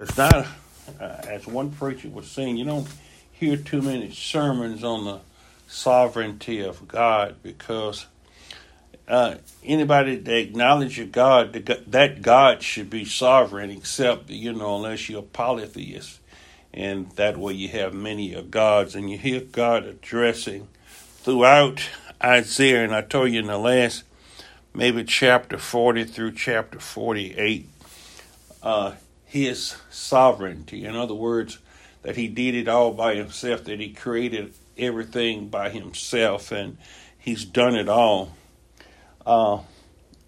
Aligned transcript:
it's 0.00 0.16
not, 0.16 0.46
uh, 1.00 1.04
as 1.28 1.46
one 1.46 1.70
preacher 1.70 2.08
was 2.08 2.30
saying, 2.30 2.56
you 2.56 2.64
don't 2.64 2.88
hear 3.32 3.56
too 3.56 3.82
many 3.82 4.12
sermons 4.12 4.84
on 4.84 5.04
the 5.04 5.20
sovereignty 5.66 6.60
of 6.60 6.88
God 6.88 7.36
because 7.42 8.06
uh, 9.08 9.36
anybody 9.64 10.16
that 10.16 10.38
acknowledges 10.38 11.08
God, 11.10 11.52
that 11.52 12.22
God 12.22 12.62
should 12.62 12.90
be 12.90 13.04
sovereign, 13.04 13.70
except, 13.70 14.28
you 14.30 14.52
know, 14.52 14.76
unless 14.76 15.08
you're 15.08 15.20
a 15.20 15.22
polytheist. 15.22 16.20
And 16.74 17.10
that 17.12 17.38
way 17.38 17.54
you 17.54 17.68
have 17.68 17.94
many 17.94 18.34
of 18.34 18.50
gods. 18.50 18.94
And 18.94 19.10
you 19.10 19.16
hear 19.16 19.40
God 19.40 19.84
addressing 19.84 20.68
throughout 20.88 21.88
Isaiah, 22.22 22.84
and 22.84 22.94
I 22.94 23.02
told 23.02 23.30
you 23.30 23.40
in 23.40 23.46
the 23.46 23.58
last, 23.58 24.04
maybe 24.74 25.04
chapter 25.04 25.56
40 25.56 26.04
through 26.04 26.32
chapter 26.32 26.78
48, 26.78 27.68
uh, 28.62 28.92
his 29.28 29.76
sovereignty. 29.90 30.86
In 30.86 30.96
other 30.96 31.14
words, 31.14 31.58
that 32.02 32.16
he 32.16 32.28
did 32.28 32.54
it 32.54 32.66
all 32.66 32.92
by 32.92 33.14
himself, 33.14 33.64
that 33.64 33.78
he 33.78 33.92
created 33.92 34.54
everything 34.78 35.48
by 35.48 35.68
himself, 35.68 36.50
and 36.50 36.78
he's 37.18 37.44
done 37.44 37.76
it 37.76 37.90
all. 37.90 38.32
Uh, 39.26 39.58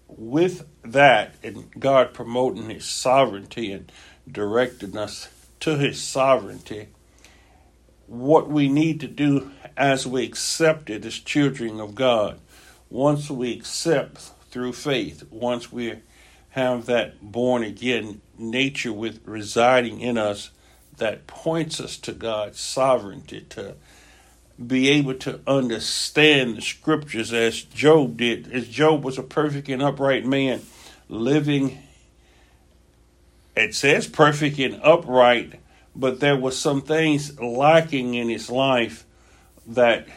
with 0.07 0.67
that, 0.83 1.33
and 1.43 1.71
God 1.79 2.13
promoting 2.13 2.69
his 2.69 2.85
sovereignty 2.85 3.71
and 3.71 3.91
directing 4.31 4.95
us 4.95 5.29
to 5.61 5.77
his 5.77 5.99
sovereignty, 5.99 6.89
what 8.05 8.49
we 8.49 8.69
need 8.69 8.99
to 8.99 9.07
do 9.07 9.49
as 9.75 10.05
we 10.05 10.23
accept 10.23 10.91
it 10.91 11.03
as 11.05 11.17
children 11.17 11.79
of 11.79 11.95
God, 11.95 12.39
once 12.91 13.31
we 13.31 13.51
accept 13.53 14.17
through 14.51 14.73
faith, 14.73 15.23
once 15.31 15.71
we 15.71 15.95
have 16.49 16.85
that 16.85 17.21
born 17.21 17.63
again 17.63 18.21
nature 18.41 18.93
with 18.93 19.21
residing 19.25 20.01
in 20.01 20.17
us 20.17 20.51
that 20.97 21.27
points 21.27 21.79
us 21.79 21.97
to 21.97 22.11
God's 22.11 22.59
sovereignty, 22.59 23.41
to 23.49 23.75
be 24.65 24.89
able 24.89 25.15
to 25.15 25.39
understand 25.47 26.57
the 26.57 26.61
scriptures 26.61 27.33
as 27.33 27.61
Job 27.61 28.17
did, 28.17 28.51
as 28.51 28.67
Job 28.67 29.03
was 29.03 29.17
a 29.17 29.23
perfect 29.23 29.69
and 29.69 29.81
upright 29.81 30.25
man, 30.25 30.61
living, 31.09 31.81
it 33.55 33.73
says 33.75 34.07
perfect 34.07 34.59
and 34.59 34.79
upright, 34.83 35.59
but 35.95 36.19
there 36.19 36.37
were 36.37 36.51
some 36.51 36.81
things 36.81 37.39
lacking 37.39 38.13
in 38.13 38.29
his 38.29 38.49
life 38.49 39.05
that 39.67 40.07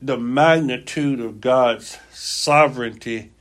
the 0.00 0.16
magnitude 0.16 1.20
of 1.20 1.40
God's 1.40 1.98
sovereignty 2.12 3.32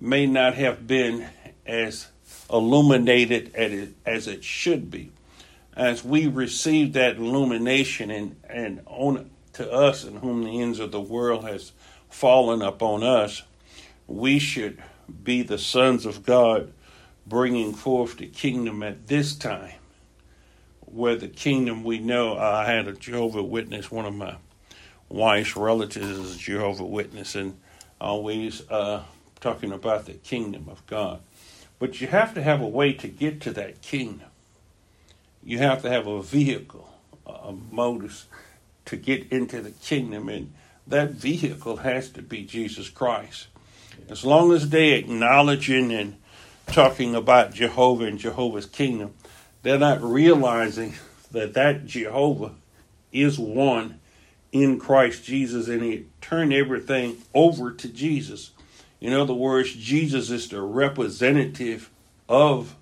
may 0.00 0.26
not 0.26 0.54
have 0.54 0.86
been 0.86 1.28
as 1.64 2.08
illuminated 2.52 3.54
as 4.04 4.28
it 4.28 4.44
should 4.44 4.90
be 4.90 5.10
as 5.76 6.04
we 6.04 6.26
receive 6.26 6.92
that 6.92 7.16
illumination 7.16 8.10
and, 8.10 8.36
and 8.48 8.80
on 8.86 9.30
to 9.54 9.70
us 9.70 10.04
and 10.04 10.18
whom 10.18 10.44
the 10.44 10.60
ends 10.60 10.78
of 10.78 10.92
the 10.92 11.00
world 11.00 11.44
has 11.44 11.72
fallen 12.08 12.62
upon 12.62 13.02
us, 13.02 13.42
we 14.06 14.38
should 14.38 14.82
be 15.22 15.42
the 15.42 15.58
sons 15.58 16.04
of 16.04 16.24
God 16.24 16.72
bringing 17.26 17.72
forth 17.72 18.18
the 18.18 18.26
kingdom 18.26 18.82
at 18.82 19.06
this 19.06 19.34
time. 19.34 19.74
Where 20.80 21.16
the 21.16 21.28
kingdom 21.28 21.84
we 21.84 21.98
know, 21.98 22.36
I 22.36 22.66
had 22.66 22.86
a 22.86 22.92
Jehovah 22.92 23.42
Witness, 23.42 23.90
one 23.90 24.04
of 24.04 24.14
my 24.14 24.36
wife's 25.08 25.56
relatives 25.56 26.06
is 26.06 26.36
a 26.36 26.38
Jehovah 26.38 26.84
Witness, 26.84 27.34
and 27.34 27.58
always 27.98 28.68
uh, 28.68 29.02
talking 29.40 29.72
about 29.72 30.04
the 30.04 30.14
kingdom 30.14 30.68
of 30.68 30.86
God. 30.86 31.20
But 31.82 32.00
you 32.00 32.06
have 32.06 32.32
to 32.34 32.42
have 32.42 32.60
a 32.60 32.68
way 32.68 32.92
to 32.92 33.08
get 33.08 33.40
to 33.42 33.50
that 33.54 33.82
kingdom 33.82 34.30
you 35.44 35.58
have 35.58 35.82
to 35.82 35.90
have 35.90 36.06
a 36.06 36.22
vehicle, 36.22 36.88
a 37.26 37.52
modus 37.70 38.26
to 38.86 38.96
get 38.96 39.30
into 39.32 39.60
the 39.60 39.70
kingdom, 39.70 40.28
and 40.28 40.52
that 40.86 41.10
vehicle 41.10 41.78
has 41.78 42.10
to 42.10 42.22
be 42.22 42.44
Jesus 42.44 42.88
Christ. 42.88 43.48
As 44.08 44.24
long 44.24 44.52
as 44.52 44.70
they're 44.70 44.96
acknowledging 44.96 45.92
and 45.92 46.16
talking 46.66 47.14
about 47.14 47.52
Jehovah 47.52 48.04
and 48.04 48.18
Jehovah's 48.18 48.66
kingdom, 48.66 49.14
they're 49.62 49.78
not 49.78 50.02
realizing 50.02 50.94
that 51.30 51.54
that 51.54 51.86
Jehovah 51.86 52.52
is 53.10 53.38
one 53.38 54.00
in 54.52 54.78
Christ 54.78 55.24
Jesus, 55.24 55.68
and 55.68 55.82
he 55.82 56.06
turned 56.20 56.52
everything 56.52 57.18
over 57.34 57.72
to 57.72 57.88
Jesus. 57.88 58.50
In 59.02 59.12
other 59.12 59.34
words, 59.34 59.74
Jesus 59.74 60.30
is 60.30 60.48
the 60.48 60.62
representative 60.62 61.90
of 62.28 62.76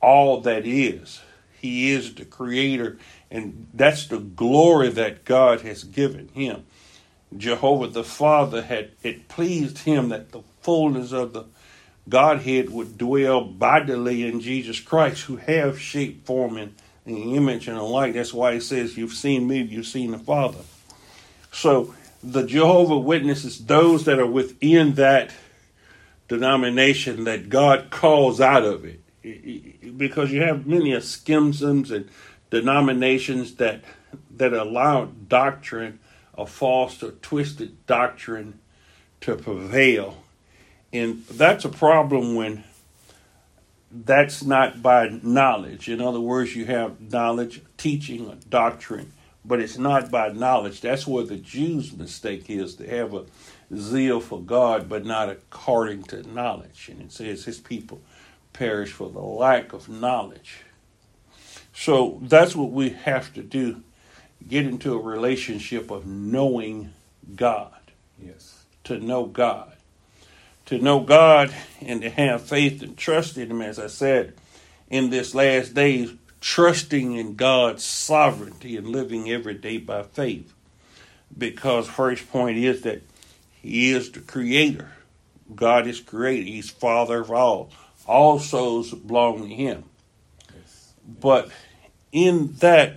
all 0.00 0.40
that 0.42 0.64
is. 0.64 1.20
He 1.60 1.90
is 1.90 2.14
the 2.14 2.24
creator, 2.24 2.98
and 3.32 3.66
that's 3.74 4.06
the 4.06 4.20
glory 4.20 4.90
that 4.90 5.24
God 5.24 5.62
has 5.62 5.82
given 5.82 6.28
him. 6.28 6.64
Jehovah 7.36 7.88
the 7.88 8.04
Father 8.04 8.62
had 8.62 8.92
it 9.02 9.26
pleased 9.26 9.78
him 9.78 10.10
that 10.10 10.30
the 10.30 10.42
fullness 10.62 11.12
of 11.12 11.32
the 11.32 11.46
Godhead 12.08 12.70
would 12.70 12.96
dwell 12.96 13.40
bodily 13.40 14.22
in 14.22 14.40
Jesus 14.40 14.78
Christ, 14.78 15.22
who 15.22 15.36
have 15.36 15.80
shape, 15.80 16.24
form, 16.26 16.56
and 16.58 16.76
the 17.04 17.34
image 17.34 17.66
and 17.66 17.76
the 17.76 17.82
like. 17.82 18.14
That's 18.14 18.32
why 18.32 18.54
he 18.54 18.60
says, 18.60 18.96
You've 18.96 19.14
seen 19.14 19.48
me, 19.48 19.62
you've 19.62 19.86
seen 19.86 20.12
the 20.12 20.18
Father. 20.18 20.60
So 21.50 21.92
the 22.32 22.46
Jehovah 22.46 22.98
Witnesses, 22.98 23.66
those 23.66 24.04
that 24.04 24.18
are 24.18 24.26
within 24.26 24.94
that 24.94 25.30
denomination 26.28 27.24
that 27.24 27.48
God 27.48 27.90
calls 27.90 28.40
out 28.40 28.64
of 28.64 28.84
it, 28.84 29.98
because 29.98 30.32
you 30.32 30.42
have 30.42 30.66
many 30.66 30.98
schisms 31.00 31.90
and 31.90 32.08
denominations 32.50 33.56
that 33.56 33.82
that 34.36 34.52
allow 34.52 35.06
doctrine, 35.28 35.98
a 36.36 36.46
false 36.46 37.02
or 37.02 37.10
twisted 37.10 37.84
doctrine, 37.86 38.60
to 39.20 39.34
prevail, 39.36 40.22
and 40.92 41.24
that's 41.26 41.64
a 41.64 41.68
problem 41.68 42.34
when 42.34 42.64
that's 43.90 44.42
not 44.42 44.82
by 44.82 45.08
knowledge. 45.22 45.88
In 45.88 46.00
other 46.00 46.20
words, 46.20 46.54
you 46.54 46.66
have 46.66 47.00
knowledge, 47.00 47.62
teaching, 47.76 48.28
a 48.28 48.34
doctrine, 48.34 49.12
but 49.44 49.60
it's 49.60 49.78
not 49.78 50.10
by 50.10 50.28
knowledge. 50.28 50.80
That's 50.80 51.06
where 51.06 51.24
the 51.24 51.36
Jews' 51.36 51.92
mistake 51.92 52.48
is. 52.48 52.76
They 52.76 52.96
have 52.96 53.14
a 53.14 53.26
zeal 53.74 54.20
for 54.20 54.40
God, 54.40 54.88
but 54.88 55.04
not 55.04 55.28
according 55.28 56.04
to 56.04 56.22
knowledge. 56.22 56.88
And 56.90 57.02
it 57.02 57.12
says 57.12 57.44
his 57.44 57.58
people 57.58 58.00
perish 58.52 58.92
for 58.92 59.10
the 59.10 59.20
lack 59.20 59.72
of 59.72 59.88
knowledge. 59.88 60.58
So 61.74 62.20
that's 62.22 62.54
what 62.56 62.70
we 62.70 62.90
have 62.90 63.34
to 63.34 63.42
do 63.42 63.82
get 64.48 64.66
into 64.66 64.94
a 64.94 65.00
relationship 65.00 65.90
of 65.90 66.06
knowing 66.06 66.92
God. 67.34 67.72
Yes. 68.22 68.64
To 68.84 68.98
know 68.98 69.26
God. 69.26 69.72
To 70.66 70.78
know 70.78 71.00
God 71.00 71.54
and 71.80 72.02
to 72.02 72.10
have 72.10 72.42
faith 72.42 72.82
and 72.82 72.96
trust 72.96 73.38
in 73.38 73.50
Him, 73.50 73.62
as 73.62 73.78
I 73.78 73.86
said, 73.86 74.34
in 74.88 75.10
this 75.10 75.34
last 75.34 75.74
days, 75.74 76.12
trusting 76.44 77.14
in 77.14 77.36
God's 77.36 77.82
sovereignty 77.82 78.76
and 78.76 78.88
living 78.88 79.30
every 79.30 79.54
day 79.54 79.78
by 79.78 80.02
faith. 80.02 80.52
Because 81.36 81.88
first 81.88 82.30
point 82.30 82.58
is 82.58 82.82
that 82.82 83.02
He 83.62 83.90
is 83.90 84.10
the 84.10 84.20
creator. 84.20 84.92
God 85.54 85.86
is 85.86 86.00
creator. 86.00 86.44
He's 86.44 86.70
Father 86.70 87.20
of 87.20 87.30
all 87.30 87.70
all 88.06 88.38
souls 88.38 88.92
belong 88.92 89.48
to 89.48 89.54
him. 89.54 89.84
But 91.06 91.50
in 92.12 92.52
that, 92.58 92.96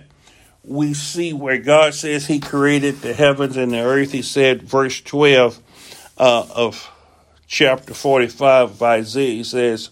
we 0.64 0.94
see 0.94 1.32
where 1.32 1.58
God 1.58 1.94
says 1.94 2.26
he 2.26 2.40
created 2.40 3.00
the 3.00 3.14
heavens 3.14 3.56
and 3.56 3.72
the 3.72 3.80
earth. 3.80 4.12
He 4.12 4.22
said, 4.22 4.62
verse 4.62 5.00
12 5.00 5.60
uh, 6.18 6.46
of 6.54 6.90
chapter 7.46 7.94
45 7.94 8.70
of 8.70 8.82
Isaiah, 8.82 9.34
he 9.34 9.44
says, 9.44 9.90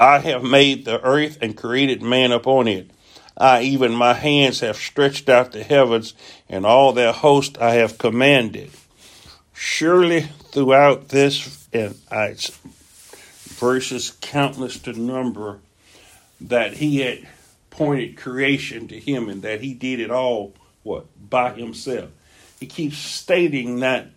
I 0.00 0.20
have 0.20 0.42
made 0.42 0.86
the 0.86 1.00
earth 1.02 1.38
and 1.42 1.56
created 1.56 2.02
man 2.02 2.32
upon 2.32 2.66
it. 2.66 2.90
I, 3.36 3.62
even 3.62 3.92
my 3.92 4.14
hands, 4.14 4.60
have 4.60 4.76
stretched 4.76 5.28
out 5.28 5.52
the 5.52 5.62
heavens, 5.62 6.14
and 6.48 6.64
all 6.64 6.92
their 6.92 7.12
host 7.12 7.58
I 7.58 7.74
have 7.74 7.98
commanded. 7.98 8.70
Surely 9.52 10.22
throughout 10.52 11.10
this, 11.10 11.68
and 11.72 11.96
I 12.10 12.34
verses 13.60 14.16
countless 14.22 14.78
to 14.78 14.92
number 14.94 15.58
that 16.40 16.74
he 16.74 17.00
had 17.00 17.28
pointed 17.68 18.16
creation 18.16 18.88
to 18.88 18.98
him 18.98 19.28
and 19.28 19.42
that 19.42 19.60
he 19.60 19.74
did 19.74 20.00
it 20.00 20.10
all 20.10 20.54
what 20.82 21.04
by 21.28 21.52
himself 21.52 22.08
he 22.58 22.66
keeps 22.66 22.96
stating 22.96 23.80
that 23.80 24.08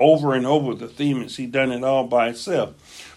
over 0.00 0.34
and 0.34 0.44
over 0.44 0.74
the 0.74 0.88
theme 0.88 1.22
is 1.22 1.36
he 1.36 1.46
done 1.46 1.70
it 1.70 1.84
all 1.84 2.04
by 2.04 2.26
himself 2.26 2.74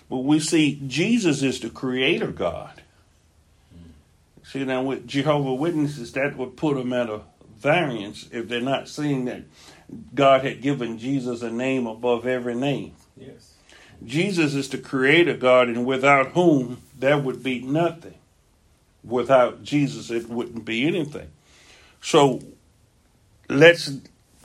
but 0.09 0.19
we 0.19 0.39
see 0.39 0.81
jesus 0.87 1.41
is 1.41 1.59
the 1.59 1.69
creator 1.69 2.27
god 2.27 2.81
see 4.43 4.63
now 4.63 4.81
with 4.81 5.07
jehovah 5.07 5.53
witnesses 5.53 6.11
that 6.13 6.37
would 6.37 6.55
put 6.55 6.75
them 6.75 6.93
at 6.93 7.09
a 7.09 7.21
variance 7.59 8.27
if 8.31 8.47
they're 8.47 8.61
not 8.61 8.87
seeing 8.87 9.25
that 9.25 9.43
god 10.13 10.43
had 10.43 10.61
given 10.61 10.97
jesus 10.97 11.41
a 11.41 11.51
name 11.51 11.87
above 11.87 12.25
every 12.25 12.55
name 12.55 12.93
yes 13.15 13.53
Jesus 14.05 14.53
is 14.53 14.69
the 14.69 14.77
creator 14.77 15.35
God, 15.35 15.69
and 15.69 15.85
without 15.85 16.29
whom 16.29 16.81
there 16.97 17.17
would 17.17 17.43
be 17.43 17.61
nothing. 17.61 18.15
Without 19.03 19.63
Jesus, 19.63 20.11
it 20.11 20.29
wouldn't 20.29 20.65
be 20.65 20.85
anything. 20.85 21.29
So 22.01 22.41
let's 23.49 23.91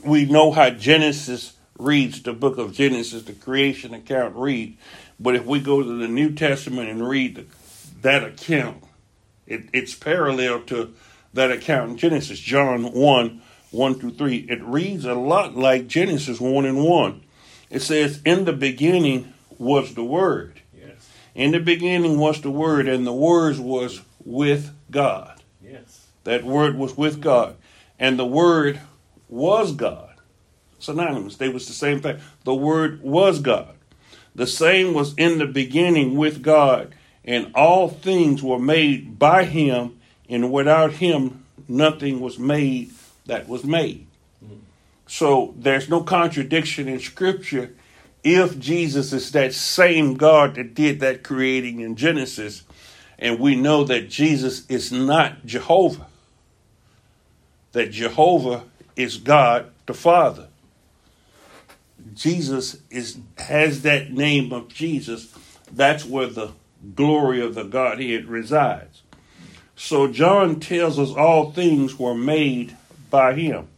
we 0.04 0.24
know 0.24 0.52
how 0.52 0.70
Genesis 0.70 1.54
reads 1.78 2.22
the 2.22 2.32
book 2.32 2.58
of 2.58 2.72
Genesis, 2.72 3.24
the 3.24 3.32
creation 3.32 3.92
account 3.94 4.34
read. 4.36 4.76
But 5.22 5.36
if 5.36 5.44
we 5.44 5.60
go 5.60 5.82
to 5.82 5.98
the 5.98 6.08
New 6.08 6.32
Testament 6.32 6.88
and 6.88 7.06
read 7.06 7.36
the, 7.36 7.46
that 8.00 8.24
account, 8.24 8.82
it, 9.46 9.66
it's 9.72 9.94
parallel 9.94 10.62
to 10.62 10.94
that 11.32 11.50
account 11.50 11.92
in 11.92 11.96
Genesis, 11.96 12.38
John 12.40 12.92
1 12.92 13.42
1 13.70 13.94
through 13.94 14.12
3. 14.12 14.46
It 14.50 14.62
reads 14.62 15.04
a 15.04 15.14
lot 15.14 15.56
like 15.56 15.86
Genesis 15.86 16.40
1 16.40 16.66
and 16.66 16.84
1. 16.84 17.22
It 17.70 17.80
says, 17.80 18.20
In 18.24 18.44
the 18.44 18.52
beginning 18.52 19.32
was 19.58 19.94
the 19.94 20.04
Word. 20.04 20.60
Yes. 20.78 21.08
In 21.34 21.52
the 21.52 21.60
beginning 21.60 22.18
was 22.18 22.42
the 22.42 22.50
Word, 22.50 22.86
and 22.86 23.06
the 23.06 23.14
Word 23.14 23.58
was 23.58 24.02
with 24.24 24.74
God. 24.90 25.42
Yes. 25.62 26.06
That 26.24 26.44
Word 26.44 26.76
was 26.76 26.96
with 26.96 27.22
God. 27.22 27.56
And 27.98 28.18
the 28.18 28.26
Word 28.26 28.80
was 29.28 29.72
God. 29.72 30.10
Synonymous. 30.78 31.36
They 31.36 31.48
was 31.48 31.66
the 31.66 31.72
same 31.72 32.00
thing. 32.00 32.20
The 32.44 32.54
Word 32.54 33.00
was 33.02 33.38
God. 33.38 33.74
The 34.34 34.46
same 34.46 34.94
was 34.94 35.14
in 35.14 35.38
the 35.38 35.46
beginning 35.46 36.16
with 36.16 36.42
God, 36.42 36.94
and 37.24 37.50
all 37.54 37.88
things 37.88 38.42
were 38.42 38.58
made 38.58 39.18
by 39.18 39.44
him, 39.44 40.00
and 40.28 40.50
without 40.50 40.94
him 40.94 41.44
nothing 41.68 42.20
was 42.20 42.38
made 42.38 42.90
that 43.26 43.48
was 43.48 43.64
made. 43.64 44.06
So 45.06 45.54
there's 45.58 45.90
no 45.90 46.02
contradiction 46.02 46.88
in 46.88 46.98
Scripture 46.98 47.74
if 48.24 48.58
Jesus 48.58 49.12
is 49.12 49.32
that 49.32 49.52
same 49.52 50.14
God 50.14 50.54
that 50.54 50.74
did 50.74 51.00
that 51.00 51.22
creating 51.22 51.80
in 51.80 51.96
Genesis, 51.96 52.62
and 53.18 53.38
we 53.38 53.54
know 53.54 53.84
that 53.84 54.08
Jesus 54.08 54.66
is 54.68 54.90
not 54.90 55.44
Jehovah, 55.44 56.06
that 57.72 57.90
Jehovah 57.90 58.64
is 58.96 59.18
God 59.18 59.70
the 59.86 59.94
Father. 59.94 60.48
Jesus 62.14 62.78
is 62.90 63.18
has 63.38 63.82
that 63.82 64.12
name 64.12 64.52
of 64.52 64.68
Jesus. 64.68 65.32
That's 65.70 66.04
where 66.04 66.26
the 66.26 66.52
glory 66.94 67.40
of 67.40 67.54
the 67.54 67.64
Godhead 67.64 68.26
resides. 68.26 69.02
So 69.76 70.08
John 70.08 70.60
tells 70.60 70.98
us 70.98 71.10
all 71.10 71.52
things 71.52 71.98
were 71.98 72.14
made 72.14 72.76
by 73.10 73.34
him. 73.34 73.68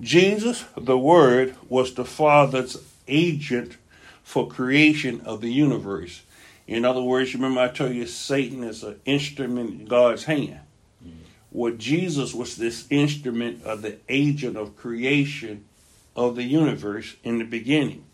Jesus, 0.00 0.64
the 0.76 0.98
Word, 0.98 1.54
was 1.68 1.94
the 1.94 2.04
Father's 2.04 2.82
agent 3.06 3.76
for 4.22 4.48
creation 4.48 5.20
of 5.22 5.40
the 5.40 5.52
universe. 5.52 6.22
In 6.66 6.84
other 6.84 7.02
words, 7.02 7.34
remember 7.34 7.60
I 7.60 7.68
told 7.68 7.94
you 7.94 8.06
Satan 8.06 8.64
is 8.64 8.82
an 8.82 9.00
instrument 9.04 9.80
in 9.80 9.86
God's 9.86 10.24
hand. 10.24 10.60
Mm-hmm. 11.04 11.18
Well, 11.50 11.74
Jesus 11.74 12.32
was 12.32 12.56
this 12.56 12.86
instrument 12.88 13.62
of 13.64 13.82
the 13.82 13.98
agent 14.08 14.56
of 14.56 14.76
creation 14.76 15.66
of 16.14 16.36
the 16.36 16.42
universe 16.42 17.16
in 17.24 17.38
the 17.38 17.44
beginning. 17.44 18.04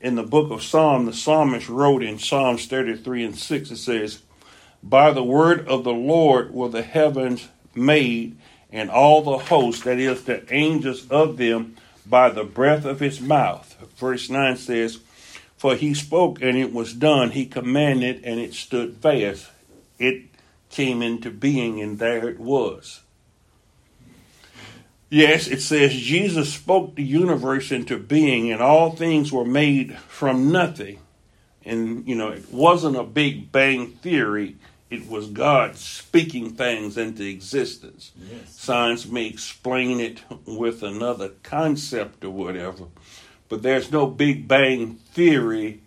In 0.00 0.14
the 0.14 0.22
book 0.22 0.50
of 0.50 0.62
Psalm, 0.62 1.06
the 1.06 1.12
psalmist 1.12 1.68
wrote 1.68 2.02
in 2.02 2.18
Psalms 2.18 2.66
33 2.66 3.24
and 3.24 3.36
6, 3.36 3.70
it 3.70 3.76
says, 3.76 4.22
By 4.82 5.10
the 5.10 5.24
word 5.24 5.66
of 5.66 5.84
the 5.84 5.92
Lord 5.92 6.52
were 6.52 6.68
the 6.68 6.82
heavens 6.82 7.48
made, 7.74 8.36
and 8.70 8.90
all 8.90 9.22
the 9.22 9.38
hosts, 9.38 9.82
that 9.84 9.98
is, 9.98 10.24
the 10.24 10.44
angels 10.54 11.08
of 11.10 11.36
them, 11.36 11.76
by 12.06 12.30
the 12.30 12.44
breath 12.44 12.84
of 12.84 13.00
his 13.00 13.20
mouth. 13.20 13.76
Verse 13.96 14.30
9 14.30 14.56
says, 14.56 15.00
For 15.56 15.74
he 15.74 15.94
spoke 15.94 16.40
and 16.40 16.56
it 16.56 16.72
was 16.72 16.94
done, 16.94 17.30
he 17.30 17.46
commanded 17.46 18.24
and 18.24 18.40
it 18.40 18.54
stood 18.54 18.96
fast. 18.98 19.50
It 19.98 20.24
came 20.70 21.02
into 21.02 21.30
being, 21.30 21.80
and 21.80 21.98
there 21.98 22.28
it 22.28 22.40
was. 22.40 23.02
Yes, 25.12 25.46
it 25.46 25.60
says 25.60 25.92
Jesus 25.92 26.54
spoke 26.54 26.94
the 26.94 27.02
universe 27.02 27.70
into 27.70 27.98
being, 27.98 28.50
and 28.50 28.62
all 28.62 28.92
things 28.92 29.30
were 29.30 29.44
made 29.44 29.98
from 30.08 30.50
nothing. 30.50 31.00
And, 31.66 32.08
you 32.08 32.14
know, 32.14 32.30
it 32.30 32.50
wasn't 32.50 32.96
a 32.96 33.04
big 33.04 33.52
bang 33.52 33.88
theory, 33.88 34.56
it 34.88 35.06
was 35.06 35.26
God 35.26 35.76
speaking 35.76 36.54
things 36.54 36.96
into 36.96 37.24
existence. 37.24 38.12
Yes. 38.18 38.54
Science 38.58 39.04
may 39.04 39.26
explain 39.26 40.00
it 40.00 40.22
with 40.46 40.82
another 40.82 41.28
concept 41.42 42.24
or 42.24 42.30
whatever, 42.30 42.86
but 43.50 43.60
there's 43.62 43.92
no 43.92 44.06
big 44.06 44.48
bang 44.48 44.94
theory 45.12 45.82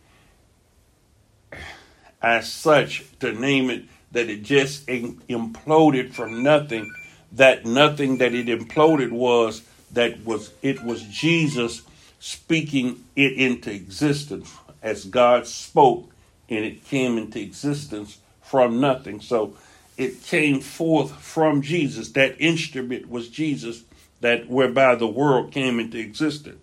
as 2.21 2.53
such 2.53 3.05
to 3.21 3.31
name 3.33 3.71
it 3.71 3.85
that 4.11 4.29
it 4.29 4.43
just 4.43 4.85
imploded 4.85 6.13
from 6.13 6.43
nothing 6.43 6.93
that 7.35 7.65
nothing 7.65 8.17
that 8.17 8.33
it 8.33 8.47
imploded 8.47 9.11
was 9.11 9.61
that 9.91 10.23
was 10.25 10.51
it 10.61 10.83
was 10.83 11.03
Jesus 11.03 11.83
speaking 12.19 13.03
it 13.15 13.33
into 13.33 13.71
existence 13.71 14.53
as 14.81 15.05
God 15.05 15.45
spoke 15.47 16.09
and 16.49 16.63
it 16.63 16.85
came 16.85 17.17
into 17.17 17.39
existence 17.39 18.19
from 18.41 18.79
nothing. 18.79 19.19
So 19.19 19.55
it 19.97 20.23
came 20.23 20.61
forth 20.61 21.11
from 21.21 21.61
Jesus. 21.61 22.11
That 22.11 22.39
instrument 22.39 23.09
was 23.09 23.29
Jesus 23.29 23.83
that 24.21 24.49
whereby 24.49 24.95
the 24.95 25.07
world 25.07 25.51
came 25.51 25.79
into 25.79 25.97
existence. 25.97 26.61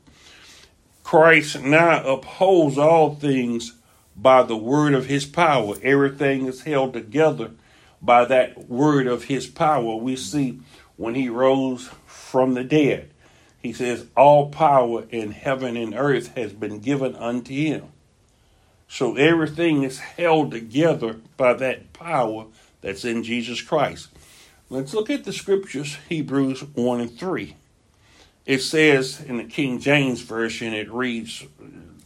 Christ 1.05 1.61
now 1.61 2.05
upholds 2.07 2.79
all 2.79 3.15
things 3.15 3.73
by 4.17 4.43
the 4.43 4.57
word 4.57 4.95
of 4.95 5.07
his 5.07 5.25
power. 5.25 5.75
Everything 5.83 6.47
is 6.47 6.63
held 6.63 6.93
together 6.93 7.51
by 8.03 8.25
that 8.25 8.69
word 8.69 9.07
of 9.07 9.25
his 9.25 9.47
power. 9.47 9.97
We 9.97 10.17
see 10.17 10.61
when 10.97 11.15
he 11.15 11.29
rose 11.29 11.89
from 12.07 12.55
the 12.55 12.65
dead, 12.65 13.11
he 13.63 13.73
says, 13.73 14.07
All 14.17 14.51
power 14.51 15.05
in 15.11 15.31
heaven 15.31 15.77
and 15.77 15.95
earth 15.95 16.35
has 16.35 16.53
been 16.53 16.81
given 16.81 17.15
unto 17.15 17.55
him. 17.55 17.85
So 18.89 19.17
everything 19.17 19.85
is 19.85 20.01
held 20.01 20.51
together 20.51 21.21
by 21.37 21.55
that 21.55 21.93
power 21.93 22.47
that's 22.83 23.05
in 23.05 23.23
Jesus 23.23 23.63
Christ. 23.63 24.09
Let's 24.69 24.93
look 24.93 25.09
at 25.09 25.25
the 25.25 25.33
scriptures, 25.33 25.97
Hebrews 26.09 26.63
1 26.75 27.01
and 27.01 27.19
3. 27.19 27.57
It 28.45 28.59
says 28.59 29.21
in 29.21 29.37
the 29.37 29.45
King 29.45 29.79
James 29.79 30.21
Version, 30.23 30.75
it 30.75 30.91
reads, 30.93 31.45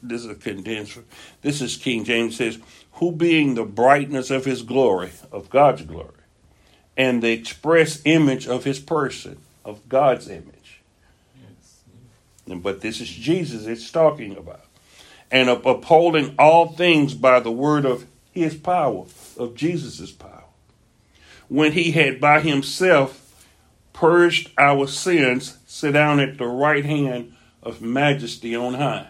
this 0.02 0.25
is 0.25 0.31
a 0.31 0.34
condensed, 0.34 0.99
this 1.42 1.60
is 1.60 1.76
King 1.76 2.04
James 2.04 2.37
says, 2.37 2.58
who 2.96 3.12
being 3.12 3.54
the 3.54 3.64
brightness 3.64 4.31
of 4.31 4.44
his 4.44 4.62
glory, 4.62 5.10
of 5.31 5.50
God's 5.50 5.82
glory, 5.82 6.10
and 6.97 7.23
the 7.23 7.32
express 7.32 8.00
image 8.04 8.47
of 8.47 8.64
his 8.64 8.78
person, 8.78 9.38
of 9.64 9.87
God's 9.88 10.28
image. 10.28 10.80
Yes. 11.37 11.82
But 12.62 12.80
this 12.80 13.00
is 13.00 13.09
Jesus 13.09 13.66
it's 13.66 13.90
talking 13.90 14.37
about. 14.37 14.64
And 15.30 15.50
upholding 15.50 16.35
all 16.38 16.68
things 16.68 17.12
by 17.12 17.40
the 17.40 17.50
word 17.50 17.85
of 17.85 18.06
his 18.32 18.54
power, 18.54 19.04
of 19.37 19.54
Jesus' 19.54 20.12
power. 20.12 20.44
When 21.49 21.73
he 21.73 21.92
had 21.92 22.21
by 22.21 22.40
himself 22.40 23.47
purged 23.92 24.50
our 24.56 24.87
sins, 24.87 25.59
sit 25.66 25.92
down 25.92 26.21
at 26.21 26.38
the 26.38 26.47
right 26.47 26.85
hand 26.85 27.35
of 27.62 27.82
majesty 27.82 28.54
on 28.56 28.75
high. 28.75 29.09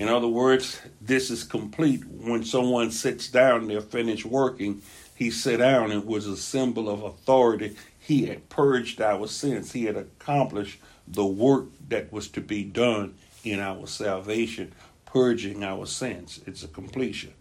In 0.00 0.08
other 0.08 0.28
words, 0.28 0.80
this 1.02 1.30
is 1.30 1.44
complete. 1.44 2.02
When 2.06 2.42
someone 2.42 2.90
sits 2.90 3.28
down, 3.28 3.68
they're 3.68 3.82
finished 3.82 4.24
working. 4.24 4.80
He 5.14 5.30
sat 5.30 5.58
down 5.58 5.92
and 5.92 6.06
was 6.06 6.26
a 6.26 6.38
symbol 6.38 6.88
of 6.88 7.02
authority. 7.02 7.76
He 7.98 8.24
had 8.24 8.48
purged 8.48 9.02
our 9.02 9.28
sins. 9.28 9.72
He 9.72 9.84
had 9.84 9.98
accomplished 9.98 10.80
the 11.06 11.26
work 11.26 11.66
that 11.90 12.10
was 12.10 12.28
to 12.28 12.40
be 12.40 12.64
done 12.64 13.12
in 13.44 13.60
our 13.60 13.86
salvation, 13.86 14.72
purging 15.04 15.62
our 15.62 15.84
sins. 15.84 16.40
It's 16.46 16.62
a 16.62 16.68
completion. 16.68 17.34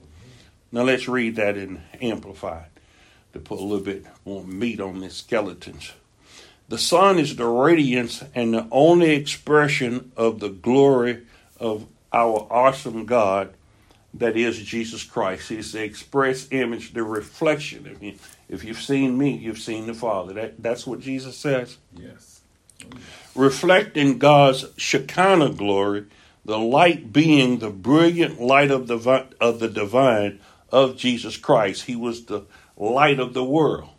Now 0.70 0.82
let's 0.82 1.08
read 1.08 1.38
that 1.38 1.56
in 1.56 1.82
Amplified 2.02 2.72
to 3.32 3.40
put 3.40 3.60
a 3.60 3.64
little 3.64 3.86
bit 3.86 4.06
more 4.26 4.44
meat 4.44 4.82
on 4.82 5.00
the 5.00 5.10
skeletons. 5.10 5.94
The 6.68 6.78
sun 6.78 7.20
is 7.20 7.38
the 7.38 7.48
radiance 7.48 8.22
and 8.36 8.54
the 8.54 8.68
only 8.70 9.12
expression 9.12 10.12
of 10.18 10.42
the 10.42 10.50
glory 10.50 11.22
of 11.58 11.88
our 12.12 12.48
awesome 12.50 13.06
God 13.06 13.54
that 14.14 14.36
is 14.36 14.60
Jesus 14.60 15.04
Christ. 15.04 15.50
He's 15.50 15.72
the 15.72 15.84
express 15.84 16.48
image, 16.52 16.94
the 16.94 17.04
reflection 17.04 17.88
of 17.88 18.00
Him. 18.00 18.16
If 18.48 18.64
you've 18.64 18.82
seen 18.82 19.18
me, 19.18 19.36
you've 19.36 19.60
seen 19.60 19.86
the 19.88 19.94
Father. 19.94 20.34
That, 20.34 20.62
that's 20.62 20.88
what 20.88 21.00
Jesus 21.00 21.38
says. 21.38 21.78
Yes. 21.96 22.42
Reflecting 23.36 24.18
God's 24.18 24.66
Shekinah 24.78 25.52
glory, 25.52 26.06
the 26.44 26.58
light 26.58 27.14
being 27.14 27.60
the 27.60 27.70
brilliant 27.70 28.42
light 28.42 28.72
of 28.72 28.88
the, 28.88 29.28
of 29.40 29.60
the 29.60 29.68
divine 29.68 30.40
of 30.72 30.98
Jesus 30.98 31.38
Christ. 31.38 31.86
He 31.86 31.96
was 31.96 32.26
the 32.26 32.46
light 32.76 33.20
of 33.20 33.34
the 33.34 33.44
world. 33.44 33.90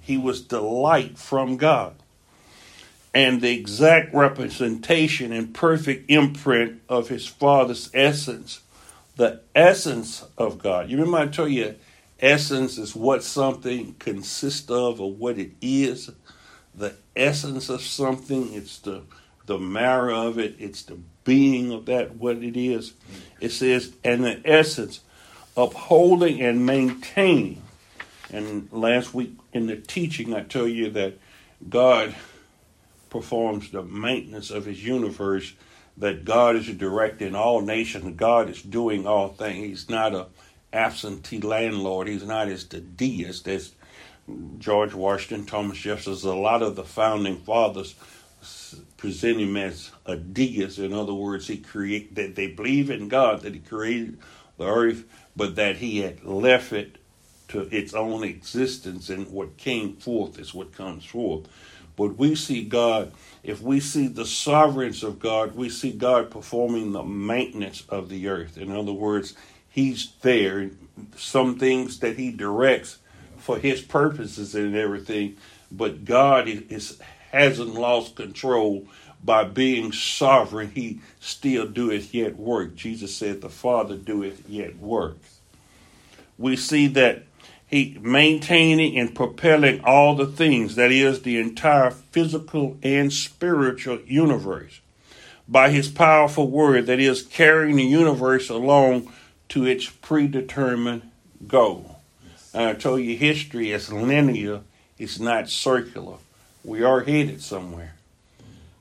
He 0.00 0.16
was 0.16 0.46
the 0.46 0.60
light 0.60 1.18
from 1.18 1.56
God 1.56 1.96
and 3.16 3.40
the 3.40 3.50
exact 3.50 4.12
representation 4.14 5.32
and 5.32 5.54
perfect 5.54 6.10
imprint 6.10 6.82
of 6.86 7.08
his 7.08 7.26
Father's 7.26 7.88
essence, 7.94 8.60
the 9.16 9.40
essence 9.54 10.22
of 10.36 10.58
God. 10.58 10.90
You 10.90 10.98
remember 10.98 11.20
I 11.20 11.26
told 11.28 11.50
you 11.50 11.76
essence 12.20 12.76
is 12.76 12.94
what 12.94 13.24
something 13.24 13.94
consists 13.98 14.70
of 14.70 15.00
or 15.00 15.10
what 15.10 15.38
it 15.38 15.52
is. 15.62 16.10
The 16.74 16.94
essence 17.16 17.70
of 17.70 17.80
something, 17.80 18.52
it's 18.52 18.80
the 18.80 19.04
the 19.46 19.58
marrow 19.58 20.26
of 20.26 20.38
it, 20.38 20.56
it's 20.58 20.82
the 20.82 20.98
being 21.24 21.72
of 21.72 21.86
that 21.86 22.16
what 22.16 22.36
it 22.36 22.54
is. 22.54 22.92
It 23.40 23.52
says, 23.52 23.94
and 24.04 24.24
the 24.24 24.42
essence, 24.44 25.00
upholding 25.56 26.42
and 26.42 26.66
maintaining. 26.66 27.62
And 28.30 28.68
last 28.72 29.14
week 29.14 29.38
in 29.54 29.68
the 29.68 29.76
teaching, 29.76 30.34
I 30.34 30.42
told 30.42 30.72
you 30.72 30.90
that 30.90 31.18
God 31.66 32.14
performs 33.16 33.70
the 33.70 33.82
maintenance 33.82 34.50
of 34.50 34.66
his 34.66 34.84
universe, 34.84 35.54
that 35.96 36.24
God 36.24 36.56
is 36.56 36.66
directing 36.68 37.34
all 37.34 37.62
nations, 37.62 38.16
God 38.16 38.50
is 38.50 38.60
doing 38.60 39.06
all 39.06 39.28
things. 39.28 39.64
He's 39.64 39.90
not 39.90 40.14
a 40.14 40.26
absentee 40.72 41.40
landlord, 41.40 42.08
he's 42.08 42.26
not 42.26 42.48
as 42.48 42.66
the 42.66 42.80
deist 42.80 43.48
as 43.48 43.72
George 44.58 44.92
Washington, 44.92 45.46
Thomas 45.46 45.78
Jefferson, 45.78 46.28
a 46.28 46.34
lot 46.34 46.62
of 46.62 46.76
the 46.76 46.84
founding 46.84 47.38
fathers 47.38 47.94
present 48.96 49.40
him 49.40 49.56
as 49.56 49.92
a 50.04 50.16
deist. 50.16 50.78
In 50.78 50.92
other 50.92 51.14
words, 51.14 51.46
he 51.46 51.58
create 51.58 52.14
that 52.16 52.34
they 52.34 52.48
believe 52.48 52.90
in 52.90 53.08
God, 53.08 53.42
that 53.42 53.54
he 53.54 53.60
created 53.60 54.18
the 54.58 54.66
earth, 54.66 55.04
but 55.34 55.54
that 55.56 55.76
he 55.76 56.00
had 56.00 56.24
left 56.24 56.72
it 56.72 56.98
to 57.48 57.62
its 57.74 57.94
own 57.94 58.24
existence, 58.24 59.08
and 59.08 59.30
what 59.30 59.56
came 59.56 59.96
forth 59.96 60.38
is 60.38 60.52
what 60.52 60.72
comes 60.72 61.04
forth. 61.04 61.46
But 61.96 62.18
we 62.18 62.34
see 62.34 62.62
God, 62.62 63.12
if 63.42 63.60
we 63.60 63.80
see 63.80 64.06
the 64.06 64.26
sovereignty 64.26 65.06
of 65.06 65.18
God, 65.18 65.56
we 65.56 65.70
see 65.70 65.92
God 65.92 66.30
performing 66.30 66.92
the 66.92 67.02
maintenance 67.02 67.84
of 67.88 68.08
the 68.08 68.28
earth. 68.28 68.58
In 68.58 68.70
other 68.70 68.92
words, 68.92 69.34
He's 69.68 70.12
there. 70.20 70.70
Some 71.16 71.58
things 71.58 71.98
that 72.00 72.16
He 72.16 72.30
directs 72.30 72.98
for 73.38 73.58
His 73.58 73.80
purposes 73.80 74.54
and 74.54 74.76
everything, 74.76 75.36
but 75.70 76.04
God 76.04 76.48
is, 76.48 77.00
hasn't 77.32 77.74
lost 77.74 78.16
control 78.16 78.86
by 79.24 79.44
being 79.44 79.92
sovereign. 79.92 80.70
He 80.74 81.00
still 81.20 81.66
doeth 81.66 82.14
yet 82.14 82.36
work. 82.36 82.74
Jesus 82.76 83.14
said, 83.14 83.40
The 83.40 83.48
Father 83.48 83.96
doeth 83.96 84.48
yet 84.48 84.76
work. 84.78 85.16
We 86.38 86.56
see 86.56 86.86
that 86.88 87.24
he 87.66 87.98
maintaining 88.00 88.96
and 88.98 89.14
propelling 89.14 89.80
all 89.84 90.14
the 90.14 90.26
things 90.26 90.76
that 90.76 90.92
is 90.92 91.22
the 91.22 91.38
entire 91.38 91.90
physical 91.90 92.76
and 92.82 93.12
spiritual 93.12 93.98
universe 94.06 94.80
by 95.48 95.70
his 95.70 95.88
powerful 95.88 96.48
word 96.48 96.86
that 96.86 97.00
is 97.00 97.22
carrying 97.22 97.76
the 97.76 97.84
universe 97.84 98.48
along 98.48 99.12
to 99.48 99.64
its 99.64 99.88
predetermined 99.88 101.10
goal. 101.46 102.00
And 102.54 102.64
I 102.64 102.74
told 102.74 103.02
you 103.02 103.16
history 103.16 103.72
is 103.72 103.92
linear, 103.92 104.62
it's 104.98 105.18
not 105.18 105.48
circular. 105.48 106.16
We 106.64 106.82
are 106.82 107.02
headed 107.02 107.42
somewhere. 107.42 107.94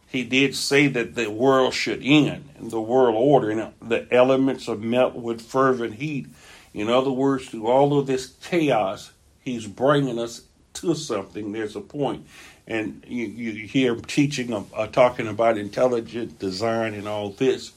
He 0.08 0.24
did 0.24 0.56
say 0.56 0.88
that 0.88 1.16
the 1.16 1.30
world 1.30 1.74
should 1.74 2.02
end, 2.02 2.50
the 2.60 2.80
world 2.80 3.16
order, 3.18 3.50
and 3.50 3.74
the 3.82 4.08
elements 4.14 4.68
of 4.68 4.82
melt 4.82 5.14
with 5.14 5.42
fervent 5.42 5.96
heat 5.96 6.28
in 6.76 6.90
other 6.90 7.10
words, 7.10 7.48
through 7.48 7.68
all 7.68 7.98
of 7.98 8.06
this 8.06 8.34
chaos, 8.44 9.12
he's 9.40 9.66
bringing 9.66 10.20
us 10.20 10.42
to 10.74 10.94
something. 10.94 11.54
There's 11.54 11.78
a 11.78 11.82
point. 11.82 12.28
And 12.68 13.04
you, 13.08 13.28
you 13.28 13.66
hear 13.66 13.96
teaching, 13.96 14.54
uh, 14.54 14.88
talking 14.88 15.28
about 15.28 15.58
intelligent 15.58 16.38
design 16.38 16.94
and 16.94 17.08
all 17.08 17.30
this. 17.30 17.72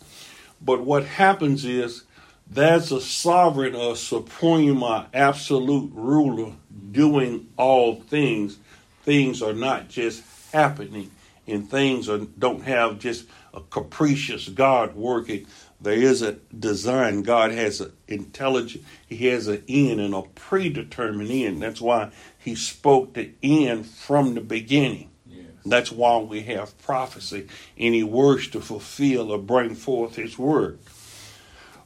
But 0.60 0.80
what 0.80 1.04
happens 1.04 1.64
is 1.64 2.02
there's 2.50 2.90
a 2.90 3.00
sovereign, 3.00 3.76
a 3.76 3.94
supreme, 3.94 4.82
a 4.82 5.08
absolute 5.14 5.92
ruler 5.94 6.54
doing 6.90 7.48
all 7.56 7.96
things. 8.00 8.58
Things 9.04 9.42
are 9.42 9.52
not 9.52 9.88
just 9.88 10.24
happening, 10.52 11.12
and 11.46 11.70
things 11.70 12.08
are, 12.08 12.18
don't 12.18 12.62
have 12.62 12.98
just 12.98 13.26
a 13.54 13.60
capricious 13.60 14.48
God 14.48 14.96
working. 14.96 15.46
There 15.80 15.94
is 15.94 16.22
a 16.22 16.32
design. 16.58 17.22
God 17.22 17.52
has 17.52 17.80
an 17.80 17.92
intelligent, 18.08 18.84
He 19.06 19.28
has 19.28 19.46
an 19.46 19.62
end 19.68 20.00
and 20.00 20.14
a 20.14 20.22
predetermined 20.22 21.30
end. 21.30 21.62
That's 21.62 21.80
why 21.80 22.10
He 22.38 22.54
spoke 22.54 23.14
the 23.14 23.32
end 23.42 23.86
from 23.86 24.34
the 24.34 24.40
beginning. 24.40 25.10
Yes. 25.26 25.46
That's 25.64 25.92
why 25.92 26.18
we 26.18 26.42
have 26.42 26.76
prophecy, 26.78 27.46
and 27.76 27.94
He 27.94 28.02
works 28.02 28.48
to 28.48 28.60
fulfill 28.60 29.30
or 29.30 29.38
bring 29.38 29.74
forth 29.74 30.16
His 30.16 30.38
word. 30.38 30.78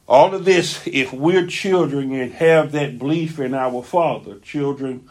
All 0.07 0.33
of 0.33 0.45
this, 0.45 0.81
if 0.85 1.13
we're 1.13 1.47
children 1.47 2.13
and 2.13 2.33
have 2.33 2.71
that 2.73 2.99
belief 2.99 3.39
in 3.39 3.53
our 3.53 3.83
Father, 3.83 4.39
children, 4.39 5.09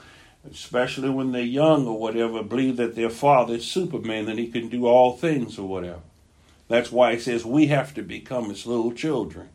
especially 0.50 1.08
when 1.08 1.32
they're 1.32 1.42
young 1.42 1.86
or 1.86 1.98
whatever, 1.98 2.42
believe 2.42 2.76
that 2.76 2.94
their 2.94 3.10
Father 3.10 3.54
is 3.54 3.64
Superman 3.64 4.28
and 4.28 4.38
He 4.38 4.48
can 4.48 4.68
do 4.68 4.86
all 4.86 5.16
things 5.16 5.58
or 5.58 5.66
whatever. 5.66 6.00
That's 6.72 6.90
why 6.90 7.12
he 7.12 7.20
says 7.20 7.44
we 7.44 7.66
have 7.66 7.92
to 7.94 8.02
become 8.02 8.50
as 8.50 8.66
little 8.66 8.92
children. 8.92 9.50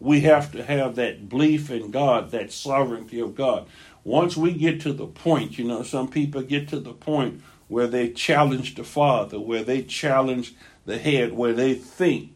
We 0.00 0.20
have 0.22 0.50
to 0.52 0.64
have 0.64 0.96
that 0.96 1.28
belief 1.28 1.70
in 1.70 1.90
God, 1.90 2.30
that 2.30 2.50
sovereignty 2.50 3.20
of 3.20 3.36
God. 3.36 3.66
Once 4.02 4.36
we 4.36 4.52
get 4.52 4.80
to 4.80 4.92
the 4.94 5.06
point, 5.06 5.58
you 5.58 5.64
know, 5.64 5.82
some 5.82 6.08
people 6.08 6.40
get 6.42 6.68
to 6.68 6.80
the 6.80 6.94
point 6.94 7.42
where 7.68 7.86
they 7.86 8.10
challenge 8.10 8.74
the 8.74 8.82
Father, 8.82 9.38
where 9.38 9.62
they 9.62 9.82
challenge 9.82 10.54
the 10.86 10.98
head, 10.98 11.32
where 11.32 11.52
they 11.52 11.74
think. 11.74 12.32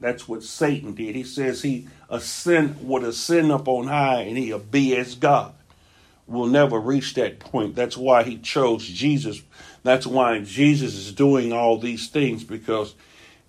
That's 0.00 0.26
what 0.26 0.42
Satan 0.42 0.94
did. 0.94 1.14
He 1.14 1.22
says 1.22 1.62
he 1.62 1.86
ascend 2.10 2.88
would 2.88 3.04
ascend 3.04 3.52
up 3.52 3.68
on 3.68 3.86
high 3.86 4.22
and 4.22 4.36
he'll 4.36 4.58
be 4.58 4.96
as 4.96 5.14
God. 5.14 5.54
We'll 6.26 6.46
never 6.46 6.80
reach 6.80 7.14
that 7.14 7.38
point. 7.38 7.76
That's 7.76 7.96
why 7.96 8.22
he 8.24 8.38
chose 8.38 8.84
Jesus. 8.84 9.42
That's 9.84 10.06
why 10.06 10.40
Jesus 10.40 10.94
is 10.94 11.12
doing 11.12 11.52
all 11.52 11.78
these 11.78 12.08
things 12.08 12.42
because 12.42 12.94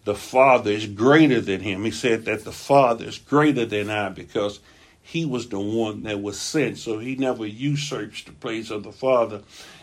the 0.04 0.16
Father 0.16 0.72
is 0.72 0.86
greater 0.86 1.40
than 1.40 1.62
him. 1.62 1.84
He 1.84 1.92
said 1.92 2.26
that 2.26 2.44
the 2.44 2.52
Father 2.52 3.06
is 3.06 3.18
greater 3.18 3.66
than 3.66 3.90
I 3.90 4.10
because 4.10 4.60
he 5.02 5.26
was 5.26 5.50
the 5.50 5.60
one 5.60 6.04
that 6.04 6.22
was 6.22 6.40
sent. 6.40 6.78
So 6.78 7.00
he 7.00 7.16
never 7.16 7.46
usurps 7.46 8.24
the 8.24 8.32
place 8.32 8.70
of 8.70 8.84
the 8.84 8.92
Father. 8.92 9.42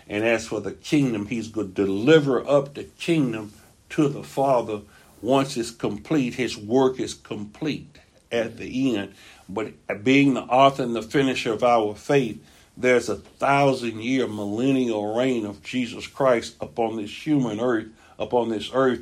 And 0.09 0.25
as 0.25 0.49
for 0.49 0.61
the 0.61 0.73
kingdom, 0.73 1.27
he's 1.27 1.49
going 1.49 1.69
to 1.69 1.85
deliver 1.85 2.47
up 2.47 2.75
the 2.75 2.85
kingdom 2.85 3.53
to 3.91 4.09
the 4.09 4.23
Father 4.23 4.81
once 5.23 5.57
it's 5.57 5.71
complete. 5.71 6.35
His 6.35 6.57
work 6.57 7.01
is 7.01 7.15
complete 7.15 7.99
at 8.31 8.57
the 8.57 8.97
end. 8.97 9.15
But 9.49 9.73
being 10.05 10.35
the 10.35 10.43
author 10.43 10.83
and 10.83 10.95
the 10.95 11.03
finisher 11.03 11.53
of 11.53 11.65
our 11.65 11.95
faith, 11.95 12.45
there's 12.77 13.09
a 13.09 13.17
thousand 13.17 14.03
year 14.03 14.27
millennial 14.27 15.15
reign 15.15 15.45
of 15.45 15.63
Jesus 15.63 16.07
Christ 16.07 16.57
upon 16.61 16.97
this 16.97 17.27
human 17.27 17.61
earth, 17.61 17.89
upon 18.19 18.49
this 18.49 18.71
earth 18.73 19.01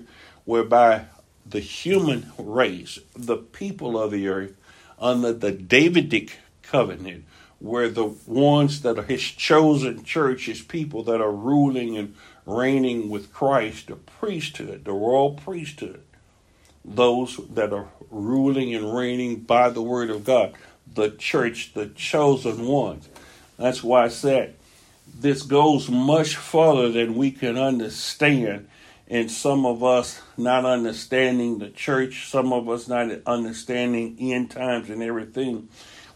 whereby 0.49 1.05
the 1.45 1.61
human 1.61 2.33
race, 2.39 2.99
the 3.15 3.37
people 3.37 4.01
of 4.01 4.11
the 4.11 4.27
earth, 4.27 4.57
under 4.99 5.31
the 5.31 5.53
Davidic 5.53 6.39
covenant, 6.63 7.23
where 7.59 7.91
the 7.91 8.07
ones 8.27 8.81
that 8.81 8.99
are 8.99 9.03
his 9.03 9.21
chosen 9.23 10.03
church, 10.05 10.47
his 10.47 10.63
people 10.63 11.03
that 11.03 11.21
are 11.21 11.31
ruling 11.31 11.99
and 11.99 12.15
reigning 12.47 13.11
with 13.11 13.31
Christ, 13.31 13.89
the 13.89 13.97
priesthood, 13.97 14.87
the 14.87 14.93
royal 14.93 15.33
priesthood, 15.33 16.01
those 16.83 17.39
that 17.51 17.75
are 17.75 17.89
ruling 18.11 18.75
and 18.75 18.97
reigning 18.97 19.41
by 19.41 19.69
the 19.69 19.83
word 19.83 20.09
of 20.09 20.25
God, 20.25 20.55
the 20.95 21.11
church, 21.11 21.75
the 21.75 21.89
chosen 21.89 22.67
ones. 22.67 23.07
That's 23.59 23.85
why 23.85 24.05
I 24.05 24.09
said 24.09 24.55
this 25.21 25.43
goes 25.43 25.91
much 25.91 26.37
further 26.37 26.91
than 26.91 27.17
we 27.17 27.33
can 27.33 27.59
understand 27.59 28.67
and 29.11 29.31
some 29.31 29.65
of 29.65 29.83
us 29.83 30.21
not 30.37 30.65
understanding 30.65 31.59
the 31.59 31.71
church, 31.71 32.29
some 32.29 32.53
of 32.53 32.69
us 32.69 32.89
not 32.89 33.11
understanding 33.27 34.17
end 34.21 34.51
times 34.51 34.91
and 34.91 35.03
everything. 35.03 35.69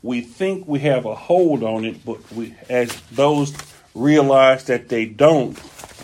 We 0.03 0.21
think 0.21 0.67
we 0.69 0.81
have 0.81 1.07
a 1.07 1.15
hold 1.15 1.63
on 1.63 1.85
it, 1.85 2.05
but 2.05 2.31
we, 2.33 2.55
as 2.69 3.01
those 3.13 3.57
realize 3.95 4.65
that 4.65 4.89
they 4.89 5.07
don't, 5.07 5.55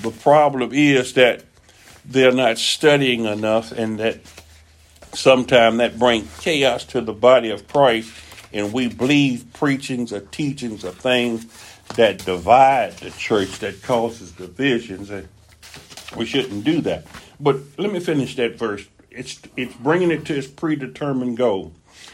the 0.03 0.11
problem 0.11 0.71
is 0.73 1.15
that 1.15 1.45
they're 2.05 2.33
not 2.33 2.57
studying 2.59 3.27
enough, 3.27 3.73
and 3.73 3.99
that 3.99 4.21
sometimes 5.13 5.79
that 5.79 5.99
brings 5.99 6.39
chaos 6.41 6.85
to 6.85 7.01
the 7.03 7.13
body 7.13 7.51
of 7.51 7.69
Christ, 7.69 8.11
and 8.53 8.73
we 8.73 8.89
believe 8.89 9.45
preachings 9.53 10.13
or 10.13 10.21
teachings 10.21 10.85
or 10.85 10.93
things 10.93 11.47
that 11.97 12.25
divide 12.25 12.93
the 12.99 13.11
church, 13.11 13.59
that 13.59 13.83
causes 13.83 14.33
divisions. 14.33 15.11
And 15.11 15.29
we 16.17 16.27
shouldn't 16.27 16.65
do 16.65 16.81
that. 16.83 17.07
But 17.41 17.57
let 17.77 17.93
me 17.93 18.01
finish 18.01 18.37
that 18.37 18.57
verse. 18.57 18.87
It's 19.11 19.41
it's 19.57 19.75
bringing 19.75 20.11
it 20.11 20.25
to 20.27 20.37
its 20.37 20.47
predetermined 20.47 21.37
goal. 21.37 21.73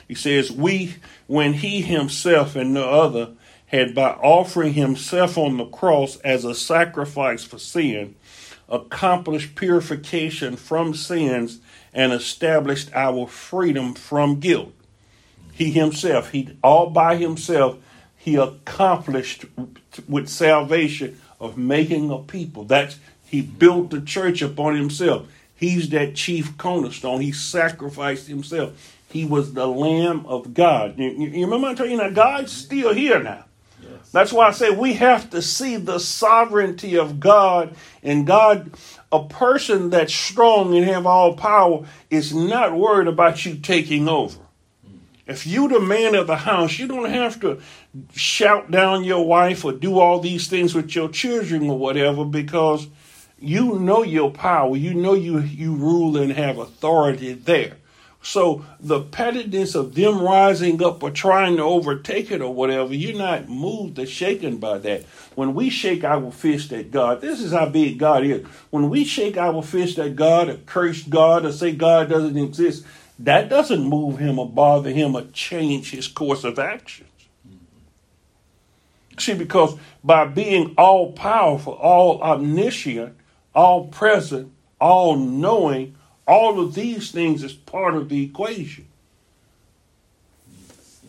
He 0.08 0.14
says, 0.14 0.50
"We, 0.50 0.96
when 1.26 1.54
he 1.54 1.82
himself 1.82 2.56
and 2.56 2.74
no 2.74 2.88
other 2.88 3.32
had 3.66 3.94
by 3.94 4.10
offering 4.10 4.74
himself 4.74 5.36
on 5.36 5.56
the 5.56 5.66
cross 5.66 6.16
as 6.18 6.44
a 6.44 6.54
sacrifice 6.54 7.44
for 7.44 7.58
sin, 7.58 8.14
accomplished 8.68 9.54
purification 9.54 10.56
from 10.56 10.94
sins 10.94 11.60
and 11.92 12.12
established 12.12 12.90
our 12.94 13.26
freedom 13.26 13.94
from 13.94 14.40
guilt." 14.40 14.72
He 15.52 15.70
himself, 15.70 16.30
he 16.32 16.56
all 16.62 16.90
by 16.90 17.16
himself, 17.16 17.78
he 18.16 18.36
accomplished 18.36 19.44
with 20.08 20.28
salvation 20.28 21.20
of 21.38 21.58
making 21.58 22.10
a 22.10 22.18
people. 22.18 22.64
That's 22.64 22.98
he 23.34 23.42
built 23.42 23.90
the 23.90 24.00
church 24.00 24.42
upon 24.42 24.76
himself. 24.76 25.26
He's 25.56 25.88
that 25.88 26.14
chief 26.14 26.56
cornerstone. 26.56 27.20
He 27.20 27.32
sacrificed 27.32 28.28
himself. 28.28 28.94
He 29.10 29.24
was 29.24 29.54
the 29.54 29.66
Lamb 29.66 30.24
of 30.26 30.54
God. 30.54 30.96
You, 30.96 31.10
you 31.10 31.44
remember 31.44 31.66
I 31.66 31.74
told 31.74 31.90
you 31.90 31.96
now 31.96 32.10
God's 32.10 32.52
still 32.52 32.94
here 32.94 33.20
now. 33.20 33.44
Yes. 33.82 34.10
That's 34.12 34.32
why 34.32 34.46
I 34.46 34.52
say 34.52 34.70
we 34.70 34.92
have 34.92 35.30
to 35.30 35.42
see 35.42 35.74
the 35.74 35.98
sovereignty 35.98 36.96
of 36.96 37.18
God 37.18 37.74
and 38.04 38.24
God. 38.24 38.70
A 39.10 39.24
person 39.24 39.90
that's 39.90 40.14
strong 40.14 40.76
and 40.76 40.84
have 40.86 41.04
all 41.04 41.34
power 41.34 41.86
is 42.10 42.32
not 42.32 42.76
worried 42.76 43.08
about 43.08 43.44
you 43.44 43.56
taking 43.56 44.06
over. 44.06 44.38
Hmm. 44.86 44.98
If 45.26 45.44
you 45.44 45.68
the 45.68 45.80
man 45.80 46.14
of 46.14 46.28
the 46.28 46.36
house, 46.36 46.78
you 46.78 46.86
don't 46.86 47.10
have 47.10 47.40
to 47.40 47.60
shout 48.14 48.70
down 48.70 49.02
your 49.02 49.26
wife 49.26 49.64
or 49.64 49.72
do 49.72 49.98
all 49.98 50.20
these 50.20 50.46
things 50.46 50.72
with 50.72 50.94
your 50.94 51.08
children 51.08 51.68
or 51.68 51.76
whatever 51.76 52.24
because 52.24 52.86
you 53.44 53.78
know 53.78 54.02
your 54.02 54.30
power. 54.30 54.76
You 54.76 54.94
know 54.94 55.14
you 55.14 55.40
you 55.40 55.74
rule 55.74 56.16
and 56.16 56.32
have 56.32 56.58
authority 56.58 57.32
there. 57.32 57.76
So 58.24 58.64
the 58.80 59.02
pettiness 59.02 59.74
of 59.74 59.94
them 59.94 60.22
rising 60.22 60.82
up 60.82 61.02
or 61.02 61.10
trying 61.10 61.56
to 61.56 61.62
overtake 61.62 62.30
it 62.30 62.40
or 62.40 62.54
whatever, 62.54 62.94
you're 62.94 63.18
not 63.18 63.50
moved 63.50 63.98
or 63.98 64.06
shaken 64.06 64.56
by 64.56 64.78
that. 64.78 65.04
When 65.34 65.52
we 65.52 65.68
shake 65.68 66.04
our 66.04 66.32
fist 66.32 66.72
at 66.72 66.90
God, 66.90 67.20
this 67.20 67.42
is 67.42 67.52
how 67.52 67.68
big 67.68 67.98
God 67.98 68.24
is. 68.24 68.46
When 68.70 68.88
we 68.88 69.04
shake 69.04 69.36
our 69.36 69.62
fist 69.62 69.98
at 69.98 70.16
God 70.16 70.48
or 70.48 70.56
curse 70.56 71.02
God 71.02 71.44
or 71.44 71.52
say 71.52 71.72
God 71.72 72.08
doesn't 72.08 72.38
exist, 72.38 72.86
that 73.18 73.50
doesn't 73.50 73.84
move 73.84 74.18
him 74.18 74.38
or 74.38 74.48
bother 74.48 74.90
him 74.90 75.14
or 75.14 75.26
change 75.34 75.90
his 75.90 76.08
course 76.08 76.44
of 76.44 76.58
actions. 76.58 77.10
See, 79.18 79.34
because 79.34 79.78
by 80.02 80.24
being 80.24 80.74
all 80.78 81.12
powerful, 81.12 81.74
all 81.74 82.22
omniscient, 82.22 83.16
all 83.54 83.86
present, 83.86 84.52
all 84.80 85.16
knowing, 85.16 85.94
all 86.26 86.60
of 86.60 86.74
these 86.74 87.10
things 87.10 87.42
is 87.42 87.52
part 87.52 87.94
of 87.94 88.08
the 88.08 88.24
equation. 88.24 88.86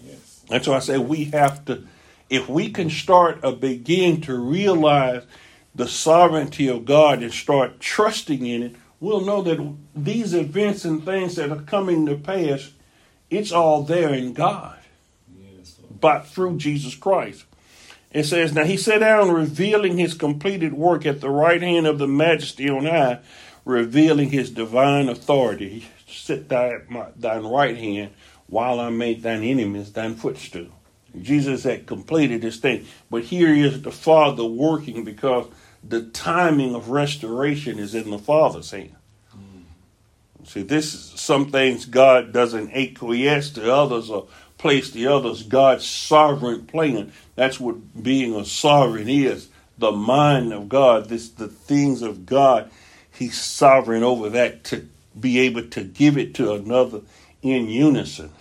Yes. 0.05 0.43
And 0.51 0.63
so 0.63 0.73
I 0.73 0.79
say 0.79 0.97
we 0.97 1.25
have 1.25 1.65
to, 1.65 1.83
if 2.29 2.47
we 2.49 2.69
can 2.69 2.89
start 2.89 3.39
or 3.43 3.53
begin 3.53 4.21
to 4.21 4.35
realize 4.37 5.23
the 5.73 5.87
sovereignty 5.87 6.67
of 6.67 6.85
God 6.85 7.21
and 7.21 7.33
start 7.33 7.79
trusting 7.79 8.45
in 8.45 8.63
it, 8.63 8.75
we'll 8.99 9.21
know 9.21 9.41
that 9.41 9.75
these 9.95 10.33
events 10.33 10.85
and 10.85 11.03
things 11.03 11.35
that 11.35 11.51
are 11.51 11.61
coming 11.61 12.05
to 12.05 12.15
pass, 12.15 12.71
it's 13.29 13.51
all 13.51 13.83
there 13.83 14.13
in 14.13 14.33
God. 14.33 14.77
Yes. 15.57 15.75
But 15.99 16.27
through 16.27 16.57
Jesus 16.57 16.95
Christ. 16.95 17.45
It 18.15 18.23
says, 18.23 18.53
Now 18.53 18.63
he 18.63 18.77
sat 18.77 18.99
down, 18.99 19.29
revealing 19.29 19.97
his 19.97 20.13
completed 20.13 20.73
work 20.73 21.05
at 21.05 21.19
the 21.19 21.29
right 21.29 21.61
hand 21.61 21.85
of 21.85 21.99
the 21.99 22.07
majesty 22.07 22.69
on 22.69 22.85
high, 22.85 23.19
revealing 23.65 24.29
his 24.29 24.49
divine 24.51 25.09
authority. 25.09 25.89
Sit 26.07 26.47
thou 26.47 26.75
at 26.75 26.89
my, 26.89 27.07
thine 27.17 27.43
right 27.43 27.75
hand 27.75 28.13
while 28.47 28.79
I 28.79 28.89
make 28.89 29.21
thine 29.21 29.43
enemies 29.43 29.91
thine 29.91 30.15
footstool. 30.15 30.69
Jesus 31.21 31.63
had 31.65 31.87
completed 31.87 32.41
his 32.41 32.55
thing. 32.55 32.85
But 33.11 33.25
here 33.25 33.53
is 33.53 33.81
the 33.81 33.91
Father 33.91 34.45
working 34.45 35.03
because 35.03 35.47
the 35.83 36.03
timing 36.03 36.73
of 36.73 36.91
restoration 36.91 37.79
is 37.79 37.93
in 37.93 38.11
the 38.11 38.17
Father's 38.17 38.71
hand. 38.71 38.95
Mm. 39.35 40.47
See, 40.47 40.61
this 40.61 40.93
is 40.93 41.19
some 41.19 41.51
things 41.51 41.85
God 41.85 42.31
doesn't 42.31 42.71
acquiesce 42.71 43.49
to 43.51 43.73
others 43.73 44.09
or 44.09 44.27
place 44.57 44.91
the 44.91 45.07
others. 45.07 45.43
God's 45.43 45.85
sovereign 45.85 46.65
plan. 46.65 47.11
That's 47.35 47.59
what 47.59 48.01
being 48.01 48.35
a 48.35 48.45
sovereign 48.45 49.09
is. 49.09 49.49
The 49.77 49.91
mind 49.91 50.53
of 50.53 50.69
God, 50.69 51.09
this 51.09 51.29
the 51.29 51.47
things 51.47 52.01
of 52.01 52.25
God 52.25 52.71
He's 53.17 53.41
sovereign 53.41 54.03
over 54.03 54.29
that 54.31 54.65
to 54.65 54.89
be 55.17 55.39
able 55.39 55.63
to 55.69 55.83
give 55.83 56.17
it 56.17 56.33
to 56.35 56.53
another 56.53 57.01
in 57.41 57.69
unison. 57.69 58.31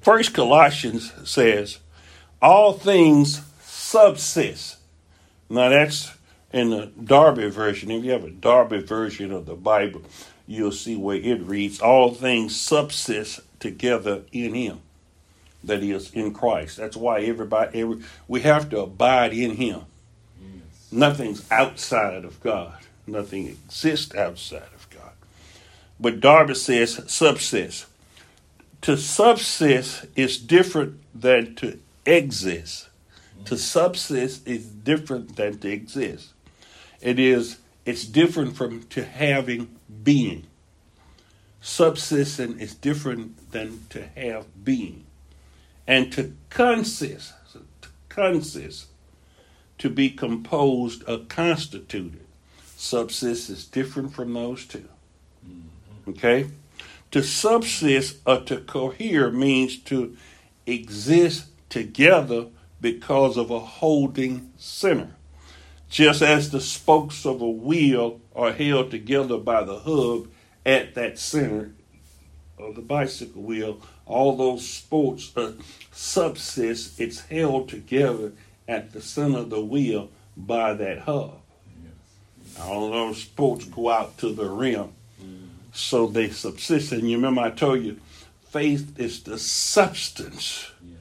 First 0.00 0.34
Colossians 0.34 1.12
says, 1.24 1.78
all 2.40 2.72
things 2.72 3.42
subsist. 3.60 4.76
Now 5.50 5.68
that's 5.68 6.12
in 6.52 6.70
the 6.70 6.92
Darby 7.02 7.48
version. 7.48 7.90
If 7.90 8.04
you 8.04 8.12
have 8.12 8.24
a 8.24 8.30
Darby 8.30 8.80
version 8.80 9.32
of 9.32 9.46
the 9.46 9.54
Bible, 9.54 10.02
you'll 10.46 10.70
see 10.70 10.96
where 10.96 11.16
it 11.16 11.40
reads, 11.42 11.80
all 11.80 12.14
things 12.14 12.54
subsist 12.54 13.40
together 13.62 14.22
in 14.32 14.52
him. 14.52 14.80
That 15.64 15.82
is 15.82 16.12
in 16.12 16.34
Christ. 16.34 16.76
That's 16.76 16.96
why 16.96 17.20
everybody 17.20 17.80
every 17.80 18.00
we 18.26 18.40
have 18.40 18.68
to 18.70 18.80
abide 18.80 19.32
in 19.32 19.52
him. 19.52 19.82
Yes. 20.40 20.88
Nothing's 20.90 21.50
outside 21.52 22.24
of 22.24 22.40
God. 22.40 22.74
Nothing 23.06 23.46
exists 23.46 24.14
outside 24.14 24.68
of 24.74 24.90
God. 24.90 25.12
But 26.00 26.20
Darby 26.20 26.56
says 26.56 27.00
subsist. 27.06 27.86
To 28.82 28.96
subsist 28.96 30.06
is 30.16 30.36
different 30.36 31.00
than 31.14 31.54
to 31.56 31.78
exist. 32.04 32.88
To 33.44 33.54
mm. 33.54 33.58
subsist 33.58 34.48
is 34.48 34.66
different 34.66 35.36
than 35.36 35.58
to 35.60 35.70
exist. 35.70 36.32
It 37.00 37.20
is 37.20 37.58
it's 37.84 38.04
different 38.04 38.56
from 38.56 38.82
to 38.88 39.04
having 39.04 39.68
being. 40.02 40.46
Subsisting 41.62 42.58
is 42.58 42.74
different 42.74 43.50
than 43.52 43.86
to 43.88 44.08
have 44.16 44.46
being. 44.64 45.06
And 45.86 46.12
to 46.12 46.34
consist, 46.50 47.32
to 47.52 47.88
consist, 48.08 48.88
to 49.78 49.88
be 49.88 50.10
composed 50.10 51.08
or 51.08 51.18
constituted 51.28 52.20
subsist 52.82 53.48
is 53.48 53.64
different 53.64 54.12
from 54.12 54.34
those 54.34 54.66
2 54.66 54.78
mm-hmm. 54.78 56.10
Okay? 56.10 56.50
To 57.12 57.22
subsist 57.22 58.16
or 58.26 58.40
to 58.40 58.58
cohere 58.58 59.30
means 59.30 59.78
to 59.84 60.16
exist 60.66 61.46
together 61.68 62.46
because 62.80 63.36
of 63.36 63.50
a 63.50 63.60
holding 63.60 64.50
center. 64.56 65.14
Just 65.88 66.22
as 66.22 66.50
the 66.50 66.60
spokes 66.60 67.24
of 67.24 67.40
a 67.40 67.48
wheel 67.48 68.20
are 68.34 68.52
held 68.52 68.90
together 68.90 69.36
by 69.36 69.62
the 69.62 69.78
hub 69.78 70.28
at 70.64 70.94
that 70.94 71.18
center 71.18 71.72
of 72.58 72.74
the 72.74 72.82
bicycle 72.82 73.42
wheel, 73.42 73.80
all 74.06 74.36
those 74.36 74.68
spokes 74.68 75.36
uh, 75.36 75.52
subsist, 75.90 77.00
it's 77.00 77.20
held 77.20 77.68
together 77.68 78.32
at 78.68 78.92
the 78.92 79.00
center 79.00 79.38
of 79.38 79.50
the 79.50 79.60
wheel 79.60 80.10
by 80.36 80.74
that 80.74 81.00
hub. 81.00 81.40
All 82.60 82.90
those 82.90 83.22
spokes 83.22 83.64
go 83.64 83.90
out 83.90 84.18
to 84.18 84.32
the 84.32 84.48
rim. 84.48 84.92
Mm. 85.22 85.48
So 85.72 86.06
they 86.06 86.28
subsist. 86.30 86.92
And 86.92 87.08
you 87.08 87.16
remember 87.16 87.40
I 87.40 87.50
told 87.50 87.82
you, 87.82 87.98
faith 88.48 88.98
is 88.98 89.22
the 89.22 89.38
substance. 89.38 90.70
Yes. 90.84 90.98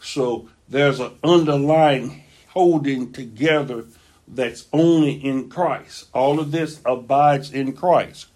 So 0.00 0.48
there's 0.68 1.00
an 1.00 1.12
underlying 1.24 2.22
holding 2.48 3.12
together 3.12 3.84
that's 4.26 4.66
only 4.72 5.12
in 5.12 5.48
Christ. 5.48 6.06
All 6.12 6.40
of 6.40 6.50
this 6.50 6.80
abides 6.84 7.52
in 7.52 7.72
Christ. 7.72 8.26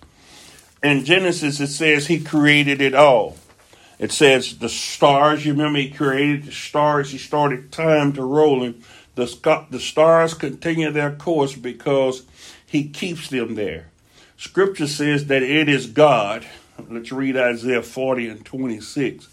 In 0.82 1.04
Genesis, 1.04 1.60
it 1.60 1.68
says 1.68 2.06
he 2.06 2.20
created 2.20 2.80
it 2.80 2.94
all. 2.94 3.36
It 3.98 4.12
says 4.12 4.58
the 4.58 4.68
stars, 4.68 5.44
you 5.44 5.52
remember 5.52 5.80
he 5.80 5.90
created 5.90 6.44
the 6.44 6.52
stars, 6.52 7.10
he 7.10 7.18
started 7.18 7.72
time 7.72 8.12
to 8.12 8.22
rolling 8.22 8.82
the, 9.18 9.66
the 9.70 9.80
stars 9.80 10.34
continue 10.34 10.92
their 10.92 11.10
course 11.10 11.56
because 11.56 12.22
he 12.64 12.88
keeps 12.88 13.28
them 13.28 13.56
there. 13.56 13.90
Scripture 14.36 14.86
says 14.86 15.26
that 15.26 15.42
it 15.42 15.68
is 15.68 15.88
God. 15.88 16.46
Let's 16.88 17.10
read 17.10 17.36
Isaiah 17.36 17.82
40 17.82 18.28
and 18.28 18.44
26. 18.44 19.28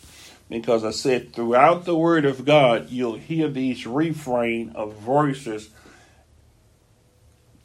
Because 0.49 0.83
I 0.83 0.91
said 0.91 1.33
throughout 1.33 1.85
the 1.85 1.95
word 1.95 2.25
of 2.25 2.45
God, 2.45 2.89
you'll 2.89 3.17
hear 3.17 3.47
these 3.47 3.85
refrain 3.85 4.71
of 4.73 4.93
voices 4.93 5.69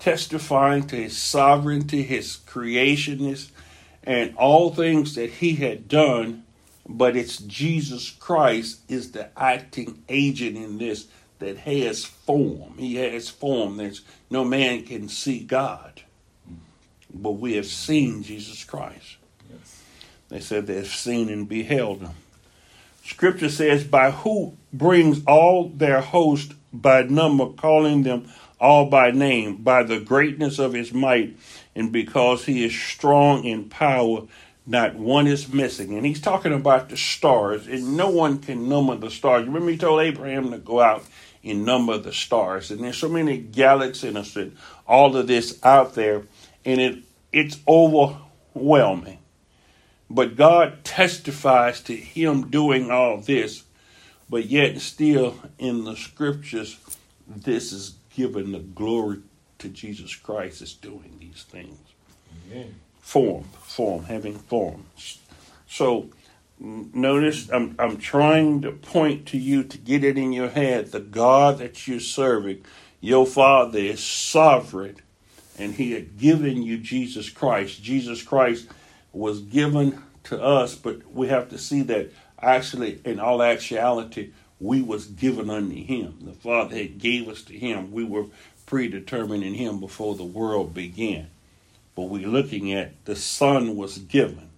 testifying 0.00 0.86
to 0.88 0.96
his 0.96 1.16
sovereignty, 1.16 2.02
his 2.02 2.38
creationness, 2.46 3.50
and 4.02 4.34
all 4.36 4.74
things 4.74 5.14
that 5.14 5.30
he 5.30 5.54
had 5.54 5.86
done. 5.86 6.44
But 6.88 7.16
it's 7.16 7.36
Jesus 7.36 8.10
Christ 8.10 8.80
is 8.88 9.12
the 9.12 9.28
acting 9.38 10.02
agent 10.08 10.56
in 10.56 10.78
this 10.78 11.06
that 11.38 11.58
has 11.58 12.04
form. 12.04 12.74
He 12.78 12.96
has 12.96 13.28
form. 13.28 13.76
There's 13.76 14.02
no 14.28 14.44
man 14.44 14.84
can 14.84 15.08
see 15.08 15.44
God. 15.44 16.02
But 17.12 17.32
we 17.32 17.54
have 17.54 17.66
seen 17.66 18.22
Jesus 18.22 18.64
Christ. 18.64 19.16
Yes. 19.50 19.82
They 20.28 20.40
said 20.40 20.66
they 20.66 20.76
have 20.76 20.86
seen 20.88 21.28
and 21.28 21.48
beheld 21.48 22.00
him. 22.00 22.14
Scripture 23.04 23.48
says, 23.48 23.84
by 23.84 24.10
who 24.10 24.56
brings 24.72 25.24
all 25.26 25.68
their 25.68 26.00
host 26.00 26.52
by 26.72 27.02
number, 27.02 27.46
calling 27.46 28.02
them 28.02 28.30
all 28.60 28.86
by 28.86 29.10
name, 29.10 29.56
by 29.56 29.82
the 29.82 30.00
greatness 30.00 30.58
of 30.58 30.74
his 30.74 30.92
might, 30.92 31.36
and 31.74 31.90
because 31.90 32.44
he 32.44 32.64
is 32.64 32.78
strong 32.78 33.44
in 33.44 33.68
power, 33.68 34.26
not 34.66 34.94
one 34.94 35.26
is 35.26 35.52
missing. 35.52 35.96
And 35.96 36.04
he's 36.04 36.20
talking 36.20 36.52
about 36.52 36.90
the 36.90 36.96
stars, 36.96 37.66
and 37.66 37.96
no 37.96 38.10
one 38.10 38.38
can 38.38 38.68
number 38.68 38.94
the 38.96 39.10
stars. 39.10 39.46
Remember, 39.46 39.70
he 39.70 39.78
told 39.78 40.00
Abraham 40.00 40.50
to 40.50 40.58
go 40.58 40.80
out 40.80 41.04
and 41.42 41.64
number 41.64 41.96
the 41.96 42.12
stars. 42.12 42.70
And 42.70 42.84
there's 42.84 42.98
so 42.98 43.08
many 43.08 43.38
galaxies 43.38 44.36
and 44.36 44.56
all 44.86 45.16
of 45.16 45.26
this 45.26 45.58
out 45.64 45.94
there, 45.94 46.24
and 46.64 46.80
it 46.80 46.98
it's 47.32 47.58
overwhelming. 47.66 49.18
But 50.08 50.36
God 50.36 50.84
testifies 50.84 51.80
to 51.82 51.96
him 51.96 52.50
doing 52.50 52.90
all 52.90 53.18
this, 53.18 53.62
but 54.28 54.46
yet 54.46 54.80
still 54.80 55.36
in 55.58 55.84
the 55.84 55.96
scriptures, 55.96 56.78
this 57.28 57.72
is 57.72 57.94
given 58.14 58.52
the 58.52 58.58
glory 58.58 59.20
to 59.58 59.68
Jesus 59.68 60.14
Christ 60.14 60.62
is 60.62 60.74
doing 60.74 61.16
these 61.20 61.44
things. 61.48 61.78
Amen. 62.50 62.74
Form, 63.00 63.44
form, 63.62 64.04
having 64.04 64.36
form. 64.36 64.84
So 65.68 66.10
notice 66.58 67.50
I'm 67.50 67.74
I'm 67.78 67.96
trying 67.96 68.62
to 68.62 68.72
point 68.72 69.26
to 69.26 69.38
you 69.38 69.64
to 69.64 69.78
get 69.78 70.04
it 70.04 70.18
in 70.18 70.32
your 70.32 70.48
head. 70.48 70.92
The 70.92 71.00
God 71.00 71.58
that 71.58 71.86
you're 71.86 72.00
serving, 72.00 72.64
your 73.00 73.26
Father 73.26 73.78
is 73.78 74.02
sovereign, 74.02 74.96
and 75.58 75.74
He 75.74 75.92
had 75.92 76.18
given 76.18 76.62
you 76.62 76.78
Jesus 76.78 77.30
Christ. 77.30 77.82
Jesus 77.82 78.22
Christ 78.22 78.68
was 79.12 79.40
given 79.40 80.02
to 80.24 80.40
us, 80.40 80.74
but 80.74 81.12
we 81.12 81.28
have 81.28 81.48
to 81.48 81.58
see 81.58 81.82
that 81.82 82.12
actually, 82.40 83.00
in 83.04 83.18
all 83.18 83.42
actuality, 83.42 84.30
we 84.60 84.82
was 84.82 85.06
given 85.06 85.50
unto 85.50 85.74
Him. 85.74 86.18
The 86.22 86.32
Father 86.32 86.76
had 86.76 86.98
gave 86.98 87.28
us 87.28 87.42
to 87.42 87.58
Him. 87.58 87.90
We 87.90 88.04
were 88.04 88.26
predetermined 88.70 89.42
in 89.42 89.54
him 89.54 89.80
before 89.80 90.14
the 90.14 90.22
world 90.22 90.72
began. 90.72 91.28
But 91.96 92.04
we're 92.04 92.28
looking 92.28 92.72
at 92.72 93.04
the 93.04 93.16
Son 93.16 93.74
was 93.74 93.98
given 93.98 94.48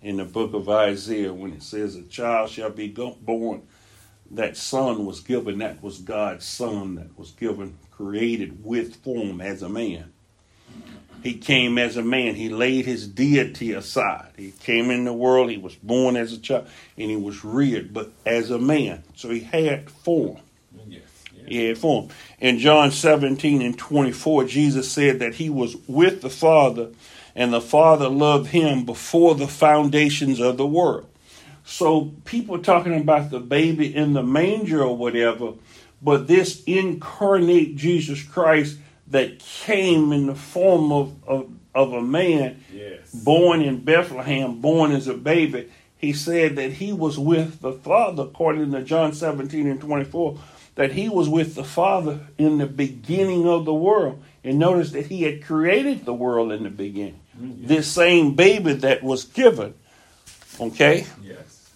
in 0.00 0.18
the 0.18 0.24
book 0.24 0.54
of 0.54 0.68
Isaiah 0.68 1.34
when 1.34 1.52
it 1.52 1.64
says, 1.64 1.96
A 1.96 2.04
child 2.04 2.50
shall 2.50 2.70
be 2.70 2.86
born. 2.86 3.62
That 4.30 4.56
Son 4.56 5.04
was 5.04 5.18
given, 5.18 5.58
that 5.58 5.82
was 5.82 5.98
God's 5.98 6.46
Son 6.46 6.94
that 6.94 7.18
was 7.18 7.32
given, 7.32 7.78
created 7.90 8.64
with 8.64 9.02
form 9.02 9.40
as 9.40 9.60
a 9.60 9.68
man. 9.68 10.12
He 11.22 11.34
came 11.34 11.78
as 11.78 11.96
a 11.96 12.02
man. 12.02 12.34
He 12.34 12.48
laid 12.48 12.86
his 12.86 13.08
deity 13.08 13.72
aside. 13.72 14.30
He 14.36 14.52
came 14.52 14.90
in 14.90 15.04
the 15.04 15.12
world. 15.12 15.50
He 15.50 15.58
was 15.58 15.74
born 15.76 16.16
as 16.16 16.32
a 16.32 16.38
child 16.38 16.68
and 16.96 17.10
he 17.10 17.16
was 17.16 17.44
reared, 17.44 17.92
but 17.92 18.10
as 18.24 18.50
a 18.50 18.58
man. 18.58 19.02
So 19.16 19.30
he 19.30 19.40
had 19.40 19.90
form. 19.90 20.38
Yes. 20.86 21.02
He 21.46 21.64
had 21.66 21.78
form. 21.78 22.08
In 22.40 22.58
John 22.58 22.90
17 22.90 23.62
and 23.62 23.76
24, 23.76 24.44
Jesus 24.44 24.90
said 24.90 25.18
that 25.18 25.34
he 25.34 25.50
was 25.50 25.76
with 25.86 26.22
the 26.22 26.30
Father 26.30 26.90
and 27.34 27.52
the 27.52 27.60
Father 27.60 28.08
loved 28.08 28.48
him 28.48 28.84
before 28.84 29.34
the 29.34 29.48
foundations 29.48 30.40
of 30.40 30.56
the 30.56 30.66
world. 30.66 31.06
So 31.64 32.12
people 32.24 32.58
talking 32.60 32.98
about 32.98 33.30
the 33.30 33.40
baby 33.40 33.94
in 33.94 34.14
the 34.14 34.22
manger 34.22 34.82
or 34.82 34.96
whatever, 34.96 35.52
but 36.00 36.26
this 36.26 36.64
incarnate 36.64 37.76
Jesus 37.76 38.22
Christ 38.22 38.78
that 39.10 39.38
came 39.38 40.12
in 40.12 40.26
the 40.26 40.34
form 40.34 40.92
of, 40.92 41.14
of, 41.26 41.50
of 41.74 41.92
a 41.92 42.02
man, 42.02 42.62
yes. 42.72 43.12
born 43.12 43.62
in 43.62 43.84
Bethlehem, 43.84 44.60
born 44.60 44.92
as 44.92 45.08
a 45.08 45.14
baby, 45.14 45.70
he 45.96 46.12
said 46.12 46.56
that 46.56 46.74
he 46.74 46.92
was 46.92 47.18
with 47.18 47.60
the 47.60 47.72
Father, 47.72 48.24
according 48.24 48.72
to 48.72 48.82
John 48.82 49.12
17 49.12 49.66
and 49.66 49.80
24 49.80 50.38
that 50.78 50.92
he 50.92 51.08
was 51.08 51.28
with 51.28 51.56
the 51.56 51.64
Father 51.64 52.20
in 52.38 52.58
the 52.58 52.66
beginning 52.66 53.48
of 53.48 53.64
the 53.64 53.74
world. 53.74 54.22
And 54.44 54.60
notice 54.60 54.92
that 54.92 55.06
he 55.06 55.24
had 55.24 55.42
created 55.42 56.04
the 56.04 56.14
world 56.14 56.52
in 56.52 56.62
the 56.62 56.70
beginning. 56.70 57.18
Mm-hmm. 57.36 57.66
This 57.66 57.88
same 57.88 58.36
baby 58.36 58.74
that 58.74 59.02
was 59.02 59.24
given. 59.24 59.74
Okay? 60.60 61.04
Yes. 61.20 61.72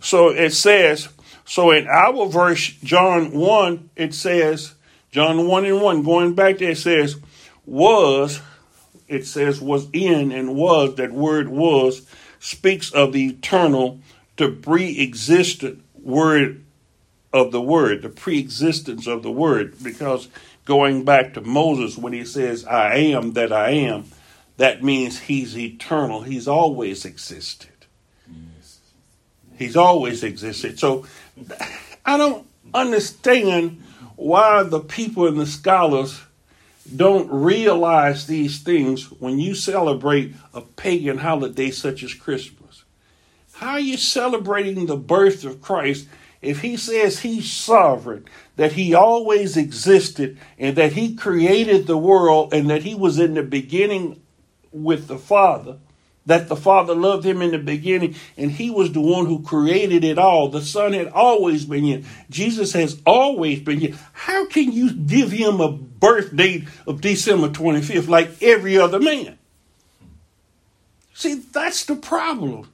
So 0.00 0.28
it 0.28 0.50
says, 0.50 1.08
so 1.44 1.72
in 1.72 1.88
our 1.88 2.26
verse, 2.26 2.68
John 2.84 3.32
1, 3.32 3.90
it 3.96 4.14
says, 4.14 4.75
John 5.16 5.48
1 5.48 5.64
and 5.64 5.80
1, 5.80 6.02
going 6.02 6.34
back 6.34 6.58
there, 6.58 6.72
it 6.72 6.76
says, 6.76 7.16
was, 7.64 8.42
it 9.08 9.26
says, 9.26 9.62
was 9.62 9.88
in 9.94 10.30
and 10.30 10.54
was, 10.54 10.96
that 10.96 11.10
word 11.10 11.48
was, 11.48 12.06
speaks 12.38 12.92
of 12.92 13.14
the 13.14 13.28
eternal, 13.28 14.00
the 14.36 14.50
pre 14.50 15.02
existent 15.02 15.82
word 15.98 16.62
of 17.32 17.50
the 17.50 17.62
word, 17.62 18.02
the 18.02 18.10
pre-existence 18.10 19.06
of 19.06 19.22
the 19.22 19.30
word, 19.30 19.82
because 19.82 20.28
going 20.66 21.02
back 21.02 21.32
to 21.32 21.40
Moses 21.40 21.96
when 21.96 22.12
he 22.12 22.26
says, 22.26 22.66
I 22.66 22.96
am 22.96 23.32
that 23.32 23.54
I 23.54 23.70
am, 23.70 24.04
that 24.58 24.84
means 24.84 25.18
he's 25.18 25.56
eternal. 25.56 26.20
He's 26.20 26.46
always 26.46 27.06
existed. 27.06 27.70
He's 29.56 29.76
always 29.76 30.22
existed. 30.22 30.78
So 30.78 31.06
I 32.04 32.18
don't 32.18 32.46
understand 32.74 33.82
why 34.14 34.62
the 34.62 34.80
people 34.80 35.26
and 35.26 35.38
the 35.38 35.46
scholars 35.46 36.22
don't 36.94 37.28
realize 37.30 38.26
these 38.26 38.60
things 38.62 39.10
when 39.10 39.38
you 39.38 39.54
celebrate 39.54 40.34
a 40.54 40.60
pagan 40.60 41.18
holiday 41.18 41.70
such 41.70 42.02
as 42.02 42.14
Christmas. 42.14 42.84
How 43.54 43.72
are 43.72 43.80
you 43.80 43.96
celebrating 43.96 44.86
the 44.86 44.96
birth 44.96 45.44
of 45.44 45.60
Christ 45.60 46.06
if 46.42 46.60
he 46.60 46.76
says 46.76 47.20
he's 47.20 47.50
sovereign, 47.50 48.26
that 48.56 48.72
he 48.72 48.94
always 48.94 49.56
existed, 49.56 50.38
and 50.58 50.76
that 50.76 50.92
he 50.92 51.14
created 51.14 51.86
the 51.86 51.96
world, 51.96 52.52
and 52.52 52.70
that 52.70 52.82
he 52.82 52.94
was 52.94 53.18
in 53.18 53.34
the 53.34 53.42
beginning 53.42 54.20
with 54.70 55.08
the 55.08 55.18
Father, 55.18 55.78
that 56.26 56.48
the 56.48 56.56
Father 56.56 56.94
loved 56.94 57.24
him 57.24 57.40
in 57.40 57.52
the 57.52 57.58
beginning, 57.58 58.16
and 58.36 58.50
he 58.50 58.70
was 58.70 58.92
the 58.92 59.00
one 59.00 59.26
who 59.26 59.42
created 59.42 60.04
it 60.04 60.18
all. 60.18 60.48
The 60.48 60.60
Son 60.60 60.92
had 60.92 61.08
always 61.08 61.64
been 61.64 61.84
here. 61.84 62.02
Jesus 62.28 62.72
has 62.72 63.00
always 63.06 63.60
been 63.60 63.80
here. 63.80 63.94
How 64.12 64.46
can 64.46 64.72
you 64.72 64.92
give 64.92 65.30
him 65.30 65.60
a 65.60 65.70
birth 65.72 66.34
date 66.34 66.64
of 66.86 67.00
December 67.00 67.48
25th 67.48 68.08
like 68.08 68.42
every 68.42 68.76
other 68.76 69.00
man? 69.00 69.38
See, 71.14 71.36
that's 71.36 71.86
the 71.86 71.96
problem. 71.96 72.68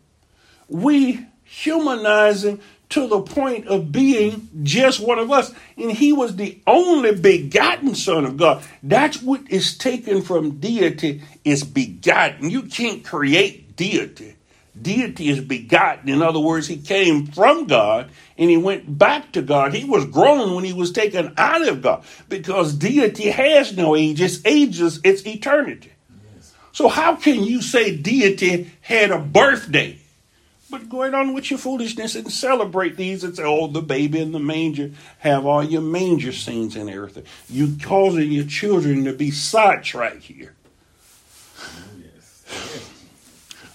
We 0.68 1.26
humanizing 1.44 2.60
to 2.92 3.06
the 3.06 3.20
point 3.20 3.66
of 3.68 3.90
being 3.90 4.48
just 4.62 5.00
one 5.00 5.18
of 5.18 5.30
us. 5.30 5.52
And 5.76 5.92
he 5.92 6.12
was 6.12 6.36
the 6.36 6.58
only 6.66 7.14
begotten 7.14 7.94
Son 7.94 8.26
of 8.26 8.36
God. 8.36 8.62
That's 8.82 9.22
what 9.22 9.50
is 9.50 9.78
taken 9.78 10.20
from 10.22 10.58
deity 10.58 11.22
is 11.44 11.64
begotten. 11.64 12.50
You 12.50 12.62
can't 12.62 13.05
create 13.05 13.76
deity. 13.76 14.37
Deity 14.81 15.28
is 15.28 15.40
begotten. 15.40 16.09
In 16.09 16.22
other 16.22 16.40
words, 16.40 16.66
he 16.66 16.78
came 16.78 17.26
from 17.26 17.66
God 17.66 18.11
and 18.38 18.48
he 18.48 18.57
went 18.57 18.98
back 18.98 19.33
to 19.33 19.42
God. 19.42 19.74
He 19.74 19.85
was 19.85 20.07
grown 20.07 20.55
when 20.55 20.64
he 20.64 20.72
was 20.72 20.92
taken 20.92 21.35
out 21.37 21.66
of 21.68 21.83
God 21.83 22.05
because 22.28 22.74
deity 22.74 23.31
has 23.31 23.76
no 23.76 23.94
age. 23.94 24.20
It's 24.20 24.40
ages, 24.46 25.00
it's 25.05 25.26
eternity. 25.26 25.92
So 26.72 26.88
how 26.88 27.16
can 27.16 27.44
you 27.44 27.61
say 27.61 27.94
deity 27.94 28.70
had 28.81 29.11
a 29.11 29.18
birthday? 29.18 29.98
But 30.70 30.88
going 30.88 31.12
on 31.12 31.35
with 31.35 31.50
your 31.50 31.59
foolishness 31.59 32.14
and 32.14 32.33
celebrate 32.33 32.96
these 32.96 33.24
and 33.24 33.37
say, 33.37 33.42
oh, 33.44 33.66
the 33.66 33.83
baby 33.83 34.22
in 34.22 34.33
the 34.33 34.40
manger, 34.40 34.92
have 35.18 35.44
all 35.44 35.62
your 35.62 35.83
manger 35.83 36.33
scenes 36.33 36.76
and 36.76 36.88
everything. 36.88 37.24
You're 37.50 37.76
causing 37.83 38.33
your 38.33 38.46
children 38.46 39.05
to 39.05 39.12
be 39.12 39.31
sidetracked 39.31 40.22
here. 40.22 40.55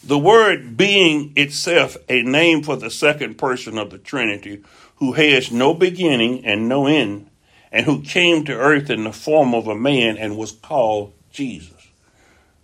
The 0.04 0.18
word 0.18 0.78
being 0.78 1.34
itself 1.36 1.98
a 2.08 2.22
name 2.24 2.64
for 2.64 2.78
the 2.78 2.90
second 2.90 3.38
person 3.38 3.78
of 3.78 3.90
the 3.90 3.98
Trinity, 3.98 4.64
who 4.98 5.14
has 5.14 5.52
no 5.52 5.74
beginning 5.74 6.46
and 6.46 6.70
no 6.70 6.88
end, 6.88 7.30
and 7.72 7.86
who 7.86 8.02
came 8.02 8.46
to 8.46 8.54
earth 8.54 8.90
in 8.90 9.04
the 9.04 9.12
form 9.12 9.54
of 9.54 9.68
a 9.68 9.76
man 9.76 10.18
and 10.18 10.38
was 10.38 10.54
called 10.54 11.14
Jesus. 11.30 11.88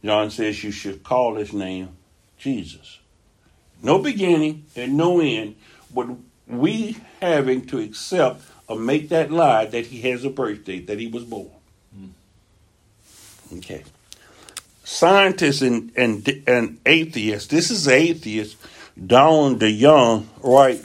John 0.04 0.32
says 0.32 0.64
you 0.64 0.72
should 0.72 1.04
call 1.04 1.36
his 1.36 1.52
name 1.52 1.90
Jesus 2.38 3.00
no 3.84 4.00
beginning 4.00 4.66
and 4.76 4.98
no 4.98 5.20
end, 5.20 5.56
but 5.94 6.08
we 6.48 6.98
having 7.22 7.66
to 7.68 7.80
accept 7.80 8.42
or 8.68 8.80
make 8.80 9.10
that 9.10 9.30
lie 9.30 9.66
that 9.66 9.88
he 9.88 10.02
has 10.10 10.24
a 10.24 10.30
birth 10.30 10.64
date, 10.64 10.88
that 10.88 11.00
he 11.00 11.08
was 11.08 11.26
born. 11.26 11.52
Mm. 11.96 12.10
Okay. 13.58 13.84
Scientists 14.84 15.62
and, 15.62 15.91
and, 15.96 16.43
and 16.46 16.80
atheists, 16.86 17.48
this 17.48 17.72
is 17.72 17.88
atheist, 17.88 18.58
Don 19.06 19.58
DeYoung, 19.58 20.26
right, 20.43 20.84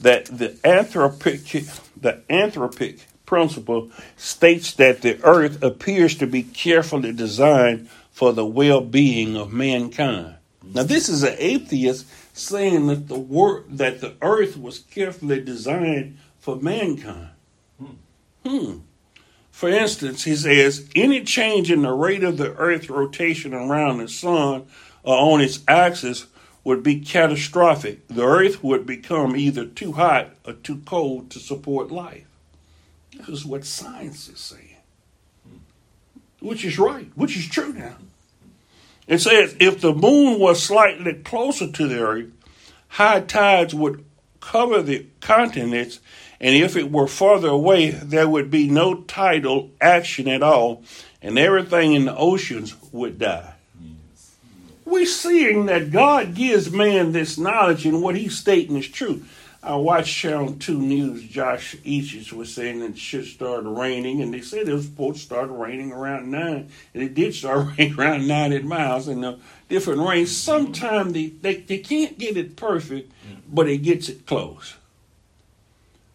that 0.00 0.26
the 0.26 0.50
anthropic, 0.64 1.80
the 2.00 2.22
anthropic 2.30 3.00
principle 3.26 3.90
states 4.16 4.72
that 4.74 5.02
the 5.02 5.22
earth 5.24 5.62
appears 5.62 6.16
to 6.16 6.26
be 6.26 6.42
carefully 6.42 7.12
designed 7.12 7.88
for 8.10 8.32
the 8.32 8.44
well-being 8.44 9.36
of 9.36 9.52
mankind. 9.52 10.34
Now, 10.62 10.82
this 10.82 11.08
is 11.08 11.22
an 11.22 11.36
atheist 11.38 12.06
saying 12.36 12.86
that 12.88 13.08
the 13.08 13.18
wor- 13.18 13.64
that 13.68 14.00
the 14.00 14.14
earth 14.20 14.56
was 14.56 14.80
carefully 14.80 15.40
designed 15.40 16.18
for 16.38 16.56
mankind. 16.56 17.30
Hmm. 17.78 17.94
hmm. 18.44 18.78
For 19.60 19.68
instance, 19.68 20.24
he 20.24 20.36
says 20.36 20.88
any 20.96 21.22
change 21.22 21.70
in 21.70 21.82
the 21.82 21.92
rate 21.92 22.24
of 22.24 22.38
the 22.38 22.54
earth's 22.54 22.88
rotation 22.88 23.52
around 23.52 23.98
the 23.98 24.08
sun 24.08 24.64
or 25.02 25.34
on 25.34 25.42
its 25.42 25.60
axis 25.68 26.28
would 26.64 26.82
be 26.82 27.00
catastrophic. 27.00 28.08
The 28.08 28.24
earth 28.24 28.64
would 28.64 28.86
become 28.86 29.36
either 29.36 29.66
too 29.66 29.92
hot 29.92 30.30
or 30.46 30.54
too 30.54 30.80
cold 30.86 31.30
to 31.32 31.38
support 31.38 31.90
life. 31.90 32.24
This 33.14 33.28
is 33.28 33.44
what 33.44 33.66
science 33.66 34.30
is 34.30 34.40
saying. 34.40 34.78
Which 36.40 36.64
is 36.64 36.78
right, 36.78 37.10
which 37.14 37.36
is 37.36 37.46
true 37.46 37.74
now. 37.74 37.96
It 39.06 39.18
says 39.18 39.56
if 39.60 39.82
the 39.82 39.92
moon 39.92 40.40
was 40.40 40.62
slightly 40.62 41.12
closer 41.12 41.70
to 41.70 41.86
the 41.86 42.00
earth, 42.00 42.30
high 42.88 43.20
tides 43.20 43.74
would 43.74 44.06
cover 44.40 44.80
the 44.80 45.04
continents, 45.20 46.00
and 46.40 46.56
if 46.56 46.76
it 46.76 46.90
were 46.90 47.06
farther 47.06 47.48
away, 47.48 47.90
there 47.90 48.28
would 48.28 48.50
be 48.50 48.68
no 48.68 48.94
tidal 49.02 49.70
action 49.80 50.26
at 50.26 50.42
all, 50.42 50.82
and 51.20 51.38
everything 51.38 51.92
in 51.92 52.06
the 52.06 52.16
oceans 52.16 52.74
would 52.92 53.18
die. 53.18 53.54
We're 54.86 55.06
seeing 55.06 55.66
that 55.66 55.92
God 55.92 56.34
gives 56.34 56.70
man 56.70 57.12
this 57.12 57.38
knowledge, 57.38 57.86
and 57.86 58.02
what 58.02 58.16
he's 58.16 58.36
stating 58.36 58.76
is 58.76 58.88
true. 58.88 59.22
I 59.62 59.76
watched 59.76 60.16
Channel 60.16 60.54
2 60.54 60.78
News. 60.78 61.22
Josh 61.22 61.76
Eaches 61.84 62.32
was 62.32 62.52
saying 62.54 62.80
that 62.80 62.92
it 62.92 62.98
should 62.98 63.26
start 63.26 63.64
raining, 63.66 64.22
and 64.22 64.32
they 64.32 64.40
said 64.40 64.66
it 64.66 64.72
was 64.72 64.86
supposed 64.86 65.18
to 65.18 65.22
start 65.22 65.50
raining 65.50 65.92
around 65.92 66.30
9, 66.30 66.68
and 66.94 67.02
it 67.02 67.12
did 67.12 67.34
start 67.34 67.68
raining 67.78 67.98
around 67.98 68.26
90 68.26 68.62
miles, 68.62 69.06
and 69.06 69.22
the 69.22 69.38
different 69.68 70.00
rains. 70.00 70.34
Sometimes 70.34 71.12
they, 71.12 71.26
they, 71.26 71.56
they 71.56 71.78
can't 71.78 72.18
get 72.18 72.38
it 72.38 72.56
perfect, 72.56 73.12
but 73.46 73.68
it 73.68 73.78
gets 73.78 74.08
it 74.08 74.24
close. 74.26 74.74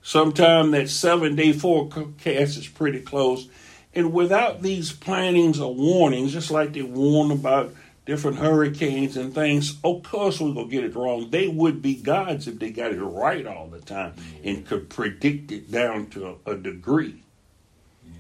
Sometimes 0.06 0.72
that 0.74 0.88
seven 0.88 1.34
day 1.34 1.52
forecast 1.52 2.58
is 2.60 2.68
pretty 2.68 3.00
close. 3.00 3.50
And 3.96 4.14
without 4.14 4.62
these 4.62 4.92
plannings 4.92 5.60
or 5.60 5.74
warnings, 5.74 6.32
just 6.32 6.52
like 6.52 6.74
they 6.74 6.84
warn 6.84 7.32
about 7.32 7.74
different 8.06 8.38
hurricanes 8.38 9.18
and 9.18 9.34
things, 9.34 9.78
of 9.84 10.04
course 10.04 10.40
we're 10.40 10.54
going 10.54 10.70
to 10.70 10.72
get 10.72 10.84
it 10.84 10.96
wrong. 10.96 11.32
They 11.32 11.48
would 11.48 11.82
be 11.82 11.96
gods 11.96 12.48
if 12.48 12.60
they 12.60 12.70
got 12.70 12.92
it 12.92 13.02
right 13.02 13.48
all 13.48 13.66
the 13.66 13.80
time 13.80 14.14
and 14.44 14.64
could 14.64 14.92
predict 14.92 15.52
it 15.52 15.72
down 15.72 16.06
to 16.12 16.38
a, 16.46 16.52
a 16.52 16.56
degree. 16.56 17.24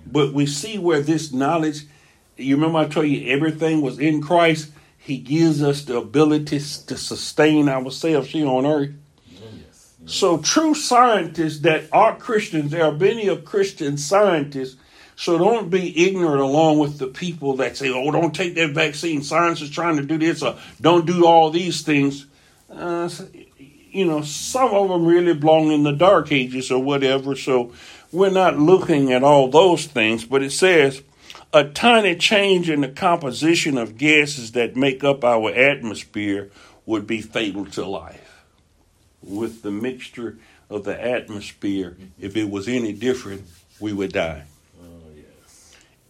But 0.08 0.34
we 0.34 0.48
see 0.48 0.80
where 0.80 1.02
this 1.02 1.32
knowledge, 1.32 1.84
you 2.36 2.56
remember 2.56 2.80
I 2.80 2.88
told 2.88 3.06
you 3.06 3.32
everything 3.32 3.82
was 3.82 4.00
in 4.00 4.24
Christ. 4.24 4.71
He 4.98 5.19
gives 5.19 5.62
us 5.62 5.84
the 5.84 5.98
ability 5.98 6.58
to 6.58 6.98
sustain 6.98 7.69
ourselves 7.69 8.30
here 8.30 8.48
on 8.48 8.65
earth. 8.65 8.95
So 10.06 10.38
true 10.38 10.76
scientists 10.76 11.60
that 11.60 11.86
are 11.91 12.15
Christians, 12.15 12.72
there 12.72 12.86
are 12.86 12.91
many 12.91 13.28
of 13.28 13.44
Christian 13.44 13.98
scientists. 13.98 14.78
So 15.15 15.38
don't 15.38 15.70
be 15.70 16.08
ignorant 16.08 16.41
along 16.41 16.78
with 16.80 17.00
the 17.00 17.08
people 17.08 17.56
that 17.58 17.78
say, 17.78 17.89
"Oh, 17.89 18.12
don't 18.12 18.36
take 18.36 18.56
that 18.56 18.72
vaccine. 18.72 19.24
Science 19.24 19.62
is 19.62 19.70
trying 19.70 19.98
to 19.98 20.04
do 20.04 20.18
this, 20.18 20.44
or 20.44 20.58
don't 20.80 21.06
do 21.06 21.26
all 21.26 21.50
these 21.50 21.82
things." 21.82 22.28
Uh, 22.70 23.10
you 23.91 24.06
know, 24.06 24.22
some 24.22 24.74
of 24.74 24.89
them 24.89 25.06
really 25.06 25.34
belong 25.34 25.72
in 25.72 25.84
the 25.84 25.94
dark 25.94 26.32
ages 26.32 26.70
or 26.70 26.84
whatever. 26.84 27.36
So 27.36 27.72
we're 28.12 28.30
not 28.30 28.60
looking 28.60 29.12
at 29.12 29.24
all 29.24 29.48
those 29.48 29.86
things. 29.86 30.26
But 30.26 30.44
it 30.44 30.52
says 30.52 31.02
a 31.54 31.63
tiny 31.63 32.15
change 32.15 32.70
in 32.70 32.82
the 32.82 32.89
composition 32.89 33.78
of 33.78 33.98
gases 33.98 34.52
that 34.52 34.76
make 34.76 35.04
up 35.04 35.24
our 35.24 35.50
atmosphere 35.52 36.52
would 36.86 37.08
be 37.08 37.22
fatal 37.22 37.65
to 37.65 37.86
life 37.86 38.24
with 39.25 39.61
the 39.61 39.71
mixture 39.71 40.38
of 40.69 40.83
the 40.83 41.01
atmosphere. 41.01 41.97
If 42.19 42.35
it 42.35 42.49
was 42.49 42.67
any 42.67 42.93
different, 42.93 43.43
we 43.79 43.93
would 43.93 44.13
die. 44.13 44.43
Oh, 44.81 44.85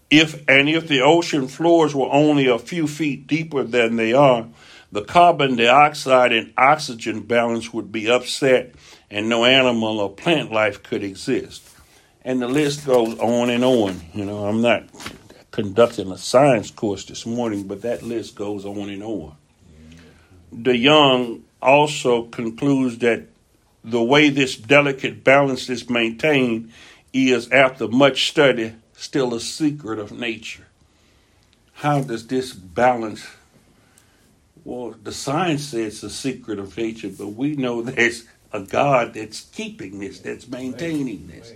if 0.10 0.48
and 0.48 0.70
if 0.70 0.88
the 0.88 1.02
ocean 1.02 1.48
floors 1.48 1.96
were 1.96 2.12
only 2.12 2.48
a 2.48 2.60
few 2.60 2.88
feet 2.88 3.28
deeper 3.28 3.64
than 3.64 3.96
they 3.96 4.14
are, 4.14 4.48
the 4.92 5.04
carbon 5.04 5.56
dioxide 5.56 6.32
and 6.32 6.54
oxygen 6.58 7.22
balance 7.22 7.74
would 7.74 7.92
be 7.92 8.10
upset 8.10 8.76
and 9.10 9.30
no 9.30 9.46
animal 9.46 10.00
or 10.00 10.12
plant 10.12 10.52
life 10.52 10.84
could 10.84 11.04
exist. 11.04 11.70
And 12.24 12.42
the 12.42 12.48
list 12.48 12.86
goes 12.86 13.18
on 13.20 13.50
and 13.50 13.64
on. 13.64 14.02
You 14.14 14.26
know, 14.26 14.46
I'm 14.46 14.62
not 14.62 14.84
conducting 15.52 16.12
a 16.12 16.18
science 16.18 16.72
course 16.72 17.06
this 17.06 17.26
morning, 17.26 17.68
but 17.68 17.82
that 17.84 18.04
list 18.04 18.36
goes 18.36 18.66
on 18.66 18.90
and 18.90 19.04
on. 19.04 19.36
DeYoung 20.54 21.42
also 21.62 22.24
concludes 22.24 22.98
that 23.00 23.26
the 23.84 24.04
way 24.04 24.30
this 24.30 24.56
delicate 24.56 25.24
balance 25.24 25.70
is 25.70 25.90
maintained 25.90 26.72
is, 27.14 27.50
after 27.52 27.88
much 27.88 28.30
study, 28.30 28.74
still 28.94 29.34
a 29.34 29.40
secret 29.40 30.00
of 30.00 30.12
nature. 30.12 30.66
How 31.74 32.02
does 32.02 32.28
this 32.28 32.54
balance? 32.54 33.28
Well, 34.64 34.96
the 35.04 35.12
science 35.12 35.66
says 35.66 35.94
it's 35.96 36.04
a 36.04 36.10
secret 36.10 36.58
of 36.58 36.76
nature, 36.78 37.10
but 37.10 37.28
we 37.28 37.56
know 37.56 37.82
there's 37.82 38.26
a 38.52 38.62
God 38.62 39.14
that's 39.14 39.42
keeping 39.42 40.00
this, 40.00 40.20
that's 40.20 40.48
maintaining 40.48 41.28
this. 41.28 41.54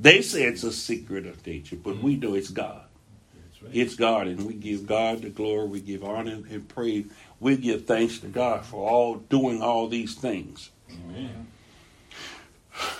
They 0.00 0.22
say 0.22 0.44
it's 0.44 0.64
a 0.64 0.72
secret 0.72 1.26
of 1.26 1.46
nature, 1.46 1.76
but 1.76 1.98
we 1.98 2.16
know 2.16 2.34
it's 2.34 2.50
God. 2.50 2.82
It's 3.72 3.94
God, 3.94 4.26
and 4.26 4.46
we 4.46 4.54
give 4.54 4.86
God 4.86 5.22
the 5.22 5.28
glory, 5.28 5.68
we 5.68 5.80
give 5.80 6.02
honor 6.02 6.40
and 6.50 6.66
praise 6.68 7.06
we 7.40 7.56
give 7.56 7.86
thanks 7.86 8.18
to 8.18 8.26
God 8.26 8.64
for 8.64 8.88
all 8.88 9.16
doing 9.16 9.62
all 9.62 9.88
these 9.88 10.14
things. 10.14 10.70
Amen. 10.90 11.46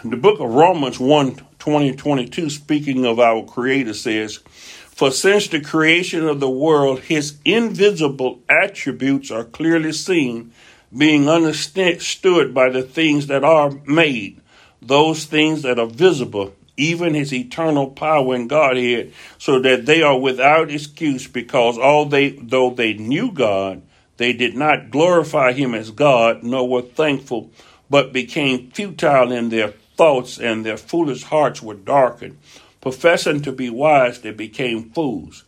The 0.05 0.17
book 0.17 0.41
of 0.41 0.51
Romans 0.51 0.99
1 0.99 1.37
20 1.59 1.93
22, 1.93 2.51
speaking 2.51 3.05
of 3.05 3.21
our 3.21 3.45
Creator, 3.45 3.95
says, 3.95 4.39
For 4.39 5.11
since 5.11 5.49
the 5.49 5.61
creation 5.61 6.27
of 6.27 6.41
the 6.41 6.51
world, 6.51 7.01
his 7.01 7.39
invisible 7.45 8.41
attributes 8.49 9.31
are 9.31 9.45
clearly 9.45 9.93
seen, 9.93 10.53
being 10.97 11.29
understood 11.29 12.55
by 12.55 12.71
the 12.71 12.83
things 12.83 13.27
that 13.29 13.45
are 13.45 13.71
made, 13.87 14.41
those 14.81 15.25
things 15.27 15.63
that 15.63 15.79
are 15.79 15.87
visible, 15.87 16.55
even 16.77 17.15
his 17.15 17.33
eternal 17.33 17.89
power 17.89 18.35
and 18.35 18.49
Godhead, 18.49 19.13
so 19.39 19.61
that 19.61 19.87
they 19.87 20.03
are 20.03 20.19
without 20.19 20.71
excuse, 20.71 21.27
because 21.27 21.79
all 21.79 22.07
they 22.07 22.31
though 22.31 22.71
they 22.71 22.95
knew 22.95 23.31
God, 23.31 23.83
they 24.21 24.35
did 24.35 24.55
not 24.55 24.91
glorify 24.91 25.53
him 25.53 25.75
as 25.75 25.91
God, 25.91 26.43
nor 26.43 26.69
were 26.69 26.83
thankful, 26.83 27.51
but 27.89 28.13
became 28.13 28.71
futile 28.71 29.33
in 29.33 29.49
their 29.49 29.69
thoughts, 29.97 30.39
and 30.39 30.63
their 30.63 30.77
foolish 30.77 31.23
hearts 31.23 31.63
were 31.63 31.73
darkened. 31.73 32.37
Professing 32.83 33.41
to 33.41 33.51
be 33.51 33.71
wise, 33.71 34.21
they 34.21 34.33
became 34.33 34.91
fools. 34.91 35.45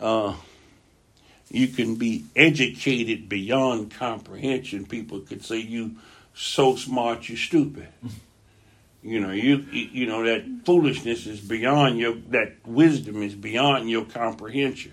Uh, 0.00 0.34
you 1.50 1.68
can 1.68 1.96
be 1.96 2.24
educated 2.34 3.28
beyond 3.28 3.90
comprehension. 3.90 4.86
People 4.86 5.20
could 5.20 5.44
say 5.44 5.58
you 5.58 5.96
so 6.32 6.76
smart, 6.76 7.28
you're 7.28 7.36
stupid. 7.36 7.88
You 9.06 9.20
know, 9.20 9.32
you 9.32 9.56
you 9.70 10.06
know 10.06 10.24
that 10.24 10.46
foolishness 10.64 11.26
is 11.26 11.38
beyond 11.38 11.98
your 11.98 12.14
that 12.30 12.54
wisdom 12.64 13.22
is 13.22 13.34
beyond 13.34 13.90
your 13.90 14.06
comprehension. 14.06 14.92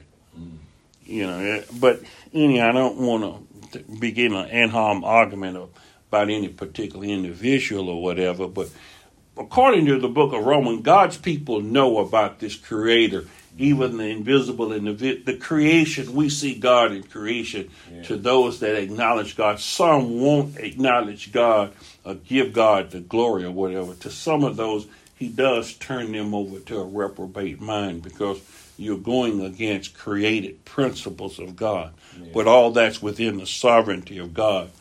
You 1.05 1.27
know, 1.27 1.39
eh, 1.39 1.63
but 1.79 2.01
anyhow, 2.33 2.69
I 2.69 2.71
don't 2.71 2.97
want 2.97 3.71
to 3.71 3.79
begin 3.99 4.33
an 4.33 4.49
ad 4.49 4.69
hom 4.69 5.03
argument 5.03 5.57
about 6.09 6.29
any 6.29 6.49
particular 6.49 7.05
individual 7.05 7.89
or 7.89 8.01
whatever, 8.01 8.47
but 8.47 8.69
according 9.37 9.85
to 9.87 9.99
the 9.99 10.09
book 10.09 10.33
of 10.33 10.45
Romans, 10.45 10.81
God's 10.81 11.17
people 11.17 11.61
know 11.61 11.99
about 11.99 12.39
this 12.39 12.55
creator, 12.55 13.25
even 13.57 13.97
the 13.97 14.05
invisible 14.05 14.71
and 14.73 14.97
the, 14.97 15.15
the 15.17 15.35
creation. 15.35 16.13
We 16.13 16.29
see 16.29 16.55
God 16.55 16.91
in 16.91 17.03
creation 17.03 17.69
yeah. 17.91 18.03
to 18.03 18.17
those 18.17 18.59
that 18.59 18.75
acknowledge 18.75 19.35
God. 19.35 19.59
Some 19.59 20.19
won't 20.19 20.57
acknowledge 20.57 21.31
God 21.31 21.73
or 22.03 22.15
give 22.15 22.53
God 22.53 22.91
the 22.91 22.99
glory 22.99 23.45
or 23.45 23.51
whatever. 23.51 23.95
To 23.95 24.09
some 24.09 24.43
of 24.43 24.57
those, 24.57 24.87
he 25.15 25.29
does 25.29 25.73
turn 25.73 26.11
them 26.11 26.33
over 26.33 26.59
to 26.59 26.79
a 26.79 26.85
reprobate 26.85 27.61
mind 27.61 28.03
because 28.03 28.41
you're 28.81 28.97
going 28.97 29.43
against 29.43 29.97
created 29.97 30.65
principles 30.65 31.39
of 31.39 31.55
God. 31.55 31.93
Yeah. 32.19 32.29
But 32.33 32.47
all 32.47 32.71
that's 32.71 33.01
within 33.01 33.37
the 33.37 33.47
sovereignty 33.47 34.17
of 34.17 34.33
God. 34.33 34.71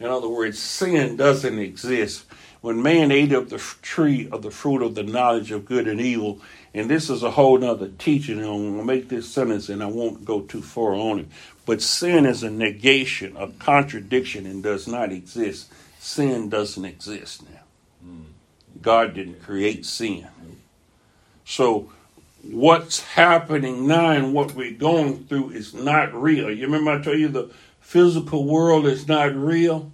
In 0.00 0.06
other 0.06 0.28
words, 0.28 0.58
sin 0.58 1.16
doesn't 1.16 1.58
exist. 1.58 2.24
When 2.60 2.82
man 2.82 3.12
ate 3.12 3.32
of 3.32 3.50
the 3.50 3.58
tree 3.82 4.28
of 4.30 4.42
the 4.42 4.50
fruit 4.50 4.82
of 4.82 4.94
the 4.94 5.02
knowledge 5.02 5.50
of 5.50 5.66
good 5.66 5.86
and 5.86 6.00
evil, 6.00 6.40
and 6.72 6.90
this 6.90 7.08
is 7.08 7.22
a 7.22 7.30
whole 7.30 7.62
other 7.64 7.88
teaching, 7.88 8.38
and 8.38 8.46
I'm 8.46 8.62
going 8.62 8.78
to 8.78 8.84
make 8.84 9.08
this 9.08 9.28
sentence 9.30 9.68
and 9.68 9.82
I 9.82 9.86
won't 9.86 10.24
go 10.24 10.40
too 10.40 10.62
far 10.62 10.94
on 10.94 11.20
it. 11.20 11.26
But 11.66 11.80
sin 11.80 12.26
is 12.26 12.42
a 12.42 12.50
negation, 12.50 13.36
a 13.36 13.48
contradiction, 13.48 14.46
and 14.46 14.62
does 14.62 14.88
not 14.88 15.12
exist. 15.12 15.72
Sin 16.00 16.48
doesn't 16.48 16.84
exist 16.84 17.44
now. 17.48 17.60
Mm. 18.06 18.24
God 18.82 19.14
didn't 19.14 19.42
create 19.42 19.86
sin. 19.86 20.26
So 21.44 21.90
what's 22.50 23.00
happening 23.00 23.86
now 23.86 24.10
and 24.10 24.34
what 24.34 24.54
we're 24.54 24.72
going 24.72 25.24
through 25.24 25.50
is 25.50 25.74
not 25.74 26.14
real. 26.14 26.50
You 26.50 26.66
remember 26.66 26.92
I 26.92 27.02
told 27.02 27.18
you 27.18 27.28
the 27.28 27.50
physical 27.80 28.44
world 28.44 28.86
is 28.86 29.08
not 29.08 29.34
real? 29.34 29.90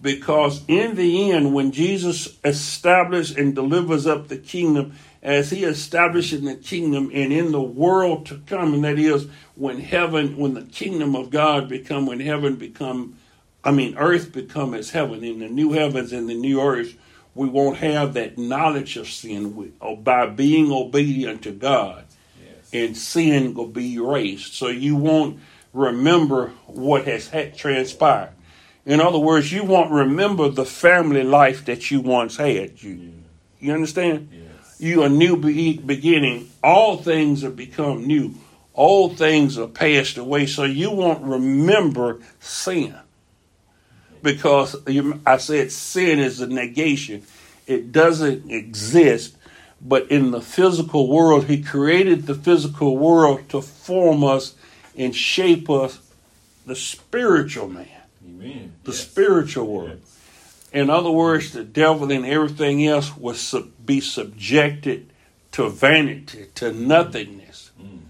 Because 0.00 0.62
in 0.68 0.94
the 0.94 1.32
end, 1.32 1.54
when 1.54 1.72
Jesus 1.72 2.38
establishes 2.44 3.36
and 3.36 3.54
delivers 3.54 4.06
up 4.06 4.28
the 4.28 4.36
kingdom, 4.36 4.94
as 5.20 5.50
he 5.50 5.64
established 5.64 6.32
in 6.32 6.44
the 6.44 6.54
kingdom 6.54 7.10
and 7.12 7.32
in 7.32 7.50
the 7.50 7.60
world 7.60 8.26
to 8.26 8.38
come, 8.46 8.74
and 8.74 8.84
that 8.84 8.98
is 8.98 9.26
when 9.56 9.80
heaven, 9.80 10.36
when 10.36 10.54
the 10.54 10.62
kingdom 10.62 11.16
of 11.16 11.30
God 11.30 11.68
become, 11.68 12.06
when 12.06 12.20
heaven 12.20 12.54
become 12.54 13.18
I 13.64 13.70
mean, 13.70 13.98
earth 13.98 14.32
become 14.32 14.74
as 14.74 14.90
heaven. 14.90 15.24
In 15.24 15.40
the 15.40 15.48
new 15.48 15.72
heavens 15.72 16.12
and 16.12 16.28
the 16.28 16.34
new 16.34 16.60
earth, 16.60 16.94
we 17.34 17.48
won't 17.48 17.78
have 17.78 18.14
that 18.14 18.38
knowledge 18.38 18.96
of 18.96 19.08
sin 19.08 19.54
we, 19.54 19.66
or 19.80 19.90
oh, 19.90 19.96
by 19.96 20.26
being 20.26 20.72
obedient 20.72 21.42
to 21.42 21.52
God. 21.52 22.04
Yes. 22.40 22.72
And 22.72 22.96
sin 22.96 23.54
will 23.54 23.68
be 23.68 23.94
erased. 23.94 24.54
So 24.54 24.68
you 24.68 24.96
won't 24.96 25.38
remember 25.72 26.48
what 26.66 27.06
has 27.06 27.30
transpired. 27.56 28.32
In 28.84 29.00
other 29.00 29.18
words, 29.18 29.52
you 29.52 29.64
won't 29.64 29.90
remember 29.90 30.48
the 30.48 30.64
family 30.64 31.22
life 31.22 31.64
that 31.66 31.90
you 31.90 32.00
once 32.00 32.36
had. 32.36 32.82
You, 32.82 33.12
you 33.60 33.72
understand? 33.72 34.30
Yes. 34.32 34.76
You 34.80 35.02
a 35.02 35.08
new 35.08 35.36
be- 35.36 35.78
beginning. 35.78 36.50
All 36.64 36.96
things 36.96 37.42
have 37.42 37.54
become 37.56 38.06
new. 38.06 38.34
Old 38.74 39.18
things 39.18 39.58
are 39.58 39.66
passed 39.66 40.16
away. 40.16 40.46
So 40.46 40.64
you 40.64 40.90
won't 40.90 41.22
remember 41.22 42.20
sin 42.40 42.94
because 44.22 44.76
you, 44.86 45.20
I 45.26 45.38
said 45.38 45.72
sin 45.72 46.18
is 46.18 46.40
a 46.40 46.46
negation. 46.46 47.24
It 47.66 47.92
doesn't 47.92 48.50
exist. 48.50 49.36
But 49.80 50.10
in 50.10 50.32
the 50.32 50.40
physical 50.40 51.08
world, 51.08 51.44
He 51.44 51.62
created 51.62 52.26
the 52.26 52.34
physical 52.34 52.96
world 52.96 53.48
to 53.50 53.62
form 53.62 54.24
us 54.24 54.54
and 54.96 55.14
shape 55.14 55.70
us, 55.70 56.00
the 56.66 56.74
spiritual 56.74 57.68
man. 57.68 57.86
Amen. 58.26 58.72
The 58.84 58.90
yes. 58.90 59.00
spiritual 59.00 59.66
world. 59.66 60.00
Yes. 60.00 60.18
In 60.72 60.90
other 60.90 61.10
words, 61.10 61.52
the 61.52 61.64
devil 61.64 62.10
and 62.10 62.26
everything 62.26 62.84
else 62.86 63.16
will 63.16 63.34
sub- 63.34 63.70
be 63.84 64.00
subjected 64.00 65.10
to 65.52 65.68
vanity, 65.68 66.46
to 66.56 66.72
nothingness. 66.72 67.70
Mm. 67.80 68.00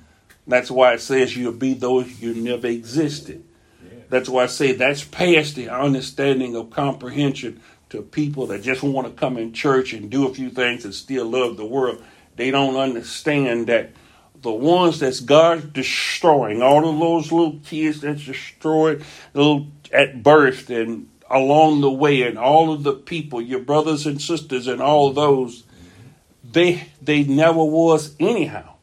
That's 0.46 0.70
why 0.70 0.94
it 0.94 1.00
says 1.00 1.36
you'll 1.36 1.52
be 1.52 1.74
those 1.74 2.20
you 2.20 2.34
never 2.34 2.66
existed. 2.66 3.44
That's 4.08 4.28
why 4.28 4.44
I 4.44 4.46
say 4.46 4.72
that's 4.72 5.04
past 5.04 5.54
the 5.54 5.68
understanding 5.68 6.56
of 6.56 6.70
comprehension 6.70 7.60
to 7.90 8.02
people 8.02 8.46
that 8.48 8.62
just 8.62 8.82
want 8.82 9.06
to 9.06 9.12
come 9.12 9.36
in 9.36 9.52
church 9.52 9.92
and 9.92 10.10
do 10.10 10.26
a 10.26 10.34
few 10.34 10.50
things 10.50 10.84
and 10.84 10.94
still 10.94 11.26
love 11.26 11.56
the 11.56 11.66
world. 11.66 12.02
They 12.36 12.50
don't 12.50 12.76
understand 12.76 13.66
that 13.66 13.90
the 14.40 14.52
ones 14.52 15.00
that's 15.00 15.20
God 15.20 15.72
destroying, 15.72 16.62
all 16.62 16.88
of 16.88 16.98
those 16.98 17.32
little 17.32 17.58
kids 17.64 18.00
that's 18.00 18.24
destroyed 18.24 19.04
little 19.34 19.66
at 19.92 20.22
birth 20.22 20.70
and 20.70 21.08
along 21.30 21.80
the 21.80 21.90
way, 21.90 22.22
and 22.22 22.38
all 22.38 22.72
of 22.72 22.82
the 22.82 22.94
people, 22.94 23.40
your 23.40 23.60
brothers 23.60 24.06
and 24.06 24.20
sisters, 24.20 24.66
and 24.66 24.80
all 24.80 25.12
those, 25.12 25.64
they 26.42 26.88
they 27.02 27.24
never 27.24 27.62
was 27.62 28.14
anyhow. 28.18 28.74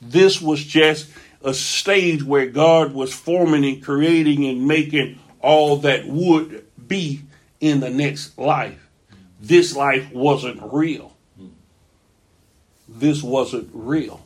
This 0.00 0.40
was 0.40 0.64
just 0.64 1.10
a 1.42 1.54
stage 1.54 2.22
where 2.22 2.46
God 2.46 2.92
was 2.92 3.12
forming 3.12 3.64
and 3.64 3.82
creating 3.82 4.46
and 4.46 4.66
making 4.66 5.18
all 5.40 5.78
that 5.78 6.06
would 6.06 6.66
be 6.86 7.22
in 7.60 7.80
the 7.80 7.90
next 7.90 8.38
life. 8.38 8.88
This 9.40 9.74
life 9.74 10.12
wasn't 10.12 10.60
real. 10.72 11.16
This 12.88 13.22
wasn't 13.22 13.70
real. 13.72 14.24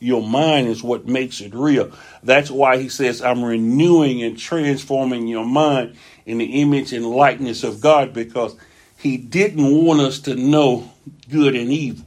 Your 0.00 0.26
mind 0.26 0.68
is 0.68 0.82
what 0.82 1.06
makes 1.06 1.40
it 1.40 1.54
real. 1.54 1.92
That's 2.22 2.50
why 2.50 2.78
he 2.78 2.88
says, 2.88 3.22
I'm 3.22 3.44
renewing 3.44 4.22
and 4.22 4.38
transforming 4.38 5.28
your 5.28 5.46
mind 5.46 5.96
in 6.26 6.38
the 6.38 6.60
image 6.60 6.92
and 6.92 7.06
likeness 7.06 7.62
of 7.62 7.80
God 7.80 8.12
because 8.12 8.56
he 8.98 9.16
didn't 9.16 9.84
want 9.84 10.00
us 10.00 10.18
to 10.20 10.34
know 10.34 10.90
good 11.30 11.54
and 11.54 11.70
evil 11.70 12.06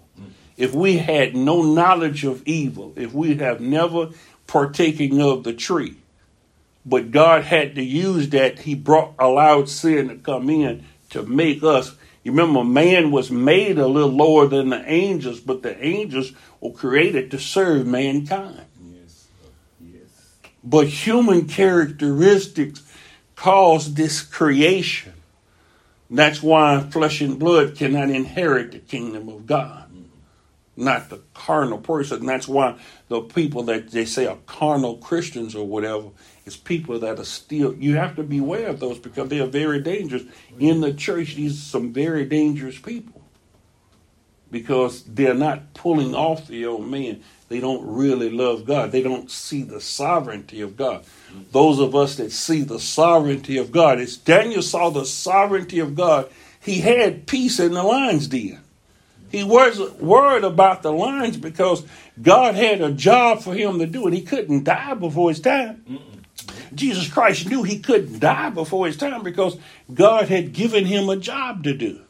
if 0.58 0.74
we 0.74 0.98
had 0.98 1.36
no 1.36 1.62
knowledge 1.62 2.24
of 2.26 2.46
evil, 2.46 2.92
if 2.96 3.14
we 3.14 3.36
have 3.36 3.62
never 3.62 4.10
partaking 4.48 5.22
of 5.22 5.44
the 5.44 5.54
tree, 5.54 5.98
but 6.86 7.12
God 7.12 7.44
had 7.44 7.76
to 7.76 7.84
use 7.84 8.30
that, 8.30 8.60
He 8.60 8.74
brought 8.74 9.14
allowed 9.20 9.70
sin 9.70 10.10
to 10.10 10.16
come 10.16 10.50
in 10.50 10.84
to 11.12 11.24
make 11.24 11.64
us. 11.64 11.96
You 12.24 12.32
remember, 12.32 12.64
man 12.64 13.12
was 13.12 13.30
made 13.30 13.78
a 13.78 13.88
little 13.88 14.10
lower 14.10 14.48
than 14.48 14.70
the 14.70 14.84
angels, 14.90 15.40
but 15.40 15.62
the 15.62 15.82
angels 15.86 16.34
were 16.60 16.72
created 16.72 17.30
to 17.32 17.40
serve 17.40 17.86
mankind. 17.86 18.66
Yes. 18.82 19.28
Yes. 19.80 20.36
But 20.64 20.88
human 20.88 21.48
characteristics 21.48 22.82
caused 23.36 23.96
this 23.96 24.22
creation. 24.22 25.14
That's 26.10 26.42
why 26.42 26.82
flesh 26.90 27.22
and 27.22 27.38
blood 27.38 27.76
cannot 27.76 28.10
inherit 28.10 28.72
the 28.72 28.80
kingdom 28.80 29.30
of 29.30 29.46
God 29.46 29.87
not 30.78 31.10
the 31.10 31.22
carnal 31.34 31.80
person. 31.80 32.20
And 32.20 32.30
that's 32.30 32.48
why 32.48 32.78
the 33.10 33.22
people 33.22 33.64
that 33.64 33.92
they 33.92 34.06
say 34.06 34.28
are 34.28 34.38
carnal 34.46 34.98
Christians 34.98 35.56
or 35.56 35.66
whatever 35.66 36.10
is 36.46 36.56
people 36.56 37.00
that 37.00 37.20
are 37.20 37.26
still. 37.26 37.74
You 37.76 37.96
have 37.96 38.16
to 38.16 38.24
beware 38.24 38.68
of 38.68 38.80
those 38.80 39.00
because 39.00 39.30
they 39.30 39.40
are 39.40 39.48
very 39.48 39.82
dangerous 39.82 40.24
in 40.60 40.82
the 40.82 40.94
church. 40.94 41.36
These 41.36 41.58
are 41.58 41.70
some 41.70 41.94
very 41.94 42.26
dangerous 42.26 42.78
people 42.78 43.22
because 44.52 45.04
they're 45.04 45.34
not 45.34 45.74
pulling 45.74 46.16
off 46.16 46.48
the 46.48 46.66
old 46.66 46.88
man. 46.88 47.22
They 47.50 47.60
don't 47.60 47.86
really 47.86 48.30
love 48.30 48.66
God. 48.66 48.92
They 48.92 49.02
don't 49.02 49.32
see 49.32 49.64
the 49.64 49.82
sovereignty 49.82 50.62
of 50.62 50.78
God. 50.78 51.06
Those 51.52 51.80
of 51.80 51.96
us 51.96 52.16
that 52.16 52.32
see 52.32 52.62
the 52.62 52.80
sovereignty 52.80 53.58
of 53.58 53.72
God, 53.72 54.00
as 54.00 54.18
Daniel 54.18 54.62
saw 54.62 54.90
the 54.90 55.06
sovereignty 55.06 55.80
of 55.80 55.96
God, 55.96 56.30
he 56.60 56.80
had 56.82 57.28
peace 57.28 57.60
in 57.60 57.74
the 57.74 57.84
lion's 57.84 58.28
den. 58.28 58.62
He 59.30 59.44
was 59.44 59.80
worried 59.94 60.44
about 60.44 60.84
the 60.84 60.92
lions 60.92 61.38
because 61.38 61.86
God 62.22 62.56
had 62.56 62.82
a 62.82 62.92
job 62.92 63.42
for 63.42 63.54
him 63.54 63.80
to 63.80 63.86
do, 63.86 64.06
and 64.06 64.14
he 64.14 64.22
couldn't 64.22 64.64
die 64.64 64.94
before 64.94 65.30
his 65.30 65.42
time. 65.42 65.84
Mm-mm. 65.90 66.18
Jesus 66.74 67.10
Christ 67.10 67.50
knew 67.50 67.64
he 67.64 67.80
couldn't 67.80 68.20
die 68.20 68.50
before 68.50 68.88
his 68.88 68.98
time 68.98 69.24
because 69.24 69.58
God 69.94 70.30
had 70.30 70.54
given 70.54 70.86
him 70.86 71.10
a 71.10 71.18
job 71.18 71.64
to 71.64 71.74
do. 71.74 72.02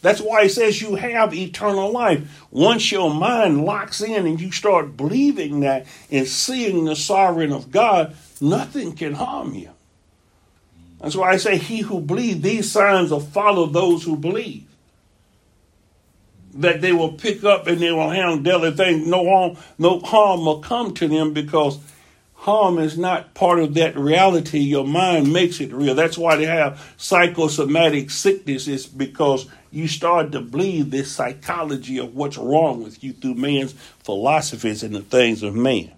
That's 0.00 0.20
why 0.20 0.44
he 0.44 0.48
says 0.48 0.80
you 0.80 0.94
have 0.94 1.34
eternal 1.34 1.90
life. 1.90 2.46
Once 2.50 2.92
your 2.92 3.12
mind 3.12 3.64
locks 3.64 4.00
in 4.00 4.26
and 4.26 4.40
you 4.40 4.52
start 4.52 4.96
believing 4.96 5.60
that 5.60 5.86
and 6.10 6.26
seeing 6.26 6.84
the 6.84 6.94
sovereign 6.94 7.52
of 7.52 7.72
God, 7.72 8.16
nothing 8.40 8.94
can 8.94 9.14
harm 9.14 9.54
you. 9.54 9.70
That's 11.00 11.16
why 11.16 11.30
I 11.30 11.36
say, 11.36 11.58
He 11.58 11.80
who 11.80 12.00
believes, 12.00 12.40
these 12.40 12.70
signs 12.70 13.10
will 13.10 13.20
follow 13.20 13.66
those 13.66 14.04
who 14.04 14.16
believe 14.16 14.67
that 16.54 16.80
they 16.80 16.92
will 16.92 17.12
pick 17.12 17.44
up 17.44 17.66
and 17.66 17.78
they 17.78 17.92
will 17.92 18.10
handle 18.10 18.38
deadly 18.38 18.72
things. 18.72 19.06
No 19.06 19.24
harm, 19.24 19.56
no 19.78 20.00
harm 20.00 20.44
will 20.44 20.60
come 20.60 20.94
to 20.94 21.08
them 21.08 21.32
because 21.32 21.78
harm 22.34 22.78
is 22.78 22.96
not 22.96 23.34
part 23.34 23.58
of 23.58 23.74
that 23.74 23.96
reality. 23.96 24.58
Your 24.58 24.86
mind 24.86 25.32
makes 25.32 25.60
it 25.60 25.72
real. 25.72 25.94
That's 25.94 26.18
why 26.18 26.36
they 26.36 26.46
have 26.46 26.94
psychosomatic 26.96 28.10
sickness. 28.10 28.68
Is 28.68 28.86
because 28.86 29.48
you 29.70 29.88
start 29.88 30.32
to 30.32 30.40
believe 30.40 30.90
this 30.90 31.12
psychology 31.12 31.98
of 31.98 32.14
what's 32.14 32.38
wrong 32.38 32.82
with 32.82 33.04
you 33.04 33.12
through 33.12 33.34
man's 33.34 33.72
philosophies 34.02 34.82
and 34.82 34.94
the 34.94 35.02
things 35.02 35.42
of 35.42 35.54
man. 35.54 35.92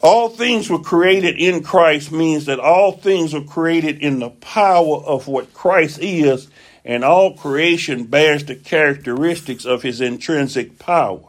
All 0.00 0.28
things 0.28 0.68
were 0.68 0.80
created 0.80 1.38
in 1.38 1.62
Christ 1.62 2.12
means 2.12 2.44
that 2.44 2.60
all 2.60 2.92
things 2.92 3.32
were 3.32 3.44
created 3.44 4.00
in 4.00 4.18
the 4.18 4.28
power 4.28 4.96
of 4.96 5.28
what 5.28 5.54
Christ 5.54 5.98
is 6.02 6.48
and 6.84 7.02
all 7.02 7.34
creation 7.34 8.04
bears 8.04 8.44
the 8.44 8.54
characteristics 8.54 9.64
of 9.64 9.82
his 9.82 10.00
intrinsic 10.00 10.78
power. 10.78 11.24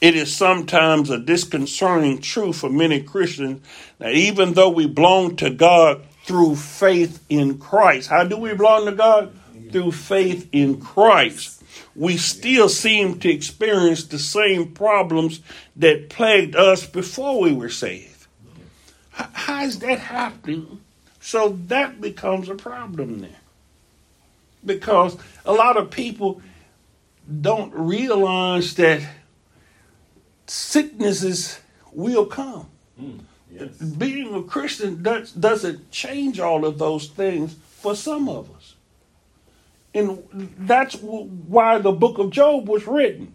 It 0.00 0.16
is 0.16 0.36
sometimes 0.36 1.10
a 1.10 1.18
disconcerting 1.18 2.20
truth 2.20 2.56
for 2.56 2.68
many 2.68 3.02
Christians 3.02 3.62
that 3.98 4.12
even 4.14 4.54
though 4.54 4.68
we 4.68 4.86
belong 4.86 5.36
to 5.36 5.48
God 5.48 6.02
through 6.24 6.56
faith 6.56 7.24
in 7.28 7.58
Christ, 7.58 8.08
how 8.08 8.24
do 8.24 8.36
we 8.36 8.52
belong 8.52 8.86
to 8.86 8.92
God? 8.92 9.32
Through 9.70 9.92
faith 9.92 10.48
in 10.52 10.80
Christ. 10.80 11.62
We 11.94 12.16
still 12.16 12.68
seem 12.68 13.20
to 13.20 13.30
experience 13.30 14.04
the 14.04 14.18
same 14.18 14.72
problems 14.72 15.40
that 15.76 16.10
plagued 16.10 16.56
us 16.56 16.84
before 16.84 17.40
we 17.40 17.52
were 17.52 17.70
saved. 17.70 18.26
How 19.12 19.62
is 19.62 19.78
that 19.78 19.98
happening? 19.98 20.80
So 21.20 21.56
that 21.68 22.00
becomes 22.00 22.48
a 22.48 22.54
problem 22.54 23.20
then 23.20 23.36
because 24.64 25.16
a 25.44 25.52
lot 25.52 25.76
of 25.76 25.90
people 25.90 26.40
don't 27.40 27.72
realize 27.74 28.74
that 28.74 29.02
sicknesses 30.46 31.60
will 31.92 32.26
come. 32.26 32.68
Mm, 33.00 33.20
yes. 33.50 33.70
Being 33.76 34.34
a 34.34 34.42
Christian 34.42 35.02
does, 35.02 35.32
doesn't 35.32 35.90
change 35.90 36.40
all 36.40 36.64
of 36.64 36.78
those 36.78 37.08
things 37.08 37.54
for 37.54 37.94
some 37.94 38.28
of 38.28 38.54
us. 38.54 38.74
And 39.94 40.22
that's 40.58 40.94
why 40.96 41.78
the 41.78 41.92
book 41.92 42.18
of 42.18 42.30
Job 42.30 42.68
was 42.68 42.86
written. 42.86 43.34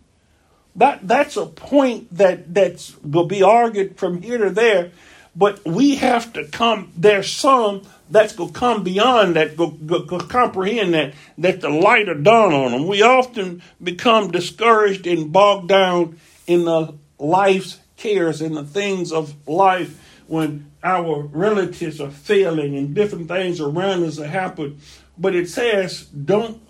That 0.75 1.07
that's 1.07 1.38
a 1.38 1.45
point 1.45 2.15
that 2.17 2.53
that's 2.53 2.95
will 3.01 3.25
be 3.25 3.41
argued 3.41 3.97
from 3.97 4.21
here 4.21 4.38
to 4.38 4.49
there, 4.51 4.91
but 5.36 5.63
we 5.65 5.95
have 5.95 6.34
to 6.34 6.45
come. 6.45 6.91
There's 6.95 7.32
some 7.32 7.82
that's 8.10 8.34
going 8.34 8.53
to 8.53 8.60
come 8.60 8.84
beyond 8.84 9.36
that, 9.36 9.58
go, 9.58 9.68
go, 9.72 10.03
go, 10.03 10.20
comprehend 10.20 10.93
that, 10.93 11.14
that 11.38 11.62
the 11.62 11.70
light 11.70 12.08
of 12.08 12.24
dawn 12.24 12.53
on 12.53 12.72
them. 12.72 12.88
We 12.88 13.01
often 13.01 13.62
become 13.84 14.32
discouraged 14.32 15.08
and 15.08 15.32
bogged 15.32 15.68
down 15.68 16.20
in 16.45 16.66
the 16.66 16.95
life's 17.20 17.80
cares 17.97 18.41
and 18.41 18.55
the 18.55 18.64
things 18.64 19.12
of 19.12 19.47
life 19.47 19.99
when 20.28 20.72
our 20.84 21.22
relatives 21.22 21.99
are 21.99 22.12
failing 22.12 22.78
and 22.78 22.93
different 22.93 23.28
things 23.28 23.60
around 23.60 24.03
us 24.03 24.20
are 24.20 24.28
happening. 24.28 24.80
But 25.18 25.36
it 25.36 25.49
says, 25.49 26.05
don't 26.05 26.62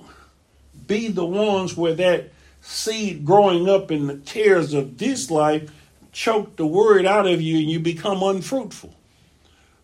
be 0.88 1.10
the 1.10 1.26
ones 1.26 1.76
where 1.76 1.96
that 1.96 2.32
seed 2.62 3.26
growing 3.26 3.70
up 3.70 3.92
in 3.92 4.08
the 4.08 4.18
cares 4.18 4.74
of 4.74 4.98
this 4.98 5.30
life 5.30 5.72
choke 6.12 6.56
the 6.56 6.66
word 6.66 7.06
out 7.06 7.28
of 7.28 7.42
you 7.42 7.60
and 7.60 7.70
you 7.70 7.80
become 7.80 8.24
unfruitful. 8.24 8.94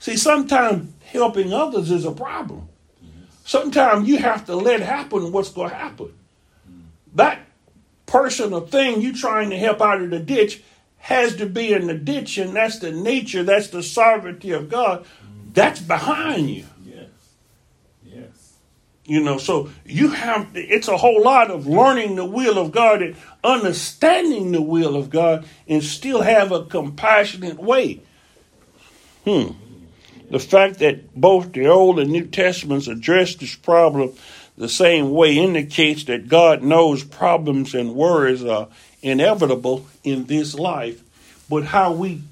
See, 0.03 0.17
sometimes 0.17 0.91
helping 1.05 1.53
others 1.53 1.89
is 1.89 2.03
a 2.03 2.11
problem. 2.11 2.67
Sometimes 3.45 4.05
you 4.05 4.17
have 4.17 4.45
to 4.47 4.55
let 4.57 4.81
happen 4.81 5.31
what's 5.31 5.47
going 5.47 5.69
to 5.69 5.75
happen. 5.77 6.13
That 7.15 7.39
person 8.05 8.51
or 8.51 8.67
thing 8.67 8.99
you're 8.99 9.13
trying 9.13 9.49
to 9.51 9.57
help 9.57 9.81
out 9.81 10.01
of 10.01 10.09
the 10.09 10.19
ditch 10.19 10.61
has 10.97 11.37
to 11.37 11.45
be 11.45 11.71
in 11.71 11.87
the 11.87 11.93
ditch, 11.93 12.37
and 12.37 12.53
that's 12.53 12.79
the 12.79 12.91
nature, 12.91 13.43
that's 13.43 13.69
the 13.69 13.81
sovereignty 13.81 14.51
of 14.51 14.67
God. 14.67 15.05
That's 15.53 15.79
behind 15.79 16.49
you. 16.49 16.65
Yes. 16.83 17.07
Yes. 18.03 18.53
You 19.05 19.23
know, 19.23 19.37
so 19.37 19.69
you 19.85 20.09
have, 20.09 20.51
to, 20.51 20.59
it's 20.59 20.89
a 20.89 20.97
whole 20.97 21.23
lot 21.23 21.49
of 21.49 21.65
learning 21.65 22.17
the 22.17 22.25
will 22.25 22.57
of 22.57 22.73
God 22.73 23.01
and 23.01 23.15
understanding 23.41 24.51
the 24.51 24.61
will 24.61 24.97
of 24.97 25.09
God 25.09 25.45
and 25.65 25.81
still 25.81 26.23
have 26.23 26.51
a 26.51 26.65
compassionate 26.65 27.57
way. 27.57 28.01
Hmm. 29.23 29.62
The 30.33 30.39
fact 30.39 30.79
that 30.79 31.13
both 31.13 31.51
the 31.51 31.67
Old 31.67 31.99
and 31.99 32.09
New 32.09 32.25
Testaments 32.25 32.87
address 32.87 33.35
this 33.35 33.55
problem 33.55 34.13
the 34.57 34.67
same 34.67 35.11
way 35.11 35.37
indicates 35.37 36.05
that 36.05 36.27
God 36.27 36.63
knows 36.63 37.03
problems 37.03 37.75
and 37.75 37.93
worries 37.93 38.43
are 38.43 38.69
inevitable 39.03 39.85
in 40.03 40.25
this 40.25 40.55
life, 40.55 41.03
but 41.47 41.65
how 41.65 41.91
we 41.91 42.23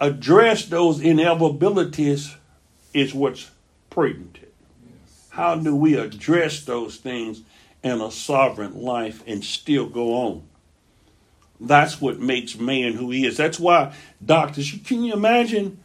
address 0.00 0.64
those 0.64 0.98
inevitabilities 0.98 2.34
is 2.94 3.12
what's 3.12 3.50
pertinent. 3.90 4.38
How 5.28 5.56
do 5.56 5.76
we 5.76 5.96
address 5.96 6.64
those 6.64 6.96
things 6.96 7.42
in 7.82 8.00
a 8.00 8.10
sovereign 8.10 8.80
life 8.80 9.22
and 9.26 9.44
still 9.44 9.90
go 9.90 10.14
on? 10.14 10.42
That's 11.60 12.00
what 12.00 12.18
makes 12.18 12.56
man 12.56 12.94
who 12.94 13.10
he 13.10 13.26
is. 13.26 13.36
That's 13.36 13.60
why 13.60 13.92
doctors, 14.24 14.74
can 14.86 15.04
you 15.04 15.12
imagine 15.12 15.80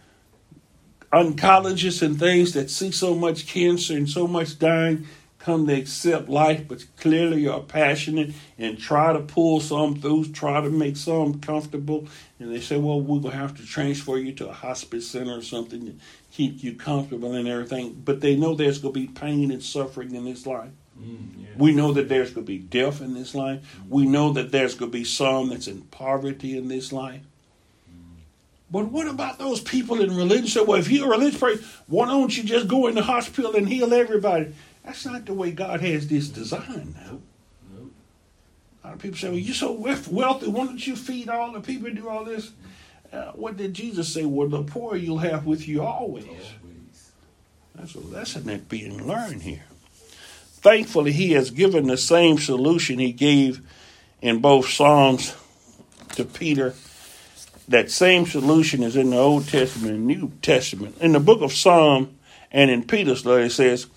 oncologists 1.12 2.02
and 2.02 2.20
things 2.20 2.54
that 2.54 2.70
see 2.70 2.92
so 2.92 3.16
much 3.16 3.48
cancer 3.48 3.96
and 3.96 4.10
so 4.10 4.28
much 4.28 4.58
dying? 4.60 5.08
come 5.42 5.68
to 5.68 5.74
accept 5.74 6.30
life, 6.30 6.68
but 6.68 6.86
clearly 6.98 7.42
you're 7.42 7.62
passionate 7.62 8.34
and 8.58 8.78
try 8.78 9.14
to 9.14 9.20
pull 9.20 9.60
some 9.60 9.96
through, 9.96 10.26
try 10.26 10.62
to 10.62 10.70
make 10.70 10.96
some 10.96 11.40
comfortable. 11.40 12.08
And 12.40 12.54
they 12.54 12.62
say, 12.62 12.78
well, 12.78 13.02
we're 13.02 13.20
going 13.20 13.34
to 13.34 13.38
have 13.38 13.58
to 13.58 13.66
transfer 13.66 14.18
you 14.18 14.34
to 14.34 14.50
a 14.50 14.54
hospice 14.54 15.10
center 15.10 15.38
or 15.38 15.42
something 15.42 15.86
to 15.86 15.94
keep 16.32 16.64
you 16.64 16.76
comfortable 16.76 17.34
and 17.34 17.48
everything. 17.48 18.02
But 18.06 18.22
they 18.22 18.36
know 18.36 18.56
there's 18.56 18.80
going 18.80 18.94
to 18.94 19.00
be 19.00 19.08
pain 19.08 19.52
and 19.52 19.64
suffering 19.64 20.14
in 20.14 20.26
this 20.26 20.46
life. 20.46 20.72
Mm, 21.00 21.30
yeah. 21.38 21.48
We 21.58 21.74
know 21.74 21.94
that 21.94 22.10
there's 22.10 22.32
going 22.32 22.46
to 22.46 22.52
be 22.52 22.60
death 22.60 23.02
in 23.02 23.14
this 23.14 23.34
life. 23.34 23.60
Mm. 23.60 23.90
We 23.90 24.06
know 24.06 24.34
that 24.34 24.52
there's 24.52 24.76
going 24.76 24.92
to 24.92 24.98
be 24.98 25.04
some 25.04 25.50
that's 25.50 25.68
in 25.68 25.82
poverty 25.84 26.58
in 26.58 26.68
this 26.68 26.94
life. 26.94 27.22
But 28.72 28.86
what 28.86 29.08
about 29.08 29.38
those 29.38 29.60
people 29.60 30.02
in 30.02 30.16
religion? 30.16 30.48
So, 30.48 30.64
well, 30.64 30.80
if 30.80 30.90
you're 30.90 31.08
a 31.08 31.10
religious 31.10 31.40
person, 31.40 31.66
why 31.88 32.06
don't 32.06 32.36
you 32.36 32.44
just 32.44 32.68
go 32.68 32.88
in 32.88 32.96
the 32.96 33.04
hospital 33.04 33.56
and 33.56 33.68
heal 33.68 33.94
everybody? 33.94 34.54
That's 34.86 35.06
not 35.06 35.26
the 35.26 35.34
way 35.34 35.52
God 35.52 35.82
has 35.82 36.08
this 36.08 36.30
designed 36.30 36.96
now. 36.96 37.20
A 38.84 38.88
lot 38.88 38.94
of 38.96 39.00
people 39.00 39.18
say, 39.18 39.30
well, 39.30 39.38
you're 39.38 39.54
so 39.54 39.74
wealthy, 39.74 40.48
why 40.48 40.66
don't 40.66 40.88
you 40.88 40.96
feed 40.96 41.30
all 41.30 41.52
the 41.52 41.60
people 41.60 41.88
and 41.88 41.98
do 41.98 42.10
all 42.10 42.24
this? 42.24 42.52
Uh, 43.12 43.32
what 43.34 43.58
did 43.58 43.74
Jesus 43.74 44.12
say? 44.12 44.26
Well, 44.26 44.48
the 44.48 44.64
poor 44.64 44.96
you'll 44.96 45.18
have 45.18 45.46
with 45.46 45.68
you 45.68 45.84
always. 45.84 46.26
always. 46.26 47.12
That's 47.76 47.96
a 47.96 48.00
lesson 48.00 48.46
that's 48.46 48.64
being 48.64 49.06
learned 49.06 49.42
here. 49.42 49.66
Thankfully, 50.62 51.12
he 51.12 51.32
has 51.32 51.52
given 51.52 51.88
the 51.88 51.98
same 51.98 52.38
solution 52.38 53.00
he 53.00 53.12
gave 53.12 53.62
in 54.22 54.40
both 54.40 54.70
Psalms 54.70 55.36
to 56.16 56.24
Peter. 56.24 56.74
That 57.68 57.92
same 57.92 58.26
solution 58.26 58.84
is 58.84 58.96
in 58.96 59.12
the 59.12 59.18
Old 59.18 59.48
Testament 59.48 59.96
and 59.96 60.08
New 60.08 60.32
Testament. 60.42 60.98
In 61.00 61.14
the 61.14 61.20
book 61.20 61.42
of 61.42 61.54
Psalm 61.54 62.18
and 62.52 62.70
in 62.70 62.84
Peter's 62.84 63.26
letter, 63.26 63.44
it 63.44 63.52
says, 63.52 63.88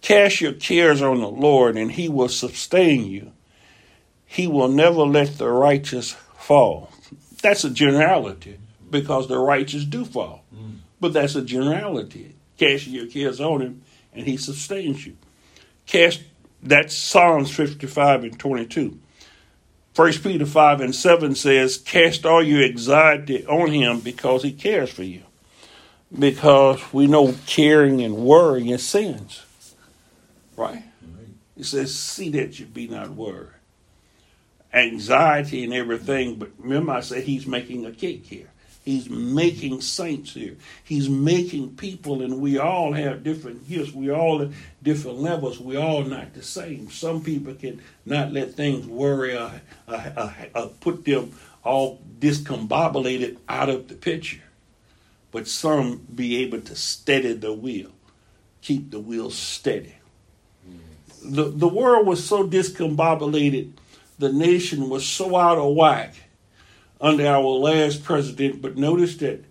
Cast 0.00 0.40
your 0.40 0.52
cares 0.52 1.00
on 1.00 1.20
the 1.20 1.28
Lord, 1.28 1.76
and 1.76 1.92
he 1.92 2.08
will 2.08 2.28
sustain 2.28 3.06
you. 3.06 3.32
He 4.26 4.46
will 4.46 4.68
never 4.68 5.02
let 5.02 5.38
the 5.38 5.48
righteous 5.48 6.12
fall. 6.38 6.90
That's 7.40 7.64
a 7.64 7.70
generality 7.70 8.58
because 8.90 9.28
the 9.28 9.38
righteous 9.38 9.84
do 9.84 10.04
fall. 10.04 10.44
Mm. 10.54 10.78
But 11.00 11.12
that's 11.12 11.34
a 11.34 11.42
generality. 11.42 12.34
Cast 12.58 12.86
your 12.86 13.06
cares 13.06 13.40
on 13.40 13.62
him, 13.62 13.82
and 14.12 14.26
he 14.26 14.36
sustains 14.36 15.06
you. 15.06 15.16
Cast 15.86 16.22
that's 16.62 16.96
Psalms 16.96 17.50
55 17.50 18.24
and 18.24 18.38
22. 18.38 18.98
1 19.94 20.12
Peter 20.22 20.46
5 20.46 20.80
and 20.80 20.94
7 20.94 21.34
says, 21.34 21.76
Cast 21.76 22.24
all 22.24 22.42
your 22.42 22.64
anxiety 22.64 23.46
on 23.46 23.70
him 23.70 24.00
because 24.00 24.42
he 24.42 24.52
cares 24.52 24.90
for 24.90 25.02
you. 25.02 25.22
Because 26.18 26.80
we 26.92 27.06
know 27.06 27.34
caring 27.46 28.00
and 28.00 28.16
worrying 28.16 28.68
is 28.68 28.86
sins. 28.86 29.44
Right? 30.56 30.84
Mm-hmm. 31.04 31.32
He 31.56 31.62
says, 31.62 31.94
see 31.94 32.30
that 32.30 32.58
you 32.58 32.66
be 32.66 32.88
not 32.88 33.10
worried. 33.10 33.48
Anxiety 34.72 35.64
and 35.64 35.74
everything, 35.74 36.36
but 36.36 36.50
remember 36.58 36.92
I 36.92 37.00
said 37.00 37.24
he's 37.24 37.46
making 37.46 37.84
a 37.84 37.92
cake 37.92 38.24
here. 38.24 38.51
He's 38.82 39.08
making 39.08 39.80
saints 39.80 40.34
here. 40.34 40.56
He's 40.82 41.08
making 41.08 41.76
people, 41.76 42.20
and 42.20 42.40
we 42.40 42.58
all 42.58 42.92
have 42.92 43.22
different 43.22 43.68
gifts. 43.68 43.92
We 43.92 44.10
all 44.10 44.42
at 44.42 44.48
different 44.82 45.18
levels. 45.18 45.60
We 45.60 45.76
all 45.76 46.02
not 46.02 46.34
the 46.34 46.42
same. 46.42 46.90
Some 46.90 47.22
people 47.22 47.54
can 47.54 47.80
not 48.04 48.32
let 48.32 48.54
things 48.54 48.84
worry 48.86 49.36
or, 49.36 49.52
or, 49.86 50.12
or, 50.16 50.34
or 50.56 50.66
put 50.80 51.04
them 51.04 51.32
all 51.62 52.00
discombobulated 52.18 53.36
out 53.48 53.68
of 53.68 53.86
the 53.86 53.94
picture. 53.94 54.42
But 55.30 55.46
some 55.46 56.04
be 56.12 56.38
able 56.42 56.60
to 56.62 56.74
steady 56.74 57.34
the 57.34 57.52
wheel, 57.52 57.92
keep 58.62 58.90
the 58.90 59.00
wheel 59.00 59.30
steady 59.30 59.94
mm. 60.68 60.78
the, 61.22 61.44
the 61.44 61.68
world 61.68 62.06
was 62.06 62.26
so 62.26 62.46
discombobulated, 62.46 63.72
the 64.18 64.32
nation 64.32 64.90
was 64.90 65.06
so 65.06 65.36
out 65.36 65.56
of 65.56 65.74
whack 65.74 66.16
under 67.02 67.26
our 67.26 67.42
last 67.42 68.04
president. 68.04 68.62
But 68.62 68.76
notice 68.76 69.16
that 69.16 69.44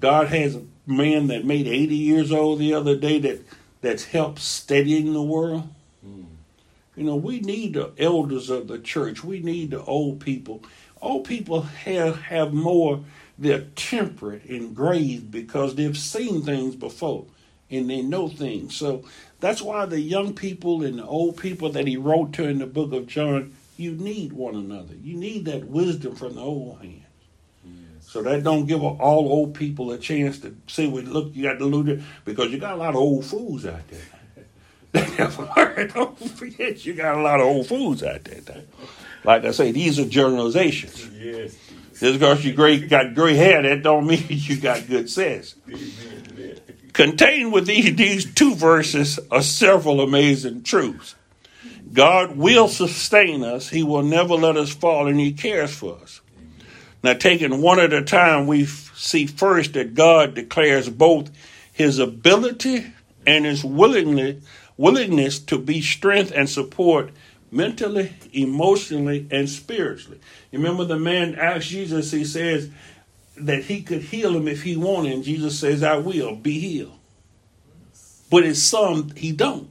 God 0.00 0.28
has 0.28 0.56
a 0.56 0.62
man 0.86 1.28
that 1.28 1.44
made 1.44 1.68
80 1.68 1.94
years 1.94 2.32
old 2.32 2.58
the 2.58 2.74
other 2.74 2.96
day 2.96 3.18
that 3.20 3.40
that's 3.80 4.06
helped 4.06 4.38
steadying 4.40 5.12
the 5.12 5.22
world. 5.22 5.68
Mm. 6.04 6.24
You 6.96 7.04
know, 7.04 7.16
we 7.16 7.40
need 7.40 7.74
the 7.74 7.92
elders 7.98 8.48
of 8.48 8.66
the 8.66 8.78
church. 8.78 9.22
We 9.22 9.40
need 9.40 9.70
the 9.72 9.82
old 9.82 10.20
people. 10.20 10.62
Old 11.02 11.26
people 11.26 11.62
have 11.62 12.22
have 12.22 12.52
more. 12.54 13.04
They're 13.38 13.66
temperate 13.76 14.44
and 14.46 14.74
grave 14.74 15.30
because 15.30 15.74
they've 15.74 15.96
seen 15.96 16.42
things 16.42 16.76
before 16.76 17.26
and 17.70 17.90
they 17.90 18.00
know 18.00 18.28
things. 18.28 18.76
So 18.76 19.04
that's 19.40 19.60
why 19.60 19.86
the 19.86 20.00
young 20.00 20.34
people 20.34 20.82
and 20.82 20.98
the 20.98 21.06
old 21.06 21.36
people 21.36 21.70
that 21.70 21.86
he 21.86 21.96
wrote 21.96 22.32
to 22.34 22.48
in 22.48 22.58
the 22.58 22.66
book 22.66 22.92
of 22.92 23.06
John, 23.06 23.54
you 23.76 23.92
need 23.92 24.32
one 24.32 24.54
another. 24.54 24.94
You 25.02 25.16
need 25.16 25.46
that 25.46 25.64
wisdom 25.66 26.14
from 26.14 26.34
the 26.34 26.40
old 26.40 26.80
hands. 26.80 27.02
Yes. 27.64 28.06
So 28.06 28.22
that 28.22 28.44
don't 28.44 28.66
give 28.66 28.82
all 28.82 29.28
old 29.28 29.54
people 29.54 29.92
a 29.92 29.98
chance 29.98 30.38
to 30.40 30.56
say, 30.66 30.86
well, 30.86 31.02
look, 31.04 31.34
you 31.34 31.44
got 31.44 31.58
deluded 31.58 32.02
because 32.24 32.50
you 32.50 32.58
got 32.58 32.74
a 32.74 32.76
lot 32.76 32.90
of 32.90 32.96
old 32.96 33.24
fools 33.24 33.66
out 33.66 33.82
there. 33.88 34.00
don't 35.94 36.18
forget, 36.18 36.86
you 36.86 36.94
got 36.94 37.16
a 37.18 37.20
lot 37.20 37.40
of 37.40 37.46
old 37.46 37.66
fools 37.66 38.02
out 38.02 38.22
there. 38.24 38.40
Like 39.24 39.44
I 39.44 39.50
say, 39.50 39.72
these 39.72 39.98
are 39.98 40.04
generalizations. 40.04 41.08
Yes. 41.16 41.56
Just 41.98 42.18
because 42.18 42.44
you 42.44 42.52
gray, 42.52 42.86
got 42.86 43.14
gray 43.14 43.34
hair, 43.34 43.62
that 43.62 43.82
don't 43.82 44.06
mean 44.06 44.24
you 44.28 44.56
got 44.60 44.86
good 44.86 45.10
sense. 45.10 45.54
Contained 46.92 47.52
within 47.52 47.96
these 47.96 48.32
two 48.34 48.54
verses 48.54 49.18
are 49.30 49.42
several 49.42 50.00
amazing 50.00 50.62
truths. 50.62 51.16
God 51.94 52.36
will 52.36 52.68
sustain 52.68 53.42
us. 53.42 53.70
He 53.70 53.82
will 53.82 54.02
never 54.02 54.34
let 54.34 54.56
us 54.56 54.74
fall, 54.74 55.08
and 55.08 55.18
He 55.18 55.32
cares 55.32 55.74
for 55.74 55.96
us. 56.02 56.20
Now, 57.02 57.14
taking 57.14 57.62
one 57.62 57.80
at 57.80 57.92
a 57.92 58.02
time, 58.02 58.46
we 58.46 58.66
see 58.66 59.26
first 59.26 59.72
that 59.74 59.94
God 59.94 60.34
declares 60.34 60.90
both 60.90 61.30
His 61.72 61.98
ability 61.98 62.92
and 63.26 63.46
His 63.46 63.64
willingness, 63.64 64.44
willingness 64.76 65.38
to 65.38 65.58
be 65.58 65.80
strength 65.80 66.32
and 66.34 66.48
support 66.50 67.10
mentally, 67.50 68.12
emotionally, 68.32 69.26
and 69.30 69.48
spiritually. 69.48 70.18
You 70.50 70.58
remember 70.58 70.84
the 70.84 70.98
man 70.98 71.36
asked 71.36 71.68
Jesus, 71.68 72.10
he 72.10 72.24
says, 72.24 72.68
that 73.36 73.64
he 73.64 73.82
could 73.82 74.02
heal 74.02 74.36
him 74.36 74.48
if 74.48 74.62
he 74.62 74.76
wanted. 74.76 75.12
And 75.12 75.24
Jesus 75.24 75.58
says, 75.58 75.82
I 75.82 75.96
will, 75.96 76.36
be 76.36 76.58
healed. 76.58 76.98
But 78.30 78.44
it's 78.44 78.62
some 78.62 79.10
he 79.10 79.32
don't. 79.32 79.70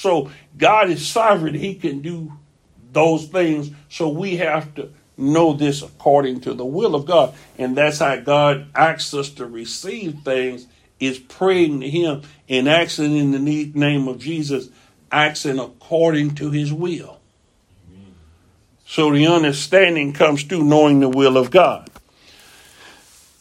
So 0.00 0.30
God 0.56 0.88
is 0.88 1.06
sovereign. 1.06 1.52
He 1.52 1.74
can 1.74 2.00
do 2.00 2.32
those 2.90 3.26
things. 3.26 3.70
So 3.90 4.08
we 4.08 4.38
have 4.38 4.74
to 4.76 4.88
know 5.18 5.52
this 5.52 5.82
according 5.82 6.40
to 6.40 6.54
the 6.54 6.64
will 6.64 6.94
of 6.94 7.04
God. 7.04 7.34
And 7.58 7.76
that's 7.76 7.98
how 7.98 8.16
God 8.16 8.68
asks 8.74 9.12
us 9.12 9.28
to 9.32 9.44
receive 9.44 10.20
things 10.24 10.66
is 11.00 11.18
praying 11.18 11.80
to 11.80 11.90
Him 11.90 12.22
and 12.48 12.66
asking 12.66 13.14
in 13.14 13.32
the 13.32 13.72
name 13.74 14.08
of 14.08 14.18
Jesus, 14.18 14.70
asking 15.12 15.58
according 15.58 16.34
to 16.36 16.50
His 16.50 16.72
will. 16.72 17.20
So 18.86 19.12
the 19.12 19.26
understanding 19.26 20.14
comes 20.14 20.44
through 20.44 20.64
knowing 20.64 21.00
the 21.00 21.10
will 21.10 21.36
of 21.36 21.50
God. 21.50 21.90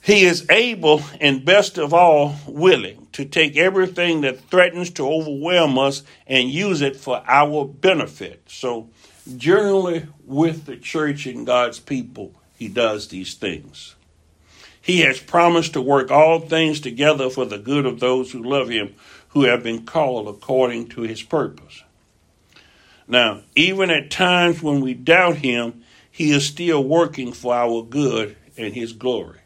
He 0.01 0.25
is 0.25 0.45
able 0.49 1.03
and 1.21 1.45
best 1.45 1.77
of 1.77 1.93
all 1.93 2.35
willing 2.45 2.98
to 3.19 3.25
take 3.25 3.57
everything 3.57 4.21
that 4.21 4.39
threatens 4.49 4.89
to 4.89 5.05
overwhelm 5.05 5.77
us 5.77 6.03
and 6.25 6.49
use 6.49 6.79
it 6.81 6.95
for 6.95 7.21
our 7.27 7.65
benefit. 7.65 8.41
So, 8.47 8.87
generally, 9.35 10.07
with 10.25 10.65
the 10.65 10.77
church 10.77 11.25
and 11.25 11.45
God's 11.45 11.81
people, 11.81 12.31
He 12.57 12.69
does 12.69 13.09
these 13.09 13.33
things. 13.33 13.95
He 14.81 15.01
has 15.01 15.19
promised 15.19 15.73
to 15.73 15.81
work 15.81 16.11
all 16.11 16.39
things 16.39 16.79
together 16.79 17.29
for 17.29 17.43
the 17.43 17.57
good 17.57 17.85
of 17.85 17.99
those 17.99 18.31
who 18.31 18.41
love 18.41 18.69
Him, 18.69 18.95
who 19.31 19.43
have 19.43 19.63
been 19.63 19.85
called 19.85 20.29
according 20.29 20.87
to 20.91 21.01
His 21.01 21.21
purpose. 21.21 21.83
Now, 23.05 23.41
even 23.53 23.89
at 23.89 24.09
times 24.11 24.63
when 24.63 24.79
we 24.79 24.93
doubt 24.93 25.35
Him, 25.35 25.83
He 26.09 26.31
is 26.31 26.45
still 26.45 26.81
working 26.81 27.33
for 27.33 27.53
our 27.53 27.83
good 27.83 28.37
and 28.55 28.73
His 28.73 28.93
glory 28.93 29.39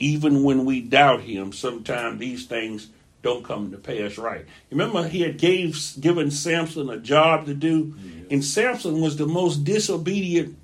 even 0.00 0.42
when 0.42 0.64
we 0.64 0.80
doubt 0.80 1.20
him, 1.20 1.52
sometimes 1.52 2.18
these 2.18 2.46
things 2.46 2.88
don't 3.22 3.44
come 3.44 3.70
to 3.70 3.76
pass 3.76 4.16
right. 4.16 4.46
Remember, 4.70 5.06
he 5.06 5.20
had 5.20 5.38
gave 5.38 5.78
given 6.00 6.30
Samson 6.30 6.88
a 6.88 6.98
job 6.98 7.46
to 7.46 7.54
do, 7.54 7.94
yes. 8.02 8.26
and 8.30 8.44
Samson 8.44 9.00
was 9.00 9.16
the 9.16 9.26
most 9.26 9.64
disobedient. 9.64 10.56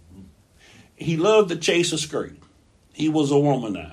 He 0.95 1.17
loved 1.17 1.51
to 1.51 1.57
chase 1.57 1.93
a 1.93 1.99
skirt. 1.99 2.37
He 2.93 3.09
was 3.09 3.31
a 3.31 3.35
womanizer. 3.35 3.93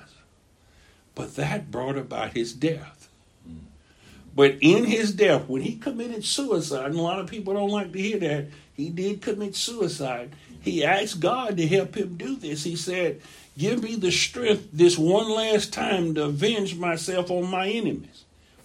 But 1.15 1.35
that 1.35 1.69
brought 1.69 1.97
about 1.97 2.33
his 2.33 2.53
death. 2.53 3.09
Mm. 3.47 3.57
But 4.33 4.55
in 4.61 4.85
his 4.85 5.11
death, 5.13 5.47
when 5.47 5.61
he 5.61 5.75
committed 5.75 6.23
suicide, 6.23 6.85
and 6.85 6.95
a 6.95 7.01
lot 7.01 7.19
of 7.19 7.29
people 7.29 7.53
don't 7.53 7.69
like 7.69 7.91
to 7.91 7.99
hear 7.99 8.19
that, 8.19 8.47
he 8.73 8.89
did 8.89 9.21
commit 9.21 9.55
suicide. 9.55 10.31
He 10.61 10.83
asked 10.83 11.19
God 11.19 11.57
to 11.57 11.67
help 11.67 11.95
him 11.95 12.15
do 12.15 12.37
this. 12.37 12.63
He 12.63 12.77
said, 12.77 13.21
Give 13.57 13.83
me 13.83 13.95
the 13.95 14.11
strength 14.11 14.69
this 14.73 14.97
one 14.97 15.29
last 15.29 15.71
time 15.73 16.15
to 16.15 16.23
avenge 16.23 16.75
myself 16.75 17.29
on 17.29 17.51
my 17.51 17.67
enemies. 17.67 18.22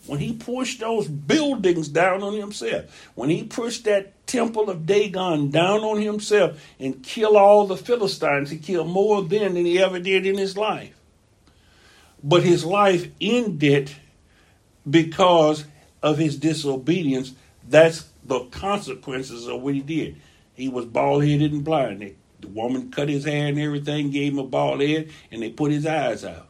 When 0.09 0.21
he 0.21 0.33
pushed 0.33 0.81
those 0.81 1.07
buildings 1.07 1.89
down 1.89 2.23
on 2.23 2.33
himself, 2.33 3.11
when 3.15 3.29
he 3.29 3.45
pushed 3.45 3.85
that 3.85 4.27
temple 4.27 4.71
of 4.71 4.87
Dagon 4.87 5.51
down 5.51 5.81
on 5.81 6.01
himself 6.01 6.59
and 6.81 7.03
killed 7.03 7.37
all 7.37 7.67
the 7.67 7.77
Philistines, 7.77 8.49
he 8.49 8.57
killed 8.57 8.89
more 8.89 9.23
then 9.23 9.53
than 9.53 9.67
he 9.67 9.79
ever 9.79 9.99
did 9.99 10.25
in 10.25 10.39
his 10.39 10.57
life. 10.57 10.95
But 12.25 12.43
his 12.43 12.65
life 12.65 13.09
ended 13.21 13.91
because 14.89 15.67
of 16.03 16.17
his 16.17 16.39
disobedience. 16.39 17.35
That's 17.69 18.07
the 18.25 18.41
consequences 18.47 19.47
of 19.47 19.61
what 19.61 19.75
he 19.75 19.81
did. 19.81 20.17
He 20.55 20.71
was 20.71 20.87
bald 20.87 21.25
headed 21.25 21.53
and 21.53 21.63
blind. 21.63 22.17
The 22.41 22.49
woman 22.49 22.91
cut 22.91 23.11
his 23.11 23.27
hair 23.27 23.49
and 23.49 23.59
everything, 23.59 24.11
gave 24.11 24.33
him 24.33 24.39
a 24.39 24.45
bald 24.45 24.81
head, 24.81 25.11
and 25.31 25.43
they 25.43 25.51
put 25.51 25.71
his 25.71 25.85
eyes 25.87 26.25
out. 26.25 26.48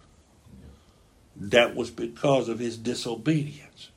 That 1.41 1.77
was 1.77 1.91
because 1.91 2.49
of 2.49 2.59
his 2.59 2.77
disobedience. 2.77 3.91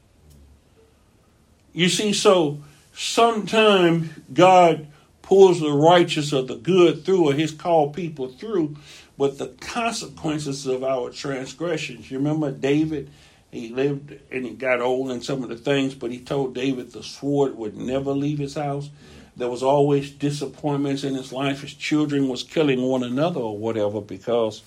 You 1.73 1.89
see, 1.89 2.13
so 2.13 2.59
sometimes 2.93 4.09
God 4.31 4.87
pulls 5.21 5.59
the 5.59 5.71
righteous 5.71 6.33
or 6.33 6.43
the 6.43 6.55
good 6.55 7.05
through, 7.05 7.29
or 7.29 7.33
his 7.33 7.51
called 7.51 7.95
people 7.95 8.27
through, 8.27 8.75
but 9.17 9.37
the 9.37 9.47
consequences 9.47 10.67
of 10.67 10.83
our 10.83 11.09
transgressions. 11.09 12.11
You 12.11 12.17
remember 12.17 12.51
David? 12.51 13.09
He 13.51 13.69
lived 13.69 14.17
and 14.31 14.45
he 14.45 14.51
got 14.51 14.81
old 14.81 15.11
in 15.11 15.21
some 15.21 15.43
of 15.43 15.49
the 15.49 15.57
things, 15.57 15.93
but 15.93 16.11
he 16.11 16.19
told 16.19 16.55
David 16.55 16.91
the 16.91 17.03
sword 17.03 17.55
would 17.55 17.75
never 17.75 18.11
leave 18.11 18.39
his 18.39 18.55
house. 18.55 18.89
There 19.35 19.49
was 19.49 19.63
always 19.63 20.11
disappointments 20.11 21.03
in 21.03 21.15
his 21.15 21.31
life. 21.33 21.61
His 21.61 21.73
children 21.73 22.27
was 22.27 22.43
killing 22.43 22.81
one 22.81 23.03
another 23.03 23.39
or 23.39 23.57
whatever 23.57 23.99
because 23.99 24.61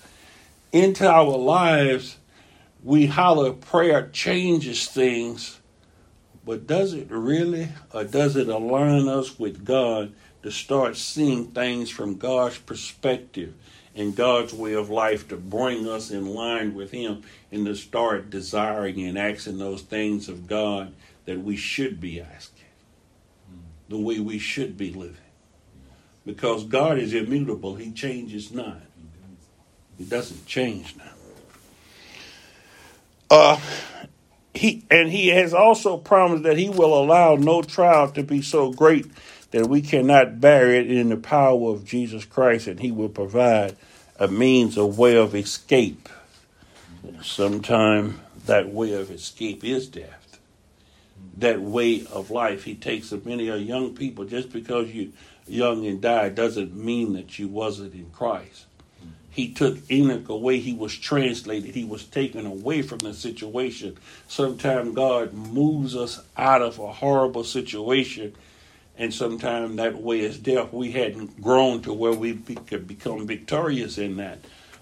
into 0.71 1.07
our 1.07 1.37
lives 1.37 2.17
we 2.85 3.07
holler 3.07 3.51
prayer 3.51 4.07
changes 4.13 4.87
things, 4.87 5.59
but 6.45 6.67
does 6.67 6.93
it 6.93 7.07
really 7.09 7.69
or 7.91 8.05
does 8.05 8.37
it 8.37 8.47
align 8.47 9.09
us 9.09 9.37
with 9.37 9.65
God 9.65 10.13
to 10.43 10.51
start 10.51 10.95
seeing 10.95 11.47
things 11.47 11.89
from 11.89 12.15
God's 12.15 12.59
perspective 12.59 13.53
and 13.95 14.15
God's 14.15 14.53
way 14.53 14.73
of 14.73 14.89
life 14.89 15.27
to 15.29 15.35
bring 15.35 15.89
us 15.89 16.11
in 16.11 16.27
line 16.27 16.75
with 16.75 16.91
Him 16.91 17.23
and 17.51 17.65
to 17.65 17.75
start 17.75 18.29
desiring 18.29 19.05
and 19.05 19.17
asking 19.17 19.57
those 19.57 19.81
things 19.81 20.29
of 20.29 20.47
God 20.47 20.93
that 21.25 21.41
we 21.41 21.57
should 21.57 21.99
be 21.99 22.21
asking? 22.21 22.55
the 23.89 23.97
way 23.97 24.19
we 24.19 24.39
should 24.39 24.77
be 24.77 24.91
living. 24.91 25.17
Because 26.25 26.63
God 26.63 26.97
is 26.97 27.13
immutable, 27.13 27.75
He 27.75 27.91
changes 27.91 28.51
not. 28.51 28.81
He 29.97 30.05
doesn't 30.05 30.45
change 30.45 30.95
now. 30.97 31.14
Uh, 33.29 33.59
he 34.53 34.85
and 34.89 35.09
he 35.09 35.29
has 35.29 35.53
also 35.53 35.97
promised 35.97 36.43
that 36.43 36.57
he 36.57 36.69
will 36.69 36.97
allow 36.97 37.35
no 37.35 37.61
trial 37.61 38.11
to 38.11 38.23
be 38.23 38.41
so 38.41 38.71
great 38.71 39.07
that 39.51 39.67
we 39.67 39.81
cannot 39.81 40.39
bear 40.39 40.73
it 40.73 40.89
in 40.89 41.09
the 41.09 41.17
power 41.17 41.71
of 41.71 41.85
Jesus 41.85 42.25
Christ, 42.25 42.67
and 42.67 42.79
he 42.79 42.91
will 42.91 43.09
provide 43.09 43.75
a 44.17 44.27
means, 44.27 44.77
a 44.77 44.85
way 44.85 45.17
of 45.17 45.35
escape. 45.35 46.07
Sometime 47.21 48.21
that 48.45 48.69
way 48.69 48.93
of 48.93 49.11
escape 49.11 49.63
is 49.63 49.87
death 49.87 50.25
that 51.37 51.61
way 51.61 52.05
of 52.07 52.31
life. 52.31 52.63
He 52.63 52.75
takes 52.75 53.11
of 53.11 53.25
many 53.25 53.47
of 53.49 53.61
young 53.61 53.95
people. 53.95 54.25
Just 54.25 54.51
because 54.51 54.89
you 54.89 55.13
young 55.47 55.85
and 55.85 56.01
died 56.01 56.35
doesn't 56.35 56.75
mean 56.75 57.13
that 57.13 57.37
you 57.37 57.47
wasn't 57.47 57.93
in 57.93 58.09
Christ. 58.11 58.65
He 59.35 59.49
took 59.49 59.79
Enoch 59.91 60.29
away. 60.29 60.59
He 60.59 60.71
was 60.71 60.97
translated. 60.97 61.75
He 61.75 61.83
was 61.83 62.05
taken 62.05 62.45
away 62.45 62.81
from 62.81 62.99
the 62.99 63.13
situation. 63.13 63.97
Sometimes 64.29 64.95
God 64.95 65.33
moves 65.33 65.93
us 65.93 66.21
out 66.37 66.61
of 66.61 66.79
a 66.79 66.93
horrible 66.93 67.43
situation, 67.43 68.33
and 68.97 69.13
sometimes 69.13 69.75
that 69.75 70.01
way 70.01 70.21
is 70.21 70.39
death. 70.39 70.71
We 70.71 70.93
hadn't 70.93 71.41
grown 71.41 71.81
to 71.81 71.91
where 71.91 72.13
we 72.13 72.35
could 72.35 72.87
become 72.87 73.27
victorious 73.27 73.97
in 73.97 74.15
that. 74.15 74.39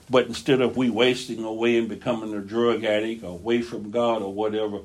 But 0.07 0.27
instead 0.27 0.61
of 0.61 0.77
we 0.77 0.87
wasting 0.87 1.43
away 1.43 1.75
and 1.79 1.89
becoming 1.89 2.31
a 2.35 2.39
drug 2.39 2.83
addict, 2.83 3.23
away 3.23 3.63
from 3.63 3.89
God 3.89 4.21
or 4.21 4.31
whatever, 4.31 4.81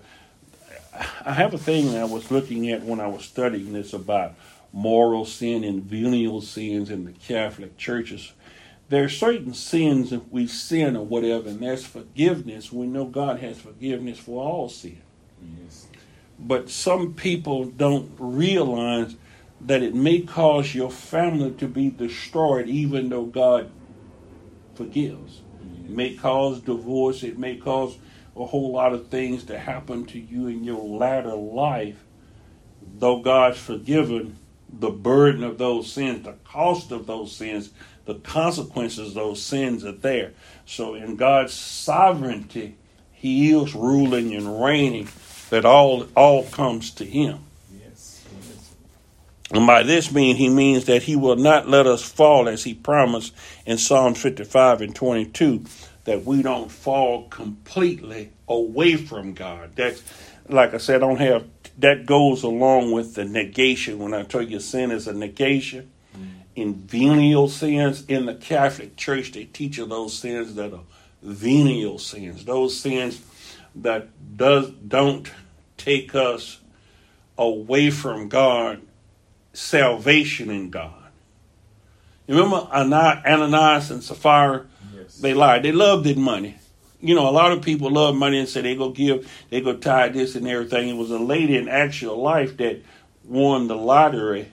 I 1.27 1.35
have 1.35 1.53
a 1.53 1.59
thing 1.59 1.95
I 1.95 2.05
was 2.05 2.31
looking 2.31 2.71
at 2.71 2.85
when 2.85 3.01
I 3.01 3.09
was 3.09 3.27
studying 3.27 3.75
this 3.75 3.93
about 3.93 4.35
moral 4.73 5.27
sin 5.27 5.63
and 5.63 5.83
venial 5.83 6.41
sins 6.41 6.89
in 6.89 7.05
the 7.05 7.13
Catholic 7.13 7.77
churches. 7.77 8.33
There 8.89 9.05
are 9.05 9.09
certain 9.09 9.53
sins 9.53 10.13
if 10.13 10.23
we 10.31 10.47
sin 10.47 10.97
or 10.97 11.05
whatever, 11.05 11.51
and 11.51 11.61
there's 11.61 11.85
forgiveness. 11.85 12.73
We 12.73 12.87
know 12.87 13.05
God 13.05 13.41
has 13.41 13.59
forgiveness 13.59 14.19
for 14.19 14.43
all 14.43 14.69
sin. 14.69 15.03
Yes. 15.63 15.87
But 16.39 16.71
some 16.71 17.15
people 17.15 17.67
don't 17.67 18.11
realize 18.19 19.17
that 19.61 19.83
it 19.83 19.95
may 19.95 20.21
cause 20.21 20.75
your 20.75 20.91
family 20.91 21.51
to 21.53 21.67
be 21.67 21.91
destroyed 21.91 22.69
even 22.69 23.09
though 23.09 23.27
God 23.27 23.71
forgives. 24.75 25.41
It 25.85 25.91
may 25.91 26.15
cause 26.15 26.61
divorce, 26.61 27.23
it 27.23 27.39
may 27.39 27.57
cause 27.57 27.99
a 28.37 28.47
whole 28.47 28.73
lot 28.73 28.93
of 28.93 29.09
things 29.09 29.45
to 29.45 29.59
happen 29.59 30.07
to 30.07 30.19
you 30.19 30.47
in 30.47 30.63
your 30.63 30.83
latter 30.83 31.35
life, 31.35 32.05
though 32.99 33.21
God's 33.21 33.59
forgiven 33.59 34.37
the 34.71 34.91
burden 34.91 35.43
of 35.43 35.59
those 35.59 35.91
sins, 35.91 36.25
the 36.25 36.35
cost 36.45 36.93
of 36.93 37.07
those 37.07 37.35
sins, 37.35 37.71
the 38.09 38.15
consequences 38.15 39.09
of 39.09 39.15
those 39.15 39.43
sins 39.43 39.85
are 39.85 39.93
there. 39.93 40.33
So 40.65 40.95
in 40.95 41.17
God's 41.17 41.53
sovereignty, 41.53 42.75
He 43.13 43.53
is 43.53 43.75
ruling 43.75 44.35
and 44.35 44.65
reigning, 44.65 45.09
that 45.51 45.67
all 45.67 46.09
all 46.17 46.45
comes 46.45 46.91
to 46.93 47.05
Him. 47.05 47.41
Yes. 47.71 48.25
And 49.51 49.67
by 49.67 49.83
this 49.83 50.11
mean 50.11 50.37
he 50.37 50.49
means 50.49 50.87
that 50.87 51.03
he 51.03 51.17
will 51.17 51.37
not 51.37 51.69
let 51.69 51.87
us 51.87 52.03
fall 52.03 52.49
as 52.49 52.65
he 52.65 52.73
promised 52.73 53.35
in 53.67 53.77
Psalm 53.77 54.15
55 54.15 54.81
and 54.81 54.95
22 54.95 55.65
that 56.05 56.25
we 56.25 56.41
don't 56.41 56.71
fall 56.71 57.29
completely 57.29 58.33
away 58.49 58.97
from 58.97 59.35
God. 59.35 59.73
That's 59.75 60.03
like 60.49 60.73
I 60.73 60.79
said, 60.79 61.03
I 61.03 61.07
don't 61.07 61.21
have 61.21 61.45
that 61.77 62.07
goes 62.07 62.43
along 62.43 62.93
with 62.93 63.17
the 63.17 63.27
negation. 63.27 63.99
When 63.99 64.15
I 64.15 64.23
tell 64.23 64.41
you 64.41 64.61
sin 64.61 64.91
is 64.93 65.07
a 65.07 65.13
negation. 65.13 65.91
In 66.61 66.75
venial 66.75 67.49
sins 67.49 68.05
in 68.09 68.27
the 68.27 68.35
Catholic 68.35 68.97
Church, 68.97 69.33
they 69.33 69.45
teach 69.45 69.79
of 69.79 69.89
those 69.89 70.19
sins 70.19 70.57
that 70.57 70.73
are 70.73 70.85
venial 71.23 71.99
sins, 71.99 72.45
those 72.45 72.79
sins 72.79 73.23
that 73.77 74.09
does 74.37 74.71
don't 74.71 75.31
take 75.77 76.15
us 76.15 76.59
away 77.37 77.91
from 77.91 78.29
God, 78.29 78.83
salvation 79.53 80.51
in 80.51 80.71
God. 80.71 80.93
You 82.27 82.35
remember 82.35 82.69
Ananias 82.73 83.91
and 83.91 84.03
Sapphira? 84.03 84.67
Yes. 84.95 85.19
They 85.19 85.35
lied. 85.35 85.63
They 85.63 85.73
loved 85.73 86.05
their 86.05 86.17
money. 86.17 86.57
You 87.01 87.15
know, 87.15 87.29
a 87.29 87.31
lot 87.31 87.53
of 87.53 87.63
people 87.63 87.91
love 87.91 88.17
money 88.17 88.41
and 88.41 88.49
say 88.49 88.61
they 88.61 88.75
go 88.75 88.91
give, 88.91 89.31
they 89.51 89.61
go 89.61 89.77
tie 89.77 90.09
this 90.09 90.35
and 90.35 90.47
everything. 90.49 90.89
It 90.89 90.97
was 90.97 91.13
a 91.13 91.19
lady 91.19 91.57
in 91.57 91.69
actual 91.69 92.21
life 92.21 92.57
that 92.57 92.83
won 93.25 93.69
the 93.69 93.77
lottery 93.77 94.51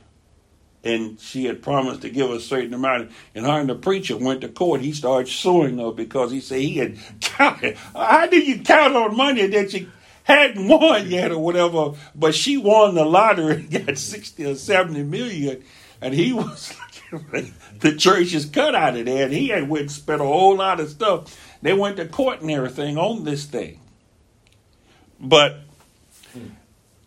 and 0.85 1.19
she 1.19 1.45
had 1.45 1.63
promised 1.63 2.03
to 2.03 2.09
give 2.11 2.29
a 2.29 2.39
certain 2.39 2.73
amount. 2.73 3.11
And 3.33 3.45
her 3.45 3.59
and 3.59 3.67
the 3.67 3.75
preacher 3.75 4.15
went 4.15 4.41
to 4.41 4.49
court. 4.49 4.81
He 4.81 4.93
started 4.93 5.27
suing 5.27 5.79
her 5.79 5.91
because 5.91 6.31
he 6.31 6.39
said 6.39 6.59
he 6.59 6.77
had 6.77 6.97
counted. 7.19 7.75
How 7.95 8.27
do 8.27 8.37
you 8.37 8.61
count 8.61 8.95
on 8.95 9.17
money 9.17 9.47
that 9.47 9.73
you 9.73 9.91
hadn't 10.23 10.67
won 10.67 11.09
yet 11.09 11.31
or 11.31 11.39
whatever? 11.39 11.93
But 12.13 12.35
she 12.35 12.57
won 12.57 12.93
the 12.93 13.03
lottery 13.03 13.55
and 13.55 13.87
got 13.87 13.97
60 13.97 14.45
or 14.45 14.55
70 14.55 15.03
million. 15.03 15.63
And 16.01 16.13
he 16.13 16.31
was 16.33 16.75
the 17.79 17.95
church 17.95 18.33
is 18.35 18.45
cut 18.45 18.75
out 18.75 18.95
of 18.95 19.05
there. 19.05 19.25
And 19.25 19.33
he 19.33 19.47
had 19.47 19.67
went 19.67 19.81
and 19.81 19.91
spent 19.91 20.21
a 20.21 20.25
whole 20.25 20.57
lot 20.57 20.79
of 20.79 20.89
stuff. 20.89 21.57
They 21.63 21.73
went 21.73 21.97
to 21.97 22.05
court 22.07 22.41
and 22.41 22.51
everything 22.51 22.99
on 22.99 23.23
this 23.23 23.45
thing. 23.45 23.79
But 25.19 25.61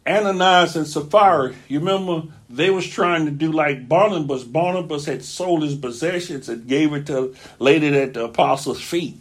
Ananias 0.05 0.75
and 0.75 0.87
Sapphira, 0.87 1.55
you 1.69 1.79
remember 1.79 2.33
they 2.51 2.71
was 2.71 2.87
trying 2.87 3.27
to 3.27 3.31
do 3.31 3.53
like 3.53 3.89
Barnabas. 3.89 4.45
Barnabas 4.45 5.05
had 5.05 5.25
sold 5.25 5.63
his 5.63 5.75
possessions 5.75 6.49
and 6.49 6.67
gave 6.67 6.93
it 6.93 7.07
to 7.07 7.35
laid 7.59 7.83
it 7.83 7.95
at 7.95 8.15
the 8.15 8.25
apostles' 8.25 8.83
feet. 8.83 9.21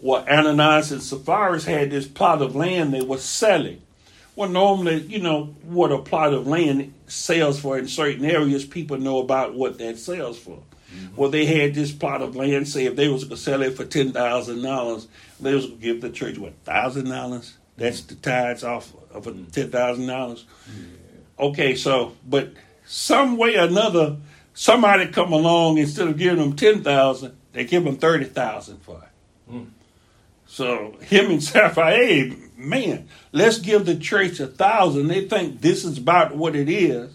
Well, 0.00 0.26
Ananias 0.28 0.92
and 0.92 1.02
Sapphira 1.02 1.60
had 1.62 1.90
this 1.90 2.06
plot 2.06 2.42
of 2.42 2.56
land 2.56 2.92
they 2.92 3.02
were 3.02 3.18
selling. 3.18 3.82
Well, 4.34 4.48
normally, 4.48 5.02
you 5.02 5.20
know, 5.20 5.54
what 5.62 5.92
a 5.92 5.98
plot 5.98 6.32
of 6.32 6.46
land 6.46 6.94
sells 7.06 7.60
for 7.60 7.78
in 7.78 7.86
certain 7.86 8.24
areas, 8.24 8.64
people 8.64 8.98
know 8.98 9.18
about 9.18 9.54
what 9.54 9.78
that 9.78 9.98
sells 9.98 10.38
for. 10.38 10.58
Mm-hmm. 10.94 11.16
Well, 11.16 11.30
they 11.30 11.46
had 11.46 11.74
this 11.74 11.92
plot 11.92 12.22
of 12.22 12.34
land. 12.34 12.66
Say 12.68 12.86
if 12.86 12.96
they 12.96 13.08
was 13.08 13.24
going 13.24 13.36
to 13.36 13.42
sell 13.42 13.62
it 13.62 13.76
for 13.76 13.84
ten 13.84 14.12
thousand 14.12 14.62
dollars, 14.62 15.06
they 15.40 15.54
was 15.54 15.66
going 15.66 15.78
to 15.78 15.84
give 15.84 16.00
the 16.00 16.10
church 16.10 16.38
what 16.38 16.54
thousand 16.64 17.08
dollars. 17.08 17.56
That's 17.76 18.02
the 18.02 18.14
tithes 18.14 18.64
off 18.64 18.92
of 19.12 19.24
mm-hmm. 19.24 19.44
ten 19.50 19.70
thousand 19.70 20.06
dollars. 20.06 20.44
Okay, 21.38 21.74
so 21.74 22.12
but 22.28 22.52
some 22.84 23.36
way 23.36 23.56
or 23.56 23.64
another, 23.64 24.16
somebody 24.54 25.06
come 25.08 25.32
along 25.32 25.78
instead 25.78 26.08
of 26.08 26.18
giving 26.18 26.38
them 26.38 26.54
ten 26.54 26.82
thousand, 26.82 27.36
they 27.52 27.64
give 27.64 27.84
them 27.84 27.96
thirty 27.96 28.24
thousand 28.24 28.78
for 28.82 29.02
it. 29.02 29.52
Mm. 29.52 29.66
So 30.46 30.96
him 31.00 31.30
and 31.30 31.42
Sapphira, 31.42 31.90
hey 31.96 32.36
man, 32.56 33.08
let's 33.32 33.58
give 33.58 33.86
the 33.86 33.96
church 33.96 34.40
a 34.40 34.46
thousand. 34.46 35.08
They 35.08 35.26
think 35.26 35.60
this 35.60 35.84
is 35.84 35.98
about 35.98 36.36
what 36.36 36.54
it 36.54 36.68
is, 36.68 37.14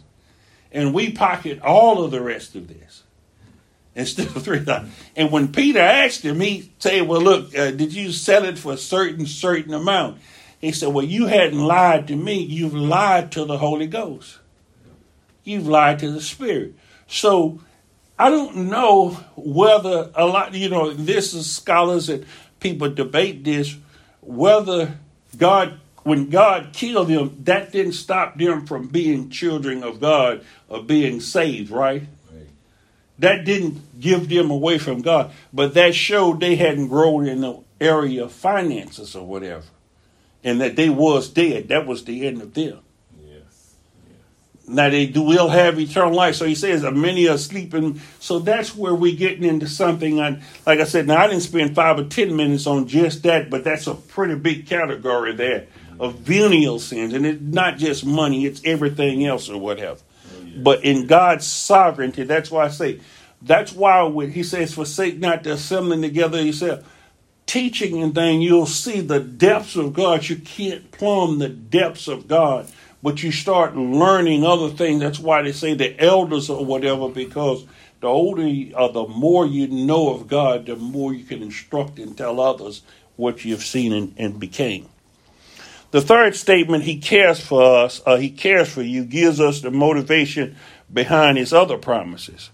and 0.72 0.93
we 0.93 1.11
pocket 1.11 1.61
all 1.61 2.03
of 2.03 2.11
the 2.11 2.22
rest 2.22 2.55
of 2.55 2.68
this 2.68 3.03
instead 3.95 4.28
of 4.28 4.43
three 4.43 4.59
thousand. 4.59 4.91
And 5.15 5.32
when 5.32 5.51
Peter 5.51 5.80
asked 5.80 6.24
him, 6.24 6.39
he 6.39 6.72
said, 6.80 7.07
"Well, 7.07 7.22
look, 7.22 7.55
uh, 7.57 7.72
did 7.72 7.93
you 7.93 8.11
sell 8.11 8.43
it 8.45 8.57
for 8.57 8.74
a 8.74 8.78
certain 8.78 9.26
certain 9.26 9.74
amount?" 9.74 10.20
He 10.59 10.71
said, 10.71 10.89
Well, 10.89 11.05
you 11.05 11.27
hadn't 11.27 11.59
lied 11.59 12.07
to 12.07 12.15
me, 12.15 12.41
you've 12.41 12.73
lied 12.73 13.31
to 13.33 13.45
the 13.45 13.57
Holy 13.57 13.87
Ghost. 13.87 14.39
You've 15.43 15.67
lied 15.67 15.99
to 15.99 16.11
the 16.11 16.21
Spirit. 16.21 16.73
So 17.07 17.61
I 18.19 18.29
don't 18.29 18.69
know 18.69 19.11
whether 19.35 20.11
a 20.15 20.25
lot, 20.25 20.53
you 20.53 20.69
know, 20.69 20.91
this 20.91 21.33
is 21.33 21.49
scholars 21.49 22.09
and 22.09 22.25
people 22.59 22.89
debate 22.89 23.43
this, 23.43 23.77
whether 24.21 24.97
God, 25.37 25.79
when 26.03 26.29
God 26.29 26.71
killed 26.73 27.07
them, 27.07 27.37
that 27.43 27.71
didn't 27.71 27.93
stop 27.93 28.37
them 28.37 28.65
from 28.65 28.87
being 28.87 29.29
children 29.29 29.83
of 29.83 30.01
God 30.01 30.43
or 30.67 30.83
being 30.83 31.21
saved, 31.21 31.69
right? 31.69 32.07
right? 32.33 32.47
That 33.19 33.45
didn't 33.45 34.01
give 34.01 34.27
them 34.27 34.49
away 34.49 34.79
from 34.79 35.01
God, 35.01 35.31
but 35.53 35.75
that 35.75 35.93
showed 35.93 36.39
they 36.39 36.55
hadn't 36.55 36.87
grown 36.87 37.27
in 37.27 37.41
the 37.41 37.59
area 37.79 38.23
of 38.23 38.31
finances 38.31 39.15
or 39.15 39.25
whatever 39.25 39.63
and 40.43 40.61
that 40.61 40.75
they 40.75 40.89
was 40.89 41.29
dead. 41.29 41.69
That 41.69 41.85
was 41.85 42.05
the 42.05 42.27
end 42.27 42.41
of 42.41 42.53
them. 42.53 42.79
Yes. 43.21 43.41
yes. 43.49 43.75
Now 44.67 44.89
they 44.89 45.07
do 45.07 45.21
will 45.23 45.49
have 45.49 45.79
eternal 45.79 46.13
life. 46.13 46.35
So 46.35 46.45
he 46.45 46.55
says, 46.55 46.83
uh, 46.83 46.91
many 46.91 47.27
are 47.27 47.38
sleeping. 47.38 47.99
So 48.19 48.39
that's 48.39 48.75
where 48.75 48.93
we're 48.93 49.17
getting 49.17 49.43
into 49.43 49.67
something. 49.67 50.19
On, 50.19 50.41
like 50.65 50.79
I 50.79 50.85
said, 50.85 51.07
now 51.07 51.17
I 51.17 51.27
didn't 51.27 51.43
spend 51.43 51.75
five 51.75 51.99
or 51.99 52.05
ten 52.05 52.35
minutes 52.35 52.67
on 52.67 52.88
just 52.88 53.23
that, 53.23 53.49
but 53.49 53.63
that's 53.63 53.88
a 53.88 53.95
pretty 53.95 54.35
big 54.35 54.67
category 54.67 55.33
there 55.33 55.67
of 55.99 56.15
venial 56.15 56.79
sins. 56.79 57.13
And 57.13 57.25
it's 57.25 57.41
not 57.41 57.77
just 57.77 58.05
money, 58.05 58.45
it's 58.45 58.61
everything 58.63 59.25
else 59.25 59.49
or 59.49 59.57
whatever. 59.57 59.99
Oh, 59.99 60.41
yes. 60.43 60.57
But 60.57 60.85
in 60.85 61.07
God's 61.07 61.47
sovereignty, 61.47 62.23
that's 62.23 62.51
why 62.51 62.65
I 62.65 62.69
say, 62.69 62.99
that's 63.41 63.73
why 63.73 64.03
when 64.03 64.31
he 64.31 64.43
says, 64.43 64.73
forsake 64.73 65.17
not 65.17 65.43
the 65.43 65.53
assembling 65.53 66.01
together 66.01 66.41
yourself 66.41 66.85
teaching 67.47 68.03
and 68.03 68.13
thing, 68.13 68.41
you'll 68.41 68.67
see 68.67 69.01
the 69.01 69.19
depths 69.19 69.75
of 69.75 69.93
God. 69.93 70.27
You 70.27 70.35
can't 70.35 70.91
plumb 70.91 71.39
the 71.39 71.49
depths 71.49 72.07
of 72.07 72.27
God, 72.27 72.69
but 73.01 73.23
you 73.23 73.31
start 73.31 73.75
learning 73.75 74.45
other 74.45 74.69
things. 74.69 74.99
That's 74.99 75.19
why 75.19 75.41
they 75.41 75.53
say 75.53 75.73
the 75.73 75.99
elders 75.99 76.49
or 76.49 76.63
whatever, 76.63 77.09
because 77.09 77.65
the 78.01 78.07
older 78.07 78.43
or 78.75 78.91
the 78.91 79.07
more 79.07 79.47
you 79.47 79.67
know 79.67 80.13
of 80.13 80.27
God, 80.27 80.67
the 80.67 80.75
more 80.75 81.13
you 81.13 81.23
can 81.23 81.41
instruct 81.41 81.97
and 81.97 82.15
tell 82.15 82.39
others 82.39 82.83
what 83.15 83.43
you've 83.43 83.63
seen 83.63 83.93
and, 83.93 84.13
and 84.17 84.39
became. 84.39 84.87
The 85.91 86.01
third 86.01 86.35
statement, 86.35 86.83
he 86.83 86.97
cares 86.99 87.39
for 87.39 87.63
us, 87.63 88.01
uh, 88.05 88.17
he 88.17 88.29
cares 88.29 88.69
for 88.69 88.81
you, 88.81 89.05
gives 89.05 89.39
us 89.39 89.61
the 89.61 89.71
motivation 89.71 90.57
behind 90.93 91.37
his 91.37 91.53
other 91.53 91.77
promises. 91.77 92.51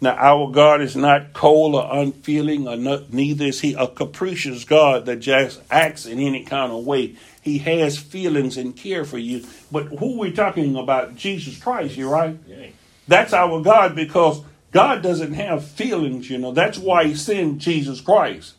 Now, 0.00 0.16
our 0.16 0.50
God 0.50 0.80
is 0.80 0.96
not 0.96 1.32
cold 1.32 1.74
or 1.74 1.88
unfeeling, 1.90 2.68
or 2.68 2.76
not, 2.76 3.12
neither 3.12 3.46
is 3.46 3.60
he 3.60 3.74
a 3.74 3.86
capricious 3.86 4.64
God 4.64 5.06
that 5.06 5.16
just 5.16 5.60
acts 5.70 6.06
in 6.06 6.18
any 6.18 6.44
kind 6.44 6.72
of 6.72 6.84
way. 6.84 7.16
He 7.42 7.58
has 7.58 7.98
feelings 7.98 8.56
and 8.56 8.74
care 8.74 9.04
for 9.04 9.18
you. 9.18 9.46
But 9.70 9.86
who 9.86 10.18
we 10.18 10.32
talking 10.32 10.76
about? 10.76 11.16
Jesus 11.16 11.58
Christ, 11.58 11.96
you 11.96 12.08
right? 12.08 12.38
Yeah. 12.46 12.66
That's 13.06 13.32
our 13.32 13.60
God 13.60 13.94
because 13.94 14.42
God 14.72 15.02
doesn't 15.02 15.34
have 15.34 15.64
feelings, 15.64 16.30
you 16.30 16.38
know. 16.38 16.52
That's 16.52 16.78
why 16.78 17.04
he 17.04 17.14
sent 17.14 17.58
Jesus 17.58 18.00
Christ. 18.00 18.54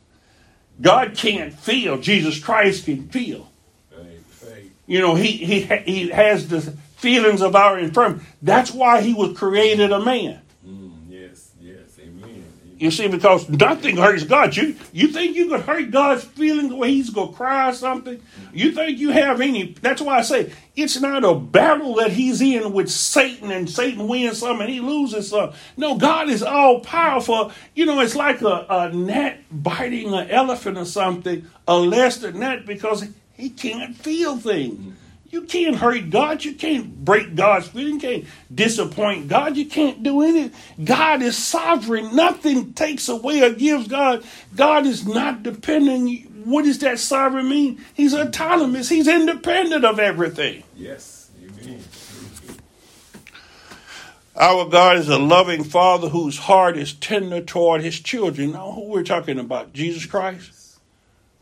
God 0.80 1.15
can't 1.15 1.53
feel. 1.53 1.97
Jesus 1.97 2.39
Christ 2.39 2.86
can 2.86 3.07
feel. 3.09 3.51
You 4.88 4.99
know, 4.99 5.15
he, 5.15 5.32
he, 5.32 5.61
he 5.61 6.09
has 6.09 6.47
the 6.47 6.61
feelings 6.61 7.41
of 7.41 7.55
our 7.55 7.80
infirmity. 7.80 8.26
That's 8.41 8.71
why 8.71 9.01
he 9.01 9.13
was 9.13 9.38
created 9.38 9.91
a 9.91 10.03
man. 10.03 10.41
You 12.78 12.91
see, 12.91 13.07
because 13.07 13.47
nothing 13.47 13.95
hurts 13.95 14.23
God. 14.26 14.55
You 14.55 14.76
you 14.91 15.07
think 15.07 15.36
you 15.38 15.47
could 15.47 15.61
hurt 15.61 15.91
God's 15.91 16.26
feelings 16.26 16.73
where 16.73 16.89
He's 16.89 17.09
gonna 17.09 17.32
cry 17.32 17.69
or 17.69 17.73
something? 17.73 18.21
You 18.53 18.73
think 18.73 18.99
you 18.99 19.11
have 19.11 19.39
any? 19.39 19.73
That's 19.82 20.01
why 20.01 20.17
I 20.17 20.21
say 20.23 20.51
it's 20.76 20.99
not 20.99 21.23
a 21.23 21.36
battle 21.36 21.95
that 21.95 22.11
He's 22.11 22.41
in 22.41 22.73
with 22.73 22.89
Satan 22.91 23.49
and 23.49 23.69
Satan 23.69 24.09
wins 24.09 24.39
some 24.39 24.59
and 24.59 24.69
He 24.69 24.82
loses 24.82 25.30
some. 25.30 25.53
No, 25.78 25.97
God 25.97 26.30
is 26.30 26.43
all 26.43 26.82
powerful. 26.82 27.53
You 27.76 27.86
know, 27.86 28.01
it's 28.01 28.15
like 28.15 28.41
a, 28.41 28.65
a 28.69 28.91
gnat 28.93 29.39
biting 29.51 30.13
an 30.13 30.30
elephant 30.30 30.78
or 30.78 30.86
something, 30.86 31.45
a 31.67 31.78
less 31.78 32.17
than 32.17 32.41
that 32.41 32.65
because 32.65 33.07
He 33.36 33.49
can't 33.51 33.95
feel 33.95 34.36
things. 34.36 34.95
You 35.36 35.41
can't 35.41 35.75
hurt 35.75 36.11
God. 36.11 36.45
You 36.45 36.53
can't 36.53 37.03
break 37.03 37.36
God's 37.36 37.73
will. 37.73 37.89
You 37.89 37.99
can't 37.99 38.23
disappoint 38.53 39.27
God. 39.27 39.57
You 39.57 39.65
can't 39.65 40.01
do 40.01 40.21
anything. 40.21 40.57
God 40.81 41.21
is 41.21 41.38
sovereign. 41.38 42.15
Nothing 42.15 42.71
takes 42.71 43.09
away 43.09 43.43
or 43.43 43.49
gives 43.49 43.89
God. 43.89 44.23
God 44.55 44.86
is 44.86 45.05
not 45.05 45.43
dependent. 45.43 46.45
What 46.45 46.63
does 46.63 46.79
that 46.79 46.99
sovereign 46.99 47.49
mean? 47.49 47.83
He's 47.93 48.13
autonomous. 48.13 48.88
He's 48.88 49.09
independent 49.09 49.83
of 49.83 49.99
everything. 49.99 50.63
Yes. 50.73 51.29
Amen. 51.43 51.83
Our 54.38 54.69
God 54.69 54.95
is 54.95 55.09
a 55.09 55.19
loving 55.19 55.65
Father 55.65 56.07
whose 56.07 56.38
heart 56.38 56.77
is 56.77 56.93
tender 56.93 57.41
toward 57.41 57.81
his 57.81 57.99
children. 57.99 58.53
Now, 58.53 58.71
who 58.71 58.86
we're 58.86 59.03
talking 59.03 59.38
about? 59.38 59.73
Jesus 59.73 60.05
Christ? 60.05 60.55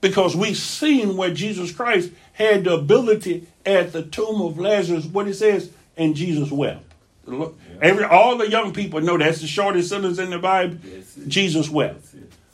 Because 0.03 0.35
we've 0.35 0.57
seen 0.57 1.15
where 1.15 1.33
Jesus 1.33 1.71
Christ 1.71 2.11
had 2.33 2.65
the 2.65 2.73
ability 2.73 3.47
at 3.65 3.93
the 3.93 4.03
tomb 4.03 4.41
of 4.41 4.59
Lazarus, 4.59 5.05
what 5.05 5.29
it 5.29 5.35
says, 5.35 5.71
and 5.95 6.13
Jesus 6.13 6.51
wept. 6.51 6.83
Look, 7.25 7.57
every 7.81 8.03
all 8.03 8.37
the 8.37 8.49
young 8.49 8.73
people 8.73 8.99
know 8.99 9.17
that's 9.17 9.39
the 9.39 9.47
shortest 9.47 9.87
sentence 9.87 10.19
in 10.19 10.29
the 10.29 10.39
Bible. 10.39 10.77
Jesus 11.25 11.69
wept. 11.69 12.05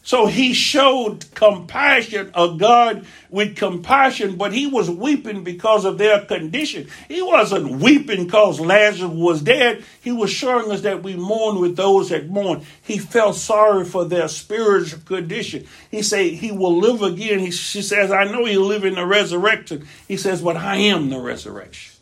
So 0.09 0.25
he 0.25 0.55
showed 0.55 1.31
compassion, 1.35 2.31
a 2.33 2.55
God 2.57 3.05
with 3.29 3.55
compassion, 3.55 4.37
but 4.37 4.51
he 4.51 4.65
was 4.65 4.89
weeping 4.89 5.43
because 5.43 5.85
of 5.85 5.99
their 5.99 6.25
condition. 6.25 6.87
He 7.07 7.21
wasn't 7.21 7.79
weeping 7.79 8.25
because 8.25 8.59
Lazarus 8.59 9.11
was 9.11 9.43
dead. 9.43 9.83
He 10.01 10.11
was 10.11 10.31
showing 10.31 10.71
us 10.71 10.81
that 10.81 11.03
we 11.03 11.15
mourn 11.15 11.59
with 11.59 11.75
those 11.75 12.09
that 12.09 12.27
mourn. 12.27 12.63
He 12.81 12.97
felt 12.97 13.35
sorry 13.35 13.85
for 13.85 14.03
their 14.03 14.27
spiritual 14.29 15.01
condition. 15.01 15.67
He 15.91 16.01
said 16.01 16.31
he 16.31 16.51
will 16.51 16.75
live 16.75 17.03
again. 17.03 17.37
He, 17.37 17.51
she 17.51 17.83
says, 17.83 18.11
I 18.11 18.23
know 18.23 18.45
he'll 18.45 18.65
live 18.65 18.85
in 18.85 18.95
the 18.95 19.05
resurrection. 19.05 19.87
He 20.07 20.17
says, 20.17 20.41
but 20.41 20.57
I 20.57 20.77
am 20.77 21.11
the 21.11 21.19
resurrection 21.19 21.98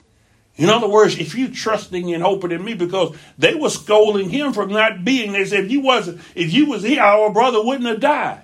In 0.57 0.69
other 0.69 0.87
words, 0.87 1.17
if 1.19 1.35
you 1.35 1.49
trusting 1.49 2.13
and 2.13 2.23
hoping 2.23 2.51
in 2.51 2.63
me, 2.63 2.73
because 2.73 3.15
they 3.37 3.53
were 3.53 3.69
scolding 3.69 4.29
him 4.29 4.53
for 4.53 4.65
not 4.65 5.05
being, 5.05 5.31
they 5.31 5.45
said 5.45 5.65
if 5.65 5.71
you 5.71 5.81
wasn't, 5.81 6.19
if 6.33 6.51
you 6.51 6.65
was 6.65 6.83
here, 6.83 7.01
our 7.01 7.31
brother 7.31 7.63
wouldn't 7.63 7.87
have 7.87 7.99
died. 7.99 8.41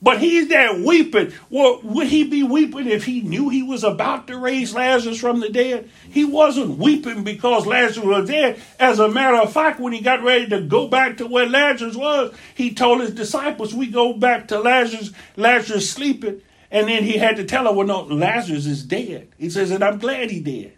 But 0.00 0.20
he's 0.20 0.48
there 0.48 0.74
weeping. 0.74 1.32
Well, 1.50 1.80
would 1.82 2.06
he 2.06 2.22
be 2.22 2.44
weeping 2.44 2.86
if 2.86 3.04
he 3.04 3.20
knew 3.20 3.48
he 3.48 3.64
was 3.64 3.82
about 3.82 4.28
to 4.28 4.38
raise 4.38 4.72
Lazarus 4.72 5.18
from 5.18 5.40
the 5.40 5.48
dead? 5.48 5.90
He 6.08 6.24
wasn't 6.24 6.78
weeping 6.78 7.24
because 7.24 7.66
Lazarus 7.66 8.06
was 8.06 8.28
dead. 8.28 8.60
As 8.78 9.00
a 9.00 9.08
matter 9.08 9.38
of 9.38 9.52
fact, 9.52 9.80
when 9.80 9.92
he 9.92 10.00
got 10.00 10.22
ready 10.22 10.46
to 10.48 10.60
go 10.60 10.86
back 10.86 11.16
to 11.16 11.26
where 11.26 11.48
Lazarus 11.48 11.96
was, 11.96 12.32
he 12.54 12.74
told 12.74 13.00
his 13.00 13.10
disciples, 13.10 13.74
We 13.74 13.88
go 13.88 14.12
back 14.12 14.48
to 14.48 14.60
Lazarus, 14.60 15.10
Lazarus 15.36 15.90
sleeping. 15.90 16.42
And 16.70 16.86
then 16.86 17.02
he 17.02 17.16
had 17.16 17.36
to 17.36 17.44
tell 17.44 17.64
her, 17.64 17.72
Well, 17.72 17.86
no, 17.86 18.02
Lazarus 18.02 18.66
is 18.66 18.84
dead. 18.84 19.32
He 19.36 19.50
says, 19.50 19.72
And 19.72 19.82
I'm 19.82 19.98
glad 19.98 20.30
he 20.30 20.38
did. 20.40 20.77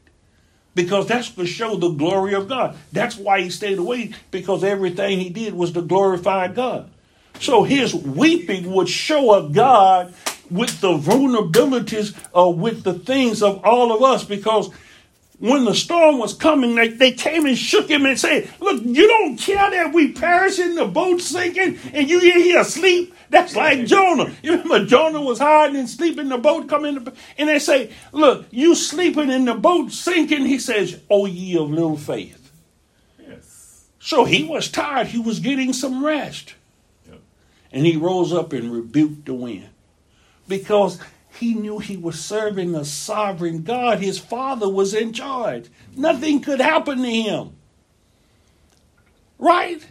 Because 0.75 1.07
that's 1.09 1.31
to 1.31 1.47
show 1.47 1.77
the 1.77 1.91
glory 1.91 2.35
of 2.35 2.49
God. 2.49 2.77
That's 2.93 3.17
why 3.17 3.41
he 3.41 3.51
stayed 3.51 3.79
away, 3.79 4.13
because 4.31 4.63
everything 4.63 5.19
he 5.19 5.29
did 5.31 5.55
was 5.55 5.73
to 5.73 5.83
glorify 5.83 6.49
God. 6.49 6.91
So 7.41 7.65
his 7.65 7.95
weeping 7.95 8.71
would 8.73 8.89
show 8.89 9.35
a 9.35 9.49
God 9.49 10.15
with 10.51 10.81
the 10.81 10.97
vulnerabilities 10.99 12.17
or 12.33 12.53
with 12.53 12.83
the 12.83 12.95
things 12.95 13.43
of 13.43 13.65
all 13.65 13.93
of 13.93 14.03
us 14.03 14.25
because 14.25 14.71
when 15.41 15.65
the 15.65 15.75
storm 15.75 16.19
was 16.19 16.35
coming, 16.35 16.75
they, 16.75 16.89
they 16.89 17.13
came 17.13 17.47
and 17.47 17.57
shook 17.57 17.89
him 17.89 18.05
and 18.05 18.21
said, 18.21 18.49
Look, 18.61 18.83
you 18.85 19.09
don't 19.09 19.39
care 19.39 19.71
that 19.71 19.95
we 19.95 20.13
perish 20.13 20.59
in 20.59 20.75
the 20.75 20.85
boat 20.85 21.23
sinking 21.23 21.79
and 21.95 22.09
you 22.09 22.21
in 22.21 22.41
here 22.41 22.61
asleep? 22.61 23.15
That's 23.31 23.57
like 23.57 23.87
Jonah. 23.87 24.35
You 24.43 24.59
remember 24.59 24.85
Jonah 24.85 25.23
was 25.23 25.39
hiding 25.39 25.77
and 25.77 25.89
sleeping 25.89 26.25
in 26.25 26.29
the 26.29 26.39
boat 26.39 26.69
coming 26.69 27.09
and 27.39 27.49
they 27.49 27.59
say, 27.59 27.91
Look, 28.13 28.47
you 28.51 28.75
sleeping 28.75 29.31
in 29.31 29.47
the 29.47 29.55
boat 29.55 29.93
sinking. 29.93 30.45
He 30.45 30.59
says, 30.59 31.01
Oh, 31.09 31.25
ye 31.25 31.57
of 31.57 31.71
little 31.71 31.97
faith. 31.97 32.53
Yes. 33.19 33.87
So 33.99 34.25
he 34.25 34.45
was 34.45 34.71
tired. 34.71 35.07
He 35.07 35.19
was 35.19 35.41
getting 35.41 35.73
some 35.73 36.05
rest. 36.05 36.55
And 37.73 37.87
he 37.87 37.97
rose 37.97 38.33
up 38.33 38.53
and 38.53 38.71
rebuked 38.71 39.27
the 39.27 39.35
wind 39.35 39.69
because 40.49 41.01
he 41.41 41.55
knew 41.55 41.79
he 41.79 41.97
was 41.97 42.21
serving 42.21 42.75
a 42.75 42.85
sovereign 42.85 43.63
God. 43.63 43.99
His 43.99 44.19
father 44.19 44.69
was 44.69 44.93
in 44.93 45.15
charge. 45.15 45.71
Nothing 45.97 46.43
could 46.43 46.61
happen 46.61 46.99
to 46.99 47.11
him. 47.11 47.53
Right? 49.39 49.83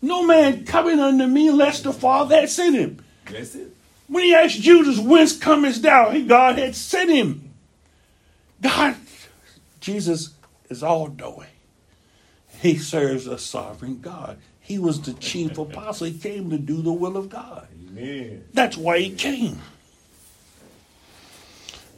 No 0.00 0.22
man 0.22 0.64
coming 0.64 1.00
unto 1.00 1.26
me 1.26 1.48
unless 1.48 1.82
the 1.82 1.92
Father 1.92 2.36
had 2.36 2.48
sent 2.48 2.76
him. 2.76 3.04
That's 3.26 3.56
it. 3.56 3.74
When 4.06 4.22
he 4.24 4.32
asked 4.32 4.60
Judas, 4.60 4.98
whence 4.98 5.36
comest 5.36 5.82
thou? 5.82 6.16
God 6.20 6.56
had 6.56 6.76
sent 6.76 7.10
him. 7.10 7.50
God, 8.62 8.94
Jesus 9.80 10.34
is 10.68 10.84
all 10.84 11.08
knowing. 11.08 11.48
He 12.60 12.78
serves 12.78 13.26
a 13.26 13.38
sovereign 13.38 14.00
God. 14.00 14.38
He 14.60 14.78
was 14.78 15.00
the 15.02 15.14
chief 15.14 15.58
apostle. 15.58 16.06
He 16.06 16.16
came 16.16 16.50
to 16.50 16.58
do 16.58 16.80
the 16.80 16.92
will 16.92 17.16
of 17.16 17.28
God. 17.28 17.66
Amen. 17.88 18.44
That's 18.54 18.76
why 18.76 19.00
he 19.00 19.10
came. 19.10 19.58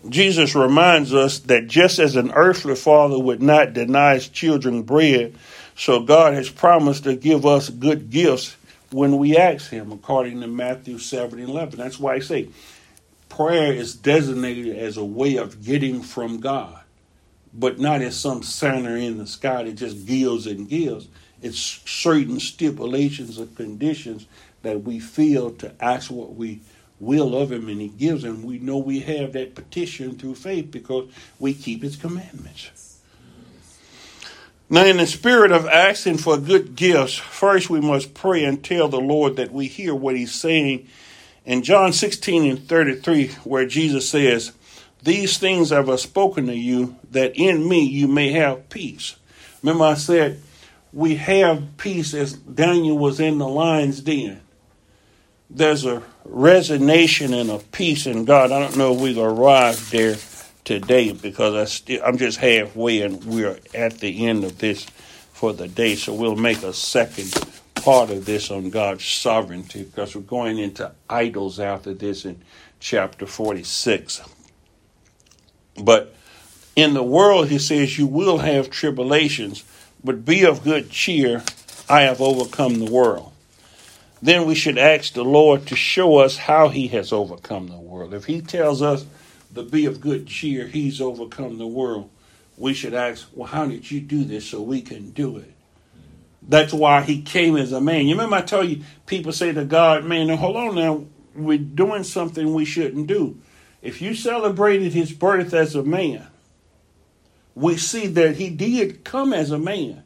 Jesus 0.08 0.54
reminds 0.54 1.14
us 1.14 1.38
that 1.40 1.68
just 1.68 1.98
as 1.98 2.16
an 2.16 2.32
earthly 2.32 2.74
father 2.74 3.18
would 3.18 3.42
not 3.42 3.72
deny 3.72 4.14
his 4.14 4.28
children 4.28 4.82
bread, 4.82 5.36
so 5.76 6.00
God 6.00 6.34
has 6.34 6.50
promised 6.50 7.04
to 7.04 7.14
give 7.14 7.46
us 7.46 7.68
good 7.68 8.10
gifts 8.10 8.56
when 8.90 9.16
we 9.16 9.36
ask 9.36 9.70
him, 9.70 9.92
according 9.92 10.40
to 10.40 10.46
Matthew 10.46 10.98
7 10.98 11.38
11. 11.38 11.78
That's 11.78 11.98
why 11.98 12.14
I 12.14 12.18
say 12.18 12.48
prayer 13.28 13.72
is 13.72 13.94
designated 13.94 14.76
as 14.76 14.96
a 14.96 15.04
way 15.04 15.36
of 15.36 15.64
getting 15.64 16.02
from 16.02 16.40
God, 16.40 16.80
but 17.54 17.78
not 17.78 18.02
as 18.02 18.18
some 18.18 18.42
center 18.42 18.96
in 18.96 19.18
the 19.18 19.26
sky 19.26 19.62
that 19.62 19.72
just 19.72 20.04
gives 20.06 20.46
and 20.46 20.68
gives. 20.68 21.08
It's 21.40 21.58
certain 21.58 22.38
stipulations 22.38 23.38
or 23.38 23.46
conditions 23.46 24.26
that 24.62 24.82
we 24.82 25.00
feel 25.00 25.50
to 25.52 25.72
ask 25.80 26.10
what 26.10 26.34
we 26.34 26.60
will 27.02 27.36
of 27.36 27.50
him 27.50 27.68
and 27.68 27.80
he 27.80 27.88
gives 27.88 28.22
and 28.22 28.44
we 28.44 28.60
know 28.60 28.78
we 28.78 29.00
have 29.00 29.32
that 29.32 29.56
petition 29.56 30.16
through 30.16 30.36
faith 30.36 30.70
because 30.70 31.10
we 31.40 31.52
keep 31.52 31.82
his 31.82 31.96
commandments. 31.96 33.00
Now 34.70 34.86
in 34.86 34.98
the 34.98 35.06
spirit 35.06 35.50
of 35.50 35.66
asking 35.66 36.18
for 36.18 36.38
good 36.38 36.76
gifts 36.76 37.16
first 37.16 37.68
we 37.68 37.80
must 37.80 38.14
pray 38.14 38.44
and 38.44 38.64
tell 38.64 38.88
the 38.88 39.00
lord 39.00 39.34
that 39.36 39.52
we 39.52 39.66
hear 39.66 39.94
what 39.94 40.16
he's 40.16 40.32
saying. 40.32 40.86
In 41.44 41.64
john 41.64 41.92
16 41.92 42.48
and 42.48 42.68
33 42.68 43.28
where 43.42 43.66
jesus 43.66 44.08
says 44.08 44.52
these 45.02 45.38
things 45.38 45.70
have 45.70 45.90
i 45.90 45.96
spoken 45.96 46.46
to 46.46 46.54
you 46.54 46.94
that 47.10 47.36
in 47.36 47.68
me 47.68 47.84
you 47.84 48.06
may 48.06 48.30
have 48.30 48.70
peace. 48.70 49.16
Remember 49.60 49.86
i 49.86 49.94
said 49.94 50.40
we 50.92 51.16
have 51.16 51.76
peace 51.78 52.14
as 52.14 52.34
Daniel 52.34 52.96
was 52.96 53.18
in 53.18 53.38
the 53.38 53.48
lion's 53.48 54.00
den. 54.02 54.40
There's 55.54 55.84
a 55.84 56.02
resignation 56.24 57.34
and 57.34 57.50
a 57.50 57.58
peace 57.58 58.06
in 58.06 58.24
God. 58.24 58.52
I 58.52 58.58
don't 58.58 58.76
know 58.76 58.94
if 58.94 59.00
we've 59.00 59.18
arrived 59.18 59.92
there 59.92 60.16
today 60.64 61.12
because 61.12 61.54
I 61.54 61.64
still, 61.66 62.02
I'm 62.02 62.16
just 62.16 62.38
halfway 62.38 63.02
and 63.02 63.22
we're 63.24 63.58
at 63.74 63.98
the 63.98 64.26
end 64.26 64.44
of 64.44 64.58
this 64.58 64.86
for 65.32 65.52
the 65.52 65.68
day. 65.68 65.94
So 65.94 66.14
we'll 66.14 66.36
make 66.36 66.62
a 66.62 66.72
second 66.72 67.34
part 67.74 68.10
of 68.10 68.24
this 68.24 68.50
on 68.50 68.70
God's 68.70 69.04
sovereignty 69.04 69.82
because 69.82 70.14
we're 70.14 70.22
going 70.22 70.58
into 70.58 70.90
idols 71.10 71.60
after 71.60 71.92
this 71.92 72.24
in 72.24 72.40
chapter 72.80 73.26
46. 73.26 74.22
But 75.82 76.14
in 76.76 76.94
the 76.94 77.02
world, 77.02 77.48
he 77.48 77.58
says, 77.58 77.98
you 77.98 78.06
will 78.06 78.38
have 78.38 78.70
tribulations 78.70 79.64
but 80.04 80.24
be 80.24 80.44
of 80.44 80.64
good 80.64 80.90
cheer, 80.90 81.44
I 81.88 82.02
have 82.02 82.20
overcome 82.20 82.78
the 82.78 82.90
world. 82.90 83.31
Then 84.22 84.46
we 84.46 84.54
should 84.54 84.78
ask 84.78 85.12
the 85.12 85.24
Lord 85.24 85.66
to 85.66 85.76
show 85.76 86.18
us 86.18 86.36
how 86.36 86.68
he 86.68 86.86
has 86.88 87.12
overcome 87.12 87.66
the 87.66 87.76
world. 87.76 88.14
If 88.14 88.26
he 88.26 88.40
tells 88.40 88.80
us 88.80 89.04
to 89.56 89.64
be 89.64 89.84
of 89.84 90.00
good 90.00 90.28
cheer, 90.28 90.68
he's 90.68 91.00
overcome 91.00 91.58
the 91.58 91.66
world, 91.66 92.08
we 92.56 92.72
should 92.72 92.94
ask, 92.94 93.26
well, 93.34 93.48
how 93.48 93.66
did 93.66 93.90
you 93.90 94.00
do 94.00 94.22
this 94.22 94.48
so 94.48 94.62
we 94.62 94.80
can 94.80 95.10
do 95.10 95.38
it? 95.38 95.52
That's 96.40 96.72
why 96.72 97.02
he 97.02 97.20
came 97.22 97.56
as 97.56 97.72
a 97.72 97.80
man. 97.80 98.06
You 98.06 98.14
remember 98.14 98.36
I 98.36 98.42
told 98.42 98.68
you, 98.68 98.82
people 99.06 99.32
say 99.32 99.52
to 99.52 99.64
God, 99.64 100.04
man, 100.04 100.28
now 100.28 100.36
hold 100.36 100.56
on 100.56 100.76
now, 100.76 101.04
we're 101.34 101.58
doing 101.58 102.04
something 102.04 102.54
we 102.54 102.64
shouldn't 102.64 103.08
do. 103.08 103.38
If 103.80 104.00
you 104.00 104.14
celebrated 104.14 104.92
his 104.92 105.12
birth 105.12 105.52
as 105.52 105.74
a 105.74 105.82
man, 105.82 106.28
we 107.56 107.76
see 107.76 108.06
that 108.06 108.36
he 108.36 108.50
did 108.50 109.04
come 109.04 109.32
as 109.32 109.50
a 109.50 109.58
man. 109.58 110.04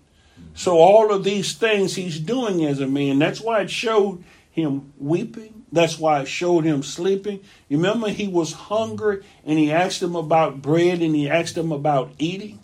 So 0.57 0.79
all 0.79 1.13
of 1.13 1.23
these 1.23 1.55
things 1.55 1.95
he's 1.95 2.19
doing 2.19 2.65
as 2.65 2.81
a 2.81 2.87
man. 2.87 3.19
That's 3.19 3.43
why 3.43 3.61
it 3.61 3.71
showed 3.71 4.25
him 4.51 4.93
weeping. 4.99 5.65
That's 5.71 5.99
why 5.99 6.23
it 6.23 6.29
showed 6.29 6.65
him 6.65 6.83
sleeping. 6.83 7.41
You 7.69 7.77
remember 7.77 8.09
he 8.09 8.27
was 8.27 8.53
hungry 8.53 9.23
and 9.45 9.59
he 9.59 9.71
asked 9.71 10.03
him 10.03 10.17
about 10.17 10.63
bread 10.63 11.03
and 11.03 11.15
he 11.15 11.29
asked 11.29 11.59
him 11.59 11.73
about 11.73 12.13
eating 12.19 12.61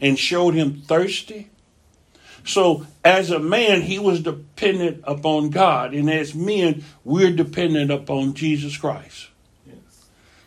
and 0.00 0.16
showed 0.16 0.54
him 0.54 0.82
thirsty. 0.82 1.50
So 2.44 2.86
as 3.04 3.32
a 3.32 3.40
man, 3.40 3.82
he 3.82 3.98
was 3.98 4.20
dependent 4.20 5.02
upon 5.04 5.50
God. 5.50 5.92
And 5.92 6.08
as 6.08 6.36
men, 6.36 6.84
we're 7.02 7.32
dependent 7.32 7.90
upon 7.90 8.34
Jesus 8.34 8.76
Christ. 8.76 9.28
Yes. 9.66 9.76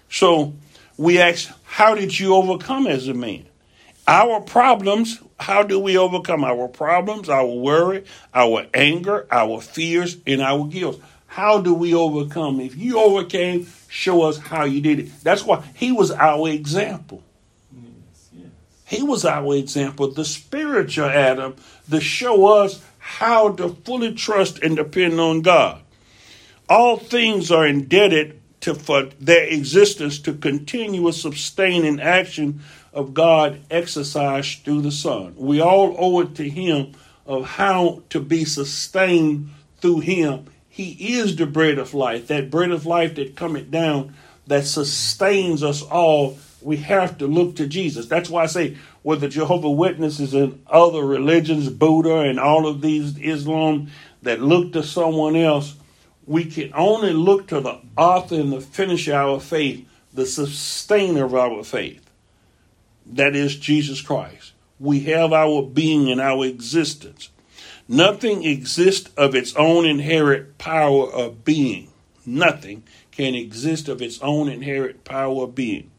So 0.09 0.53
we 0.95 1.19
ask, 1.19 1.51
how 1.63 1.95
did 1.95 2.17
you 2.17 2.33
overcome 2.33 2.87
as 2.87 3.09
a 3.09 3.13
man? 3.13 3.45
Our 4.07 4.39
problems, 4.39 5.19
how 5.39 5.63
do 5.63 5.79
we 5.79 5.97
overcome 5.97 6.43
our 6.43 6.67
problems, 6.67 7.29
our 7.29 7.45
worry, 7.45 8.05
our 8.33 8.65
anger, 8.73 9.27
our 9.31 9.61
fears, 9.61 10.17
and 10.25 10.41
our 10.41 10.67
guilt? 10.67 11.01
How 11.27 11.61
do 11.61 11.73
we 11.73 11.93
overcome? 11.93 12.59
If 12.59 12.75
you 12.75 12.99
overcame, 12.99 13.67
show 13.87 14.23
us 14.23 14.37
how 14.37 14.65
you 14.65 14.81
did 14.81 14.99
it. 14.99 15.11
That's 15.23 15.43
why 15.43 15.63
he 15.75 15.91
was 15.91 16.11
our 16.11 16.49
example. 16.49 17.23
Yes, 17.71 18.29
yes. 18.33 18.47
He 18.85 19.03
was 19.03 19.25
our 19.25 19.55
example, 19.55 20.11
the 20.11 20.25
spiritual 20.25 21.05
Adam, 21.05 21.55
to 21.91 22.01
show 22.01 22.47
us 22.47 22.83
how 22.97 23.51
to 23.53 23.69
fully 23.69 24.15
trust 24.15 24.59
and 24.63 24.75
depend 24.75 25.19
on 25.19 25.41
God. 25.41 25.81
All 26.67 26.97
things 26.97 27.51
are 27.51 27.67
indebted 27.67 28.41
to 28.61 28.73
for 28.73 29.03
their 29.19 29.45
existence 29.45 30.19
to 30.19 30.33
continuous 30.33 31.21
sustaining 31.21 32.01
action 32.01 32.61
of 32.97 33.13
God 33.13 33.61
exercised 33.69 34.65
through 34.65 34.81
the 34.81 34.91
Son. 34.91 35.35
We 35.37 35.61
all 35.61 35.95
owe 35.99 36.21
it 36.21 36.33
to 36.35 36.49
Him 36.49 36.93
of 37.27 37.45
how 37.45 38.01
to 38.09 38.19
be 38.19 38.43
sustained 38.43 39.51
through 39.79 39.99
Him. 39.99 40.47
He 40.67 41.17
is 41.17 41.35
the 41.35 41.45
bread 41.45 41.77
of 41.77 41.93
life, 41.93 42.25
that 42.27 42.49
bread 42.49 42.71
of 42.71 42.87
life 42.87 43.13
that 43.15 43.35
cometh 43.35 43.69
down, 43.69 44.15
that 44.47 44.65
sustains 44.65 45.61
us 45.61 45.83
all. 45.83 46.39
We 46.59 46.77
have 46.77 47.19
to 47.19 47.27
look 47.27 47.57
to 47.57 47.67
Jesus. 47.67 48.07
That's 48.07 48.31
why 48.31 48.43
I 48.43 48.47
say, 48.47 48.77
whether 49.03 49.29
Jehovah 49.29 49.69
Witnesses 49.69 50.33
and 50.33 50.63
other 50.65 51.05
religions, 51.05 51.69
Buddha 51.69 52.21
and 52.21 52.39
all 52.39 52.65
of 52.67 52.81
these 52.81 53.15
Islam 53.19 53.91
that 54.23 54.41
look 54.41 54.73
to 54.73 54.81
someone 54.81 55.35
else, 55.35 55.75
we 56.25 56.45
can 56.45 56.71
only 56.73 57.13
look 57.13 57.47
to 57.49 57.61
the 57.61 57.79
author 57.95 58.35
and 58.35 58.51
the 58.51 58.59
finisher 58.59 59.13
of 59.13 59.29
our 59.29 59.39
faith, 59.39 59.87
the 60.13 60.25
sustainer 60.25 61.25
of 61.25 61.35
our 61.35 61.63
faith. 61.63 62.06
That 63.13 63.35
is 63.35 63.55
Jesus 63.55 64.01
Christ. 64.01 64.53
We 64.79 65.01
have 65.01 65.33
our 65.33 65.63
being 65.63 66.11
and 66.11 66.21
our 66.21 66.45
existence. 66.45 67.29
Nothing 67.87 68.43
exists 68.43 69.09
of 69.15 69.33
its 69.33 69.55
own 69.55 69.85
inherent 69.85 70.57
power 70.57 71.09
of 71.11 71.45
being. 71.45 71.89
Nothing 72.25 72.83
can 73.11 73.33
exist 73.33 73.87
of 73.87 74.01
its 74.01 74.21
own 74.21 74.49
inherent 74.49 75.03
power 75.05 75.43
of 75.43 75.55
being. 75.55 75.89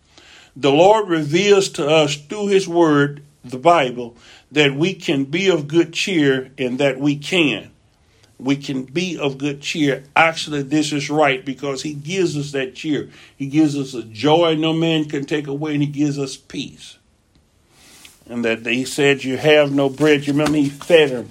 The 0.55 0.71
Lord 0.71 1.09
reveals 1.09 1.69
to 1.71 1.87
us 1.89 2.17
through 2.17 2.49
His 2.49 2.69
Word, 2.69 3.23
the 3.45 3.59
Bible, 3.59 4.17
that 4.53 4.75
we 4.75 4.93
can 4.93 5.25
be 5.25 5.49
of 5.49 5.67
good 5.67 5.93
cheer 5.93 6.51
and 6.59 6.79
that 6.79 7.01
we 7.01 7.17
can. 7.17 7.71
We 8.39 8.57
can 8.57 8.85
be 8.85 9.19
of 9.19 9.39
good 9.39 9.63
cheer. 9.63 10.05
Actually, 10.15 10.63
this 10.63 10.93
is 10.93 11.11
right 11.11 11.45
because 11.45 11.83
He 11.83 11.95
gives 11.95 12.37
us 12.37 12.53
that 12.53 12.75
cheer. 12.75 13.09
He 13.37 13.47
gives 13.47 13.77
us 13.77 13.95
a 13.95 14.03
joy 14.03 14.55
no 14.55 14.73
man 14.73 15.07
can 15.07 15.25
take 15.25 15.47
away, 15.47 15.73
and 15.73 15.83
He 15.83 15.89
gives 15.89 16.19
us 16.19 16.37
peace. 16.37 16.98
And 18.29 18.45
that 18.45 18.67
He 18.67 18.85
said, 18.85 19.25
You 19.25 19.37
have 19.37 19.73
no 19.73 19.89
bread. 19.89 20.27
You 20.27 20.33
remember 20.33 20.59
He 20.59 20.69
fed 20.69 21.11
them. 21.11 21.29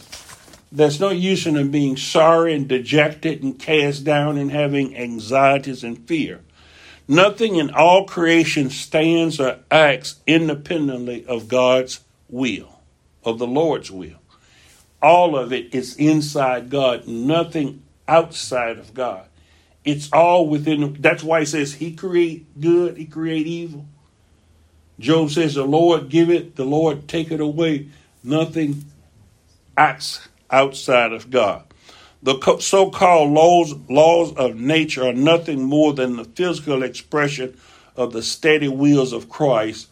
There's 0.72 1.00
no 1.00 1.10
use 1.10 1.46
in 1.46 1.54
them 1.54 1.72
being 1.72 1.96
sorry 1.96 2.54
and 2.54 2.68
dejected 2.68 3.42
and 3.42 3.58
cast 3.58 4.04
down 4.04 4.38
and 4.38 4.52
having 4.52 4.98
anxieties 4.98 5.84
and 5.84 6.06
fear. 6.08 6.42
Nothing 7.08 7.56
in 7.56 7.72
all 7.72 8.06
creation 8.06 8.70
stands 8.70 9.40
or 9.40 9.60
acts 9.72 10.20
independently 10.28 11.26
of 11.26 11.48
God's 11.48 12.02
will, 12.30 12.82
of 13.24 13.40
the 13.40 13.48
Lord's 13.48 13.90
will. 13.90 14.20
All 15.02 15.38
of 15.38 15.54
it 15.54 15.74
is 15.74 15.96
inside 15.96 16.70
God, 16.70 17.08
nothing 17.08 17.84
outside 18.08 18.78
of 18.78 18.94
God. 18.94 19.26
It's 19.86 20.12
all 20.12 20.50
within. 20.50 20.98
That's 21.00 21.24
why 21.24 21.42
he 21.42 21.46
says 21.46 21.76
he 21.76 21.94
create 21.94 22.60
good, 22.60 22.98
he 22.98 23.06
create 23.06 23.48
evil. 23.48 23.86
Job 25.00 25.30
says, 25.30 25.56
"The 25.56 25.64
Lord 25.64 26.10
give 26.10 26.30
it, 26.30 26.56
the 26.56 26.66
Lord 26.66 27.08
take 27.08 27.32
it 27.32 27.40
away." 27.40 27.88
Nothing 28.24 28.86
acts 29.78 30.28
outside 30.50 31.14
of 31.14 31.30
God. 31.30 31.64
The 32.24 32.58
so 32.60 32.90
called 32.90 33.32
laws, 33.32 33.76
laws 33.90 34.34
of 34.34 34.56
nature 34.56 35.08
are 35.08 35.14
nothing 35.14 35.64
more 35.64 35.94
than 35.94 36.18
the 36.18 36.26
physical 36.26 36.82
expression 36.82 37.56
of 37.96 38.12
the 38.12 38.24
steady 38.24 38.68
wheels 38.68 39.14
of 39.14 39.30
Christ. 39.30 39.88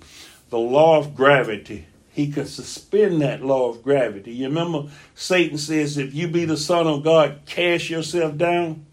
The 0.49 0.57
law 0.57 0.97
of 0.97 1.15
gravity, 1.15 1.85
he 2.11 2.31
can 2.31 2.47
suspend 2.47 3.21
that 3.21 3.45
law 3.45 3.69
of 3.69 3.83
gravity. 3.83 4.31
You 4.31 4.47
remember 4.47 4.85
Satan 5.13 5.57
says, 5.57 5.97
if 5.97 6.15
you 6.15 6.27
be 6.27 6.45
the 6.45 6.57
Son 6.57 6.87
of 6.87 7.03
God, 7.03 7.39
cast 7.45 7.89
yourself 7.89 8.37
down? 8.37 8.85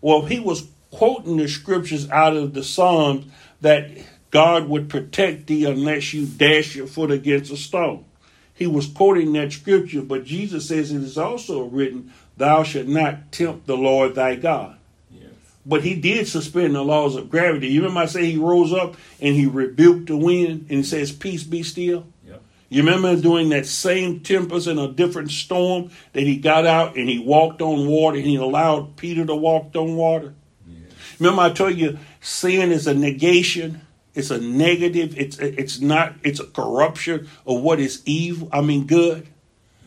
Well, 0.00 0.22
he 0.22 0.40
was 0.40 0.66
quoting 0.90 1.36
the 1.36 1.48
scriptures 1.48 2.10
out 2.10 2.36
of 2.36 2.54
the 2.54 2.64
Psalms 2.64 3.26
that 3.60 3.90
God 4.34 4.68
would 4.68 4.90
protect 4.90 5.46
thee 5.46 5.64
unless 5.64 6.12
you 6.12 6.26
dash 6.26 6.74
your 6.74 6.88
foot 6.88 7.12
against 7.12 7.52
a 7.52 7.56
stone. 7.56 8.04
He 8.52 8.66
was 8.66 8.88
quoting 8.88 9.32
that 9.34 9.52
scripture, 9.52 10.02
but 10.02 10.24
Jesus 10.24 10.66
says 10.66 10.90
it 10.90 11.04
is 11.04 11.16
also 11.16 11.62
written, 11.62 12.12
Thou 12.36 12.64
shalt 12.64 12.88
not 12.88 13.30
tempt 13.30 13.68
the 13.68 13.76
Lord 13.76 14.16
thy 14.16 14.34
God. 14.34 14.76
Yes. 15.12 15.30
But 15.64 15.84
he 15.84 15.94
did 15.94 16.26
suspend 16.26 16.74
the 16.74 16.82
laws 16.82 17.14
of 17.14 17.30
gravity. 17.30 17.68
You 17.68 17.82
remember 17.82 18.00
I 18.00 18.06
say 18.06 18.28
he 18.28 18.36
rose 18.36 18.72
up 18.72 18.96
and 19.20 19.36
he 19.36 19.46
rebuked 19.46 20.08
the 20.08 20.16
wind 20.16 20.66
and 20.68 20.78
he 20.78 20.82
says, 20.82 21.12
Peace 21.12 21.44
be 21.44 21.62
still? 21.62 22.04
Yep. 22.26 22.42
You 22.70 22.82
remember 22.82 23.14
doing 23.14 23.50
that 23.50 23.66
same 23.66 24.18
tempest 24.18 24.66
in 24.66 24.80
a 24.80 24.88
different 24.88 25.30
storm 25.30 25.92
that 26.12 26.24
he 26.24 26.38
got 26.38 26.66
out 26.66 26.96
and 26.96 27.08
he 27.08 27.20
walked 27.20 27.62
on 27.62 27.86
water 27.86 28.16
and 28.16 28.26
he 28.26 28.34
allowed 28.34 28.96
Peter 28.96 29.24
to 29.24 29.36
walk 29.36 29.76
on 29.76 29.94
water? 29.94 30.34
Yes. 30.66 30.92
Remember 31.20 31.42
I 31.42 31.50
told 31.52 31.76
you 31.76 32.00
sin 32.20 32.72
is 32.72 32.88
a 32.88 32.94
negation. 32.94 33.80
It's 34.14 34.30
a 34.30 34.40
negative. 34.40 35.18
It's 35.18 35.38
it's 35.38 35.80
not. 35.80 36.14
It's 36.22 36.40
a 36.40 36.46
corruption 36.46 37.28
of 37.46 37.60
what 37.60 37.80
is 37.80 38.02
evil. 38.06 38.48
I 38.52 38.60
mean, 38.60 38.86
good. 38.86 39.26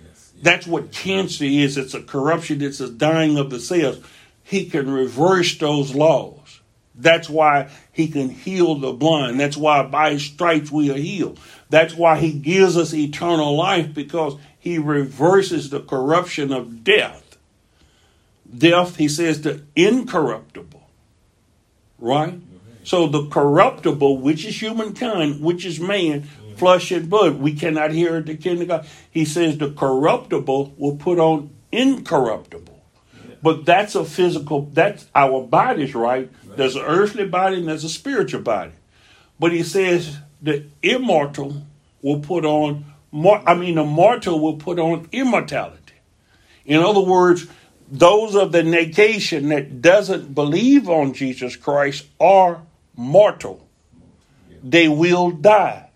Yes. 0.06 0.34
That's 0.42 0.68
what 0.68 0.92
cancer 0.92 1.46
is. 1.46 1.78
It's 1.78 1.94
a 1.94 2.02
corruption. 2.02 2.62
It's 2.62 2.80
a 2.80 2.90
dying 2.90 3.38
of 3.38 3.50
the 3.50 3.60
cells. 3.60 4.00
He 4.44 4.66
can 4.66 4.90
reverse 4.92 5.58
those 5.58 5.96
laws. 5.96 6.60
That's 6.98 7.30
why 7.30 7.70
he 7.92 8.08
can 8.08 8.30
heal 8.30 8.76
the 8.76 8.92
blind. 8.92 9.40
That's 9.40 9.56
why 9.56 9.84
by 9.84 10.14
his 10.14 10.24
stripes 10.24 10.72
we 10.72 10.92
are 10.92 10.98
healed. 10.98 11.40
That's 11.70 11.94
why 11.94 12.18
he 12.18 12.34
gives 12.34 12.76
us 12.76 12.94
eternal 12.94 13.56
life 13.56 13.94
because 13.94 14.36
he 14.58 14.80
reverses 14.80 15.70
the 15.70 15.80
corruption 15.80 16.52
of 16.52 16.84
death. 16.84 17.38
Death, 18.58 18.96
he 18.96 19.08
says, 19.08 19.42
the 19.42 19.62
incorruptible. 19.76 20.90
Right? 22.00 22.40
So 22.88 23.06
the 23.06 23.28
corruptible, 23.28 24.20
which 24.20 24.46
is 24.46 24.62
humankind, 24.62 25.42
which 25.42 25.66
is 25.66 25.78
man, 25.78 26.22
flesh 26.56 26.90
and 26.90 27.10
blood, 27.10 27.38
we 27.38 27.54
cannot 27.54 27.92
hear 27.92 28.22
the 28.22 28.38
kingdom 28.38 28.62
of 28.62 28.68
God. 28.70 28.88
He 29.12 29.26
says 29.26 29.58
the 29.58 29.72
corruptible 29.72 30.74
will 30.78 30.96
put 30.96 31.20
on 31.20 31.54
incorruptible. 31.74 32.82
But 33.44 33.66
that's 33.66 33.94
a 33.96 34.06
physical, 34.06 34.70
that's 34.72 35.06
our 35.14 35.42
bodies, 35.42 35.94
right? 35.96 36.32
There's 36.56 36.78
an 36.78 36.84
earthly 36.84 37.28
body 37.28 37.58
and 37.58 37.68
there's 37.68 37.84
a 37.84 37.90
spiritual 37.90 38.42
body. 38.42 38.72
But 39.38 39.52
he 39.52 39.64
says 39.64 40.20
the 40.42 40.68
immortal 40.82 41.64
will 42.02 42.22
put 42.22 42.46
on, 42.46 42.86
mor- 43.12 43.44
I 43.46 43.54
mean, 43.56 43.76
the 43.76 43.84
mortal 43.84 44.40
will 44.40 44.56
put 44.56 44.80
on 44.80 45.10
immortality. 45.12 45.96
In 46.64 46.80
other 46.80 47.02
words, 47.02 47.48
those 47.92 48.34
of 48.34 48.54
the 48.54 48.64
negation 48.64 49.50
that 49.50 49.82
doesn't 49.82 50.34
believe 50.34 50.88
on 50.88 51.12
Jesus 51.12 51.58
Christ 51.58 52.06
are 52.18 52.62
mortal. 52.98 53.66
They 54.62 54.90
will 54.90 55.32
die. 55.32 55.90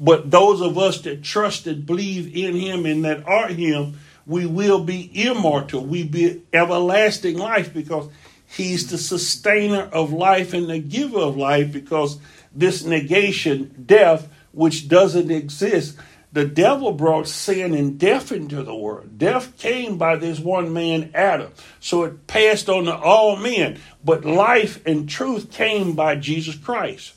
But 0.00 0.30
those 0.30 0.62
of 0.62 0.78
us 0.78 1.02
that 1.02 1.22
trust 1.22 1.66
and 1.66 1.84
believe 1.84 2.34
in 2.34 2.56
him 2.56 2.86
and 2.86 3.04
that 3.04 3.26
are 3.26 3.48
him, 3.48 3.98
we 4.26 4.46
will 4.46 4.82
be 4.82 5.10
immortal. 5.26 5.84
We 5.84 6.04
be 6.04 6.42
everlasting 6.52 7.36
life 7.36 7.74
because 7.74 8.08
he's 8.46 8.90
the 8.90 8.96
sustainer 8.96 9.82
of 9.92 10.12
life 10.12 10.54
and 10.54 10.68
the 10.70 10.78
giver 10.78 11.18
of 11.18 11.36
life 11.36 11.70
because 11.72 12.18
this 12.54 12.82
negation, 12.82 13.84
death, 13.84 14.28
which 14.52 14.88
doesn't 14.88 15.30
exist, 15.30 15.96
the 16.32 16.44
devil 16.44 16.92
brought 16.92 17.26
sin 17.26 17.74
and 17.74 17.98
death 17.98 18.30
into 18.30 18.62
the 18.62 18.74
world. 18.74 19.18
Death 19.18 19.58
came 19.58 19.98
by 19.98 20.16
this 20.16 20.38
one 20.38 20.72
man, 20.72 21.10
Adam. 21.12 21.52
So 21.80 22.04
it 22.04 22.26
passed 22.28 22.68
on 22.68 22.84
to 22.84 22.96
all 22.96 23.36
men. 23.36 23.80
But 24.04 24.24
life 24.24 24.84
and 24.86 25.08
truth 25.08 25.50
came 25.50 25.94
by 25.94 26.16
Jesus 26.16 26.54
Christ. 26.54 27.14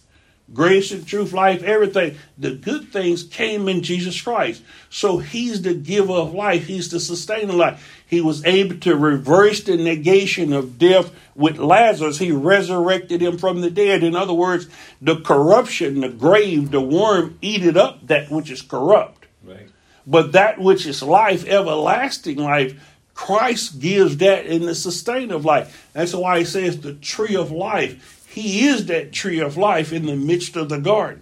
Grace 0.54 0.91
and 0.91 1.08
truth, 1.08 1.34
life, 1.34 1.64
everything. 1.64 2.16
The 2.38 2.51
good 2.51 2.89
things 2.89 3.24
came 3.24 3.68
in 3.68 3.82
Jesus 3.82 4.22
Christ. 4.22 4.62
So 4.89 5.18
he's 5.18 5.62
the 5.62 5.74
giver 5.74 6.14
of 6.14 6.34
life. 6.34 6.68
He's 6.68 6.89
the 6.89 6.99
sustainer 6.99 7.49
of 7.49 7.56
life. 7.56 8.04
He 8.08 8.22
was 8.22 8.45
able 8.45 8.78
to 8.82 8.95
reverse 8.95 9.64
the 9.64 9.78
negation 9.78 10.54
of 10.54 10.78
death 10.78 11.12
with 11.36 11.58
Lazarus. 11.58 12.20
He 12.20 12.32
resurrected 12.32 13.22
him 13.22 13.38
from 13.38 13.62
the 13.62 13.72
dead. 13.72 14.04
In 14.04 14.16
other 14.16 14.34
words, 14.34 14.68
the 15.01 15.20
corruption, 15.22 16.01
the 16.01 16.10
grave, 16.10 16.70
the 16.70 16.82
worm 16.82 17.39
eat 17.41 17.66
it 17.66 17.76
up 17.76 18.06
that 18.08 18.30
which 18.30 18.51
is 18.51 18.62
corrupt. 18.62 19.26
Right. 19.43 19.70
But 20.06 20.34
that 20.34 20.60
which 20.60 20.86
is 20.86 21.01
life, 21.01 21.47
everlasting 21.47 22.38
life, 22.38 22.80
Christ 23.14 23.80
gives 23.80 24.18
that 24.18 24.45
in 24.45 24.66
the 24.66 24.76
sustainer 24.76 25.36
of 25.36 25.45
life. 25.45 25.89
That's 25.93 26.14
why 26.14 26.39
he 26.39 26.45
says 26.45 26.82
the 26.82 26.93
tree 26.93 27.36
of 27.36 27.51
life. 27.51 28.22
He 28.34 28.65
is 28.65 28.88
that 28.88 29.11
tree 29.13 29.39
of 29.39 29.57
life 29.57 29.93
in 29.93 30.07
the 30.07 30.15
midst 30.15 30.55
of 30.55 30.69
the 30.69 30.79
garden. 30.79 31.21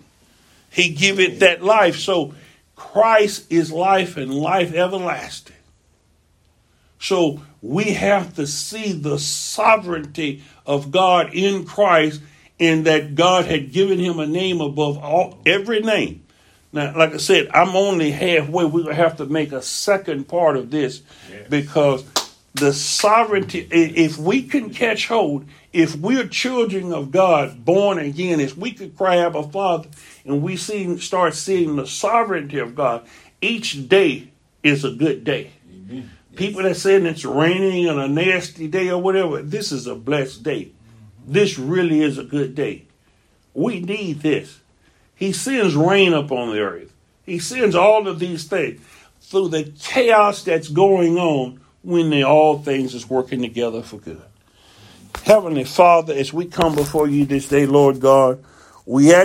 He 0.70 0.90
give 0.90 1.20
it 1.20 1.42
that 1.42 1.62
life. 1.62 1.98
So 2.00 2.34
Christ 2.78 3.52
is 3.52 3.70
life 3.72 4.16
and 4.16 4.34
life 4.34 4.74
everlasting. 4.74 5.56
So 7.00 7.42
we 7.62 7.84
have 7.94 8.36
to 8.36 8.48
see 8.48 8.94
the 8.94 9.20
sovereignty 9.20 10.44
of 10.66 10.92
God 10.92 11.34
in 11.34 11.66
Christ 11.66 12.22
in 12.60 12.84
that 12.84 13.16
God 13.16 13.46
had 13.46 13.72
given 13.72 14.00
him 14.00 14.20
a 14.20 14.28
name 14.28 14.62
above 14.62 14.98
all 15.00 15.40
every 15.46 15.82
name. 15.82 16.24
Now, 16.72 16.96
like 16.98 17.14
I 17.14 17.18
said, 17.18 17.50
I'm 17.54 17.76
only 17.76 18.12
halfway. 18.12 18.64
We're 18.66 18.84
gonna 18.84 18.96
have 18.96 19.18
to 19.18 19.26
make 19.26 19.52
a 19.52 19.62
second 19.62 20.30
part 20.30 20.56
of 20.56 20.72
this 20.72 21.02
Yes. 21.30 21.48
because 21.50 22.06
the 22.54 22.72
sovereignty, 22.72 23.68
if 23.72 24.18
we 24.18 24.44
can 24.44 24.70
catch 24.70 25.08
hold, 25.08 25.46
if 25.74 25.96
we're 25.96 26.28
children 26.28 26.94
of 26.94 27.12
God, 27.12 27.64
born 27.64 27.98
again, 27.98 28.40
if 28.40 28.58
we 28.58 28.72
could 28.72 28.98
cry 28.98 29.20
out, 29.20 29.36
a 29.36 29.44
Father, 29.44 29.90
and 30.26 30.42
we 30.42 30.58
see, 30.58 30.98
start 30.98 31.34
seeing 31.34 31.76
the 31.76 31.88
sovereignty 31.88 32.60
of 32.60 32.76
God, 32.76 33.06
each 33.42 33.88
day 33.88 34.32
is 34.64 34.84
a 34.84 34.92
good 34.92 35.24
day. 35.24 35.52
People 36.36 36.64
that 36.64 36.76
saying 36.76 37.06
it's 37.06 37.26
raining 37.26 37.90
on 37.90 38.00
a 38.00 38.08
nasty 38.08 38.68
day 38.68 38.90
or 38.90 39.02
whatever, 39.02 39.42
this 39.42 39.72
is 39.72 39.88
a 39.88 39.96
blessed 39.96 40.44
day. 40.44 40.72
This 41.26 41.60
really 41.60 42.02
is 42.02 42.18
a 42.18 42.24
good 42.24 42.56
day. 42.56 42.86
We 43.54 43.80
need 43.80 44.22
this. 44.22 44.60
He 45.16 45.34
sends 45.34 45.76
rain 45.76 46.14
upon 46.14 46.52
the 46.52 46.60
earth. 46.60 46.94
He 47.26 47.40
sends 47.40 47.76
all 47.76 48.08
of 48.08 48.20
these 48.20 48.46
things 48.46 48.82
through 49.22 49.50
the 49.50 49.72
chaos 49.80 50.44
that's 50.44 50.68
going 50.68 51.18
on 51.18 51.60
when 51.84 52.10
the, 52.10 52.24
all 52.24 52.60
things 52.60 52.94
is 52.94 53.10
working 53.10 53.42
together 53.42 53.82
for 53.82 53.98
good. 53.98 54.22
Heavenly 55.24 55.64
Father, 55.66 56.14
as 56.14 56.34
we 56.34 56.46
come 56.48 56.76
before 56.76 57.08
you 57.08 57.26
this 57.26 57.48
day, 57.50 57.66
Lord 57.66 58.00
God, 58.02 58.44
we 58.86 59.14
ask 59.14 59.20